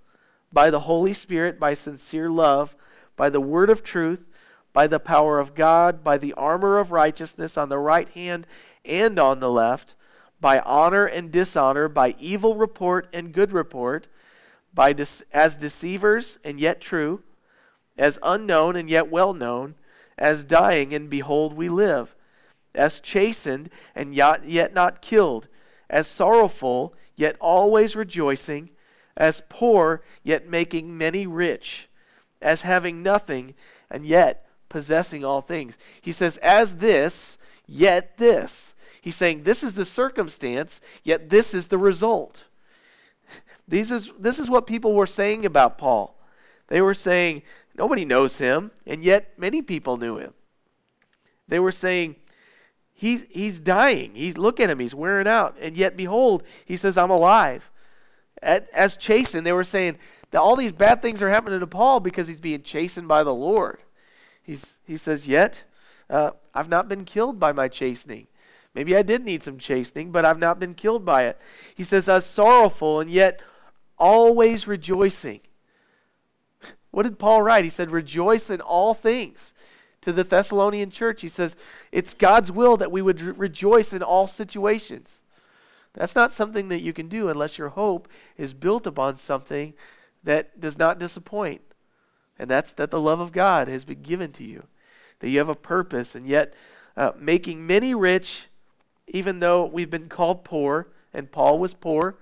by 0.52 0.70
the 0.70 0.82
Holy 0.82 1.14
Spirit, 1.14 1.60
by 1.60 1.74
sincere 1.74 2.30
love, 2.30 2.76
by 3.16 3.30
the 3.30 3.40
word 3.40 3.70
of 3.70 3.84
truth, 3.84 4.26
by 4.74 4.88
the 4.88 5.00
power 5.00 5.40
of 5.40 5.56
God, 5.56 6.04
by 6.04 6.18
the 6.18 6.34
armor 6.34 6.80
of 6.80 6.92
righteousness 6.92 7.58
on 7.58 7.70
the 7.70 7.78
right 7.78 8.10
hand 8.10 8.46
and 8.84 9.18
on 9.18 9.40
the 9.40 9.50
left, 9.50 9.96
by 10.42 10.60
honor 10.60 11.06
and 11.06 11.32
dishonor, 11.32 11.88
by 11.88 12.16
evil 12.20 12.56
report 12.56 13.08
and 13.14 13.32
good 13.32 13.54
report, 13.54 14.08
by 14.74 14.92
de- 14.92 15.08
as 15.32 15.56
deceivers 15.56 16.38
and 16.44 16.60
yet 16.60 16.82
true, 16.82 17.24
as 17.98 18.20
unknown 18.22 18.76
and 18.76 18.90
yet 18.90 19.10
well 19.10 19.34
known, 19.34 19.76
as 20.18 20.44
dying 20.44 20.94
and 20.94 21.10
behold 21.10 21.54
we 21.54 21.70
live 21.70 22.16
as 22.78 23.00
chastened 23.00 23.70
and 23.96 24.14
yet 24.14 24.74
not 24.74 25.02
killed, 25.02 25.48
as 25.90 26.08
sorrowful 26.08 26.94
yet 27.16 27.36
always 27.40 27.96
rejoicing, 27.96 28.70
as 29.16 29.42
poor 29.48 30.02
yet 30.24 30.48
making 30.50 30.98
many 30.98 31.26
rich, 31.26 31.90
as 32.42 32.64
having 32.64 33.02
nothing 33.02 33.54
and 33.90 34.06
yet 34.06 34.46
possessing 34.68 35.24
all 35.24 35.42
things. 35.42 35.78
He 36.02 36.12
says, 36.12 36.38
as 36.38 36.78
this, 36.78 37.38
yet 37.66 38.18
this. 38.18 38.76
He's 39.02 39.16
saying 39.16 39.44
this 39.44 39.64
is 39.64 39.76
the 39.76 39.86
circumstance, 39.86 40.82
yet 41.04 41.30
this 41.30 41.54
is 41.54 41.68
the 41.68 41.78
result. 41.78 42.46
These 43.68 43.92
is, 43.92 44.12
this 44.20 44.40
is 44.40 44.50
what 44.50 44.68
people 44.68 44.94
were 44.94 45.08
saying 45.08 45.46
about 45.46 45.78
Paul. 45.78 46.20
They 46.68 46.82
were 46.82 46.96
saying, 46.96 47.44
nobody 47.78 48.06
knows 48.06 48.38
him, 48.38 48.72
and 48.86 49.04
yet 49.04 49.38
many 49.38 49.62
people 49.62 49.98
knew 49.98 50.18
him. 50.18 50.34
They 51.48 51.60
were 51.60 51.72
saying, 51.72 52.16
he's, 52.94 53.26
he's 53.30 53.60
dying. 53.60 54.16
He's, 54.16 54.38
look 54.38 54.60
at 54.60 54.70
him, 54.70 54.80
he's 54.80 54.96
wearing 54.96 55.28
out. 55.28 55.58
And 55.62 55.78
yet, 55.78 55.96
behold, 55.96 56.44
he 56.66 56.78
says, 56.78 56.98
I'm 56.98 57.12
alive. 57.12 57.70
As 58.42 58.98
chastened, 58.98 59.46
they 59.46 59.54
were 59.54 59.64
saying 59.64 59.98
that 60.32 60.42
all 60.42 60.56
these 60.56 60.72
bad 60.72 61.02
things 61.02 61.22
are 61.24 61.30
happening 61.30 61.60
to 61.60 61.68
Paul 61.68 62.00
because 62.00 62.28
he's 62.28 62.42
being 62.42 62.64
chastened 62.64 63.08
by 63.08 63.24
the 63.24 63.34
Lord. 63.34 63.80
He's, 64.44 64.80
he 64.86 64.98
says, 64.98 65.28
Yet 65.28 65.64
uh, 66.10 66.32
I've 66.54 66.70
not 66.70 66.88
been 66.88 67.06
killed 67.06 67.40
by 67.40 67.52
my 67.52 67.68
chastening. 67.68 68.28
Maybe 68.74 68.96
I 68.96 69.02
did 69.02 69.24
need 69.24 69.42
some 69.42 69.58
chastening, 69.58 70.12
but 70.12 70.26
I've 70.26 70.38
not 70.38 70.60
been 70.60 70.74
killed 70.74 71.06
by 71.06 71.24
it. 71.24 71.40
He 71.74 71.84
says, 71.84 72.10
I 72.10 72.16
was 72.16 72.26
sorrowful 72.26 73.00
and 73.00 73.10
yet 73.10 73.42
always 73.98 74.68
rejoicing. 74.68 75.40
What 76.96 77.04
did 77.04 77.20
Paul 77.20 77.42
write? 77.42 77.66
He 77.66 77.70
said, 77.70 77.92
Rejoice 77.92 78.50
in 78.50 78.62
all 78.62 78.94
things. 78.94 79.54
To 80.00 80.14
the 80.14 80.24
Thessalonian 80.24 80.92
church, 80.92 81.22
he 81.24 81.28
says, 81.28 81.58
It's 81.92 82.14
God's 82.14 82.54
will 82.54 82.78
that 82.78 82.90
we 82.90 83.02
would 83.02 83.20
re- 83.20 83.34
rejoice 83.34 83.92
in 83.92 84.02
all 84.02 84.28
situations. 84.28 85.22
That's 85.92 86.16
not 86.16 86.32
something 86.32 86.70
that 86.70 86.80
you 86.80 86.94
can 86.94 87.10
do 87.10 87.28
unless 87.28 87.58
your 87.58 87.68
hope 87.68 88.08
is 88.38 88.54
built 88.54 88.88
upon 88.88 89.18
something 89.18 89.74
that 90.24 90.62
does 90.62 90.78
not 90.78 90.98
disappoint. 90.98 91.60
And 92.40 92.50
that's 92.50 92.72
that 92.72 92.92
the 92.92 93.02
love 93.02 93.20
of 93.20 93.34
God 93.34 93.68
has 93.68 93.84
been 93.84 94.02
given 94.02 94.32
to 94.32 94.46
you, 94.46 94.64
that 95.20 95.28
you 95.28 95.40
have 95.40 95.50
a 95.50 95.54
purpose, 95.56 96.16
and 96.16 96.26
yet 96.26 96.54
uh, 96.96 97.12
making 97.20 97.68
many 97.68 97.94
rich, 97.94 98.46
even 99.10 99.40
though 99.40 99.66
we've 99.66 99.90
been 99.90 100.08
called 100.08 100.46
poor, 100.46 100.88
and 101.14 101.30
Paul 101.30 101.60
was 101.60 101.74
poor. 101.74 102.16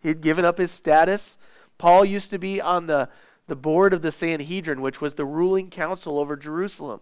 He 0.00 0.08
had 0.08 0.20
given 0.20 0.44
up 0.44 0.58
his 0.58 0.72
status. 0.72 1.38
Paul 1.78 2.04
used 2.04 2.30
to 2.30 2.38
be 2.40 2.60
on 2.60 2.88
the, 2.88 3.08
the 3.46 3.56
board 3.56 3.92
of 3.92 4.02
the 4.02 4.12
Sanhedrin, 4.12 4.80
which 4.80 5.00
was 5.00 5.14
the 5.14 5.24
ruling 5.24 5.70
council 5.70 6.18
over 6.18 6.36
Jerusalem. 6.36 7.00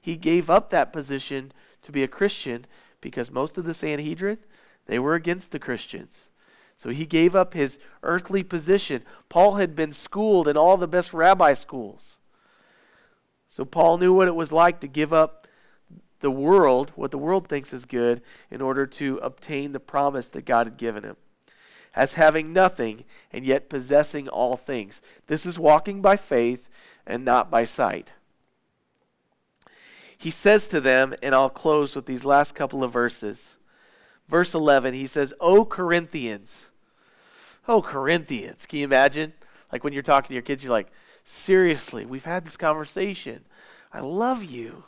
He 0.00 0.16
gave 0.16 0.48
up 0.48 0.70
that 0.70 0.92
position 0.92 1.52
to 1.82 1.92
be 1.92 2.02
a 2.02 2.08
Christian 2.08 2.66
because 3.00 3.30
most 3.30 3.58
of 3.58 3.64
the 3.64 3.74
Sanhedrin, 3.74 4.38
they 4.86 4.98
were 4.98 5.14
against 5.14 5.52
the 5.52 5.58
Christians. 5.58 6.28
So 6.76 6.90
he 6.90 7.06
gave 7.06 7.36
up 7.36 7.54
his 7.54 7.78
earthly 8.02 8.42
position. 8.42 9.04
Paul 9.28 9.54
had 9.54 9.76
been 9.76 9.92
schooled 9.92 10.48
in 10.48 10.56
all 10.56 10.76
the 10.76 10.88
best 10.88 11.12
rabbi 11.12 11.54
schools. 11.54 12.16
So 13.48 13.64
Paul 13.64 13.98
knew 13.98 14.12
what 14.12 14.28
it 14.28 14.34
was 14.34 14.50
like 14.50 14.80
to 14.80 14.88
give 14.88 15.12
up 15.12 15.46
the 16.20 16.30
world, 16.30 16.92
what 16.96 17.10
the 17.10 17.18
world 17.18 17.46
thinks 17.48 17.72
is 17.72 17.84
good, 17.84 18.22
in 18.50 18.62
order 18.62 18.86
to 18.86 19.18
obtain 19.18 19.72
the 19.72 19.80
promise 19.80 20.30
that 20.30 20.44
God 20.46 20.66
had 20.66 20.76
given 20.76 21.04
him. 21.04 21.16
As 21.94 22.14
having 22.14 22.52
nothing 22.52 23.04
and 23.32 23.44
yet 23.44 23.68
possessing 23.68 24.28
all 24.28 24.56
things. 24.56 25.02
This 25.26 25.44
is 25.44 25.58
walking 25.58 26.00
by 26.00 26.16
faith 26.16 26.68
and 27.06 27.24
not 27.24 27.50
by 27.50 27.64
sight. 27.64 28.12
He 30.16 30.30
says 30.30 30.68
to 30.68 30.80
them, 30.80 31.14
and 31.22 31.34
I'll 31.34 31.50
close 31.50 31.96
with 31.96 32.06
these 32.06 32.24
last 32.24 32.54
couple 32.54 32.84
of 32.84 32.92
verses. 32.92 33.56
Verse 34.28 34.54
11, 34.54 34.94
he 34.94 35.06
says, 35.06 35.34
O 35.40 35.64
Corinthians, 35.64 36.70
O 37.68 37.82
Corinthians. 37.82 38.64
Can 38.66 38.78
you 38.78 38.84
imagine? 38.84 39.32
Like 39.72 39.84
when 39.84 39.92
you're 39.92 40.02
talking 40.02 40.28
to 40.28 40.34
your 40.34 40.42
kids, 40.42 40.62
you're 40.62 40.72
like, 40.72 40.92
seriously, 41.24 42.06
we've 42.06 42.24
had 42.24 42.44
this 42.44 42.56
conversation. 42.56 43.44
I 43.92 44.00
love 44.00 44.44
you. 44.44 44.84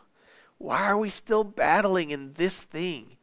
Why 0.59 0.87
are 0.87 0.97
we 0.97 1.11
still 1.11 1.45
battling 1.45 2.11
in 2.11 2.33
this 2.35 2.63
thing? 2.63 3.17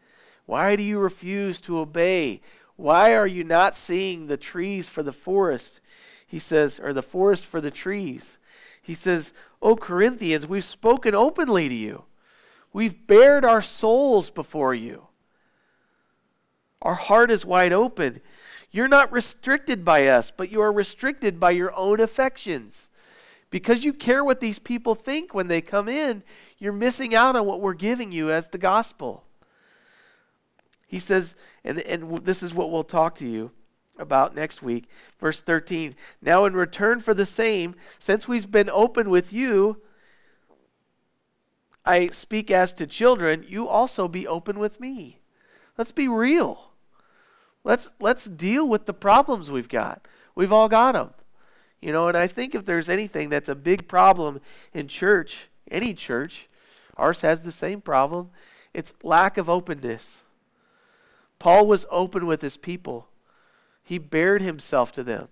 Why 0.45 0.75
do 0.75 0.83
you 0.83 0.99
refuse 0.99 1.61
to 1.61 1.79
obey? 1.79 2.41
Why 2.81 3.13
are 3.13 3.27
you 3.27 3.43
not 3.43 3.75
seeing 3.75 4.25
the 4.25 4.37
trees 4.37 4.89
for 4.89 5.03
the 5.03 5.13
forest? 5.13 5.81
He 6.25 6.39
says, 6.39 6.79
or 6.79 6.93
the 6.93 7.03
forest 7.03 7.45
for 7.45 7.61
the 7.61 7.69
trees. 7.69 8.39
He 8.81 8.95
says, 8.95 9.33
O 9.61 9.75
Corinthians, 9.75 10.47
we've 10.47 10.63
spoken 10.63 11.13
openly 11.13 11.69
to 11.69 11.75
you. 11.75 12.05
We've 12.73 13.05
bared 13.05 13.45
our 13.45 13.61
souls 13.61 14.31
before 14.31 14.73
you. 14.73 15.07
Our 16.81 16.95
heart 16.95 17.29
is 17.29 17.45
wide 17.45 17.71
open. 17.71 18.19
You're 18.71 18.87
not 18.87 19.11
restricted 19.11 19.85
by 19.85 20.07
us, 20.07 20.31
but 20.35 20.51
you 20.51 20.59
are 20.61 20.71
restricted 20.71 21.39
by 21.39 21.51
your 21.51 21.75
own 21.75 21.99
affections. 21.99 22.89
Because 23.51 23.83
you 23.83 23.93
care 23.93 24.23
what 24.23 24.39
these 24.39 24.57
people 24.57 24.95
think 24.95 25.35
when 25.35 25.49
they 25.49 25.61
come 25.61 25.87
in, 25.87 26.23
you're 26.57 26.73
missing 26.73 27.13
out 27.13 27.35
on 27.35 27.45
what 27.45 27.61
we're 27.61 27.73
giving 27.75 28.11
you 28.11 28.31
as 28.31 28.47
the 28.47 28.57
gospel. 28.57 29.25
He 30.91 30.99
says, 30.99 31.35
and, 31.63 31.79
and 31.79 32.25
this 32.25 32.43
is 32.43 32.53
what 32.53 32.69
we'll 32.69 32.83
talk 32.83 33.15
to 33.15 33.27
you 33.27 33.51
about 33.97 34.35
next 34.35 34.61
week. 34.61 34.89
Verse 35.21 35.41
13 35.41 35.95
Now, 36.21 36.43
in 36.43 36.51
return 36.51 36.99
for 36.99 37.13
the 37.13 37.25
same, 37.25 37.75
since 37.97 38.27
we've 38.27 38.51
been 38.51 38.69
open 38.69 39.09
with 39.09 39.31
you, 39.31 39.77
I 41.85 42.07
speak 42.07 42.51
as 42.51 42.73
to 42.73 42.85
children, 42.85 43.45
you 43.47 43.69
also 43.69 44.09
be 44.09 44.27
open 44.27 44.59
with 44.59 44.81
me. 44.81 45.19
Let's 45.77 45.93
be 45.93 46.09
real. 46.09 46.71
Let's 47.63 47.89
let's 48.01 48.25
deal 48.25 48.67
with 48.67 48.85
the 48.85 48.93
problems 48.93 49.49
we've 49.49 49.69
got. 49.69 50.09
We've 50.35 50.51
all 50.51 50.67
got 50.67 50.91
them. 50.91 51.11
You 51.79 51.93
know, 51.93 52.09
and 52.09 52.17
I 52.17 52.27
think 52.27 52.53
if 52.53 52.65
there's 52.65 52.89
anything 52.89 53.29
that's 53.29 53.47
a 53.47 53.55
big 53.55 53.87
problem 53.87 54.41
in 54.73 54.89
church, 54.89 55.47
any 55.69 55.93
church, 55.93 56.49
ours 56.97 57.21
has 57.21 57.43
the 57.43 57.51
same 57.53 57.79
problem. 57.79 58.31
It's 58.73 58.93
lack 59.03 59.37
of 59.37 59.49
openness. 59.49 60.17
Paul 61.41 61.65
was 61.65 61.87
open 61.89 62.27
with 62.27 62.43
his 62.43 62.55
people. 62.55 63.07
He 63.83 63.97
bared 63.97 64.43
himself 64.43 64.91
to 64.91 65.01
them. 65.01 65.27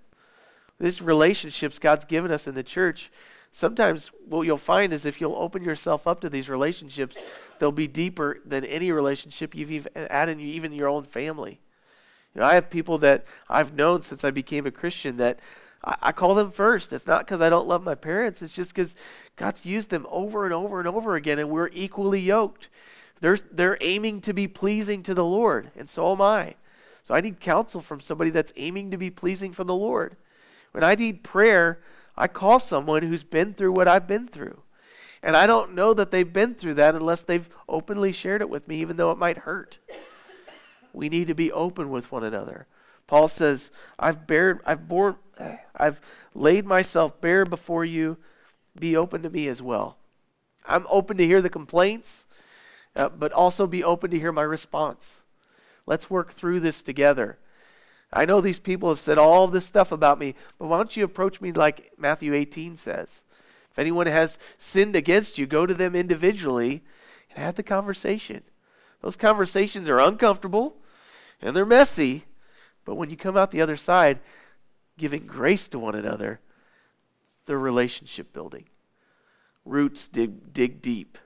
These 0.79 1.03
relationships 1.03 1.77
God's 1.77 2.03
given 2.03 2.31
us 2.31 2.47
in 2.47 2.55
the 2.55 2.63
church, 2.63 3.11
sometimes 3.51 4.09
what 4.27 4.41
you'll 4.41 4.57
find 4.57 4.91
is 4.91 5.05
if 5.05 5.21
you'll 5.21 5.35
open 5.35 5.63
yourself 5.63 6.07
up 6.07 6.19
to 6.21 6.29
these 6.29 6.49
relationships, 6.49 7.19
they'll 7.59 7.71
be 7.71 7.87
deeper 7.87 8.39
than 8.43 8.65
any 8.65 8.91
relationship 8.91 9.53
you've 9.53 9.71
even 9.71 9.91
had 10.09 10.29
in 10.29 10.39
even 10.39 10.73
your 10.73 10.87
own 10.87 11.03
family. 11.03 11.59
You 12.33 12.41
know, 12.41 12.47
I 12.47 12.55
have 12.55 12.71
people 12.71 12.97
that 12.97 13.23
I've 13.47 13.75
known 13.75 14.01
since 14.01 14.23
I 14.23 14.31
became 14.31 14.65
a 14.65 14.71
Christian 14.71 15.17
that 15.17 15.37
I, 15.83 15.95
I 16.01 16.11
call 16.11 16.33
them 16.33 16.49
first. 16.49 16.91
It's 16.91 17.05
not 17.05 17.27
because 17.27 17.39
I 17.39 17.51
don't 17.51 17.67
love 17.67 17.83
my 17.83 17.93
parents. 17.93 18.41
It's 18.41 18.55
just 18.55 18.73
because 18.73 18.95
God's 19.35 19.63
used 19.63 19.91
them 19.91 20.07
over 20.09 20.45
and 20.45 20.55
over 20.55 20.79
and 20.79 20.87
over 20.87 21.13
again, 21.13 21.37
and 21.37 21.51
we're 21.51 21.69
equally 21.71 22.19
yoked. 22.19 22.69
They're, 23.21 23.37
they're 23.51 23.77
aiming 23.81 24.21
to 24.21 24.33
be 24.33 24.47
pleasing 24.47 25.03
to 25.03 25.13
the 25.13 25.25
Lord, 25.25 25.71
and 25.75 25.89
so 25.89 26.11
am 26.11 26.21
I. 26.21 26.55
So 27.03 27.13
I 27.15 27.21
need 27.21 27.39
counsel 27.39 27.81
from 27.81 28.01
somebody 28.01 28.29
that's 28.29 28.53
aiming 28.55 28.91
to 28.91 28.97
be 28.97 29.09
pleasing 29.09 29.51
for 29.51 29.63
the 29.63 29.75
Lord. 29.75 30.15
When 30.71 30.83
I 30.83 30.95
need 30.95 31.23
prayer, 31.23 31.79
I 32.15 32.27
call 32.27 32.59
someone 32.59 33.03
who's 33.03 33.23
been 33.23 33.53
through 33.53 33.71
what 33.71 33.87
I've 33.87 34.07
been 34.07 34.27
through. 34.27 34.61
And 35.21 35.35
I 35.35 35.47
don't 35.47 35.75
know 35.75 35.93
that 35.93 36.11
they've 36.11 36.31
been 36.31 36.55
through 36.55 36.75
that 36.75 36.95
unless 36.95 37.23
they've 37.23 37.49
openly 37.67 38.11
shared 38.11 38.41
it 38.41 38.49
with 38.49 38.67
me, 38.67 38.77
even 38.81 38.97
though 38.97 39.11
it 39.11 39.17
might 39.17 39.39
hurt. 39.39 39.79
We 40.93 41.09
need 41.09 41.27
to 41.27 41.35
be 41.35 41.51
open 41.51 41.89
with 41.89 42.11
one 42.11 42.23
another. 42.23 42.67
Paul 43.07 43.27
says, 43.27 43.71
I've 43.97 44.27
bared, 44.27 44.61
I've 44.65 44.87
borne, 44.87 45.15
I've 45.75 45.99
laid 46.33 46.65
myself 46.65 47.19
bare 47.19 47.45
before 47.45 47.83
you. 47.83 48.17
Be 48.79 48.95
open 48.95 49.23
to 49.23 49.29
me 49.29 49.47
as 49.47 49.61
well. 49.61 49.97
I'm 50.65 50.85
open 50.89 51.17
to 51.17 51.25
hear 51.25 51.41
the 51.41 51.49
complaints, 51.49 52.23
uh, 52.95 53.09
but 53.09 53.31
also 53.31 53.67
be 53.67 53.83
open 53.83 54.11
to 54.11 54.19
hear 54.19 54.31
my 54.31 54.41
response. 54.41 55.21
Let's 55.85 56.09
work 56.09 56.33
through 56.33 56.59
this 56.59 56.81
together. 56.81 57.39
I 58.11 58.25
know 58.25 58.41
these 58.41 58.59
people 58.59 58.89
have 58.89 58.99
said 58.99 59.17
all 59.17 59.47
this 59.47 59.65
stuff 59.65 59.91
about 59.91 60.19
me, 60.19 60.35
but 60.57 60.67
why 60.67 60.77
don't 60.77 60.97
you 60.97 61.03
approach 61.03 61.41
me 61.41 61.51
like 61.51 61.91
Matthew 61.97 62.33
18 62.33 62.75
says? 62.75 63.23
If 63.71 63.77
anyone 63.77 64.07
has 64.07 64.39
sinned 64.57 64.95
against 64.95 65.37
you, 65.37 65.45
go 65.45 65.65
to 65.65 65.73
them 65.73 65.95
individually 65.95 66.83
and 67.29 67.43
have 67.43 67.55
the 67.55 67.63
conversation. 67.63 68.41
Those 69.01 69.15
conversations 69.15 69.87
are 69.87 69.99
uncomfortable 69.99 70.75
and 71.41 71.55
they're 71.55 71.65
messy, 71.65 72.25
but 72.83 72.95
when 72.95 73.09
you 73.09 73.17
come 73.17 73.37
out 73.37 73.51
the 73.51 73.61
other 73.61 73.77
side, 73.77 74.19
giving 74.97 75.25
grace 75.25 75.67
to 75.69 75.79
one 75.79 75.95
another, 75.95 76.39
they're 77.45 77.57
relationship 77.57 78.33
building. 78.33 78.65
Roots 79.65 80.07
dig, 80.07 80.53
dig 80.53 80.81
deep. 80.81 81.17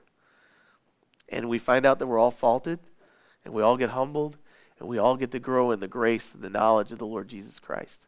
And 1.28 1.48
we 1.48 1.58
find 1.58 1.86
out 1.86 1.98
that 1.98 2.06
we're 2.06 2.18
all 2.18 2.30
faulted, 2.30 2.78
and 3.44 3.54
we 3.54 3.62
all 3.62 3.76
get 3.76 3.90
humbled, 3.90 4.36
and 4.78 4.88
we 4.88 4.98
all 4.98 5.16
get 5.16 5.30
to 5.32 5.38
grow 5.38 5.70
in 5.70 5.80
the 5.80 5.88
grace 5.88 6.34
and 6.34 6.42
the 6.42 6.50
knowledge 6.50 6.92
of 6.92 6.98
the 6.98 7.06
Lord 7.06 7.28
Jesus 7.28 7.58
Christ. 7.58 8.06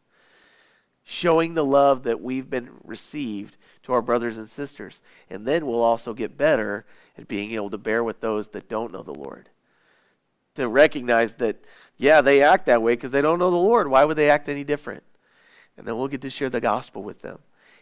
Showing 1.03 1.53
the 1.53 1.65
love 1.65 2.03
that 2.03 2.21
we've 2.21 2.49
been 2.49 2.69
received 2.83 3.57
to 3.83 3.93
our 3.93 4.01
brothers 4.01 4.37
and 4.37 4.49
sisters. 4.49 5.01
And 5.29 5.45
then 5.47 5.65
we'll 5.65 5.81
also 5.81 6.13
get 6.13 6.37
better 6.37 6.85
at 7.17 7.27
being 7.27 7.53
able 7.53 7.69
to 7.69 7.77
bear 7.77 8.03
with 8.03 8.19
those 8.19 8.49
that 8.49 8.67
don't 8.67 8.91
know 8.91 9.03
the 9.03 9.13
Lord 9.13 9.49
to 10.57 10.67
recognize 10.67 11.35
that, 11.35 11.63
yeah, 11.97 12.19
they 12.19 12.41
act 12.41 12.65
that 12.65 12.81
way 12.81 12.93
because 12.93 13.11
they 13.11 13.21
don't 13.21 13.39
know 13.39 13.51
the 13.51 13.55
Lord. 13.55 13.87
Why 13.87 14.03
would 14.03 14.17
they 14.17 14.29
act 14.29 14.49
any 14.49 14.63
different? 14.63 15.03
And 15.77 15.87
then 15.87 15.97
we'll 15.97 16.07
get 16.07 16.21
to 16.21 16.29
share 16.29 16.49
the 16.49 16.59
gospel 16.59 17.03
with 17.03 17.21
them. 17.21 17.39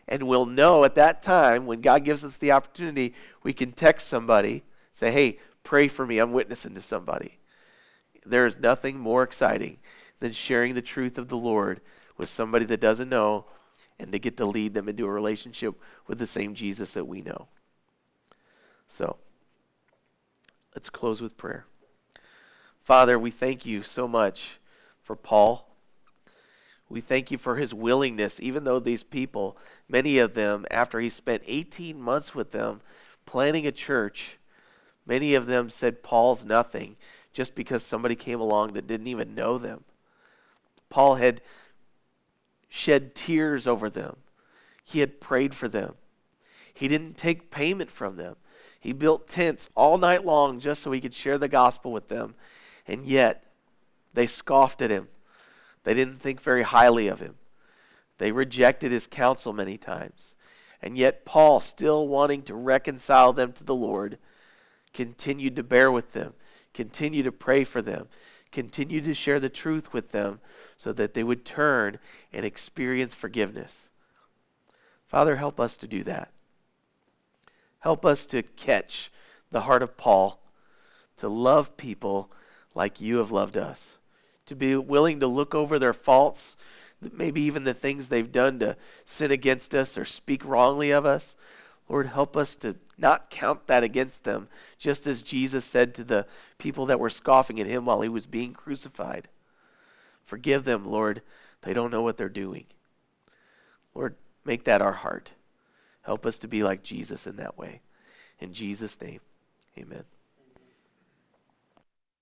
And 0.08 0.24
we'll 0.24 0.46
know 0.46 0.84
at 0.84 0.96
that 0.96 1.24
time, 1.24 1.66
when 1.66 1.82
God 1.82 2.04
gives 2.04 2.24
us 2.24 2.38
the 2.38 2.52
opportunity, 2.52 3.14
we 3.44 3.54
can 3.54 3.72
text 3.72 4.08
somebody, 4.08 4.64
say, 4.96 5.12
hey, 5.12 5.40
pray 5.64 5.90
for 5.90 6.06
me. 6.06 6.20
I'm 6.20 6.32
witnessing 6.32 6.74
to 6.76 6.82
somebody. 6.82 7.38
There 8.26 8.46
is 8.46 8.58
nothing 8.58 8.98
more 8.98 9.24
exciting 9.24 9.78
than 10.22 10.32
sharing 10.32 10.74
the 10.74 10.82
truth 10.82 11.18
of 11.18 11.28
the 11.28 11.38
Lord 11.38 11.82
with 12.18 12.30
somebody 12.30 12.64
that 12.66 12.80
doesn't 12.80 13.10
know 13.10 13.46
and 14.00 14.14
to 14.14 14.20
get 14.20 14.38
to 14.38 14.46
lead 14.46 14.74
them 14.74 14.88
into 14.88 15.06
a 15.06 15.12
relationship 15.12 15.76
with 16.08 16.18
the 16.18 16.26
same 16.26 16.56
Jesus 16.56 16.94
that 16.94 17.08
we 17.08 17.22
know. 17.22 17.48
So, 18.88 19.18
let's 20.74 20.90
close 20.90 21.22
with 21.22 21.36
prayer. 21.36 21.66
Father, 22.82 23.20
we 23.20 23.32
thank 23.32 23.66
you 23.66 23.84
so 23.84 24.08
much 24.08 24.60
for 25.04 25.18
Paul. 25.18 25.76
We 26.88 27.02
thank 27.02 27.32
you 27.32 27.38
for 27.38 27.58
his 27.58 27.74
willingness, 27.74 28.40
even 28.40 28.64
though 28.64 28.80
these 28.80 29.04
people, 29.04 29.58
many 29.90 30.20
of 30.20 30.36
them, 30.36 30.66
after 30.72 31.02
he 31.02 31.10
spent 31.10 31.44
18 31.48 32.00
months 32.00 32.34
with 32.34 32.52
them 32.52 32.80
planning 33.26 33.68
a 33.68 33.74
church, 33.74 34.38
many 35.06 35.34
of 35.36 35.46
them 35.46 35.70
said 35.70 36.04
Paul's 36.04 36.46
nothing 36.46 36.96
just 37.34 37.56
because 37.56 37.84
somebody 37.84 38.16
came 38.16 38.40
along 38.40 38.74
that 38.74 38.88
didn't 38.88 39.08
even 39.08 39.36
know 39.36 39.58
them. 39.58 39.84
Paul 40.90 41.16
had 41.16 41.42
shed 42.70 43.16
tears 43.16 43.68
over 43.68 43.90
them, 43.90 44.18
he 44.84 45.00
had 45.00 45.20
prayed 45.20 45.54
for 45.54 45.68
them. 45.68 45.96
He 46.74 46.88
didn't 46.88 47.18
take 47.18 47.50
payment 47.50 47.90
from 47.90 48.18
them. 48.18 48.36
He 48.80 48.92
built 48.94 49.28
tents 49.28 49.70
all 49.76 49.98
night 49.98 50.26
long 50.26 50.60
just 50.60 50.84
so 50.84 50.92
he 50.92 51.02
could 51.02 51.14
share 51.14 51.38
the 51.38 51.48
gospel 51.48 51.92
with 51.92 52.10
them. 52.10 52.36
And 52.86 53.06
yet, 53.06 53.46
they 54.14 54.28
scoffed 54.28 54.82
at 54.82 54.92
him. 54.92 55.08
They 55.86 55.94
didn't 55.94 56.20
think 56.20 56.42
very 56.42 56.64
highly 56.64 57.08
of 57.08 57.20
him. 57.20 57.36
They 58.18 58.32
rejected 58.32 58.92
his 58.92 59.08
counsel 59.08 59.54
many 59.54 59.78
times. 59.78 60.36
And 60.82 60.98
yet, 60.98 61.26
Paul, 61.26 61.62
still 61.62 62.08
wanting 62.08 62.44
to 62.44 62.54
reconcile 62.54 63.34
them 63.34 63.54
to 63.54 63.64
the 63.64 63.74
Lord, 63.74 64.18
continued 64.96 65.56
to 65.58 65.64
bear 65.64 65.92
with 65.92 66.14
them, 66.14 66.34
continue 66.74 67.22
to 67.22 67.32
pray 67.32 67.64
for 67.64 67.82
them, 67.82 68.08
continue 68.52 69.02
to 69.02 69.14
share 69.14 69.40
the 69.40 69.50
truth 69.50 69.94
with 69.94 70.12
them 70.12 70.40
so 70.78 70.94
that 70.94 71.14
they 71.14 71.24
would 71.24 71.46
turn 71.46 72.00
and 72.34 72.46
experience 72.46 73.14
forgiveness. 73.14 73.90
Father, 75.06 75.36
help 75.36 75.60
us 75.60 75.78
to 75.78 75.88
do 75.88 76.04
that. 76.04 76.32
Help 77.80 78.06
us 78.06 78.26
to 78.26 78.42
catch 78.42 79.12
the 79.52 79.62
heart 79.62 79.84
of 79.84 79.98
Paul, 79.98 80.40
to 81.18 81.28
love 81.28 81.78
people 81.78 82.32
like 82.74 83.00
you 83.00 83.18
have 83.18 83.32
loved 83.32 83.58
us, 83.58 83.98
to 84.46 84.56
be 84.56 84.76
willing 84.76 85.20
to 85.20 85.28
look 85.28 85.54
over 85.54 85.78
their 85.78 85.94
faults, 85.94 86.56
maybe 87.14 87.42
even 87.42 87.66
the 87.66 87.74
things 87.74 88.08
they've 88.08 88.32
done 88.32 88.60
to 88.60 88.78
sin 89.04 89.30
against 89.30 89.76
us 89.76 89.98
or 89.98 90.06
speak 90.06 90.44
wrongly 90.46 90.92
of 90.92 91.06
us. 91.06 91.36
Lord, 91.88 92.08
help 92.08 92.36
us 92.36 92.56
to 92.58 92.76
not 92.98 93.30
count 93.30 93.68
that 93.68 93.84
against 93.84 94.24
them, 94.24 94.48
just 94.80 95.06
as 95.06 95.22
Jesus 95.22 95.66
said 95.66 95.94
to 95.96 96.04
the 96.04 96.26
people 96.58 96.86
that 96.88 97.00
were 97.00 97.10
scoffing 97.10 97.60
at 97.60 97.68
him 97.68 97.86
while 97.86 98.02
he 98.02 98.10
was 98.10 98.26
being 98.26 98.54
crucified. 98.54 99.28
Forgive 100.26 100.64
them, 100.64 100.86
Lord. 100.86 101.22
They 101.62 101.74
don't 101.74 101.92
know 101.92 102.02
what 102.02 102.18
they're 102.18 102.30
doing. 102.30 102.66
Lord, 103.94 104.16
make 104.44 104.64
that 104.64 104.82
our 104.82 104.94
heart. 104.94 105.32
Help 106.02 106.26
us 106.26 106.40
to 106.40 106.48
be 106.48 106.64
like 106.64 106.84
Jesus 106.84 107.28
in 107.28 107.36
that 107.38 107.58
way. 107.58 107.82
In 108.40 108.54
Jesus' 108.54 109.00
name, 109.00 109.22
amen. 109.78 110.04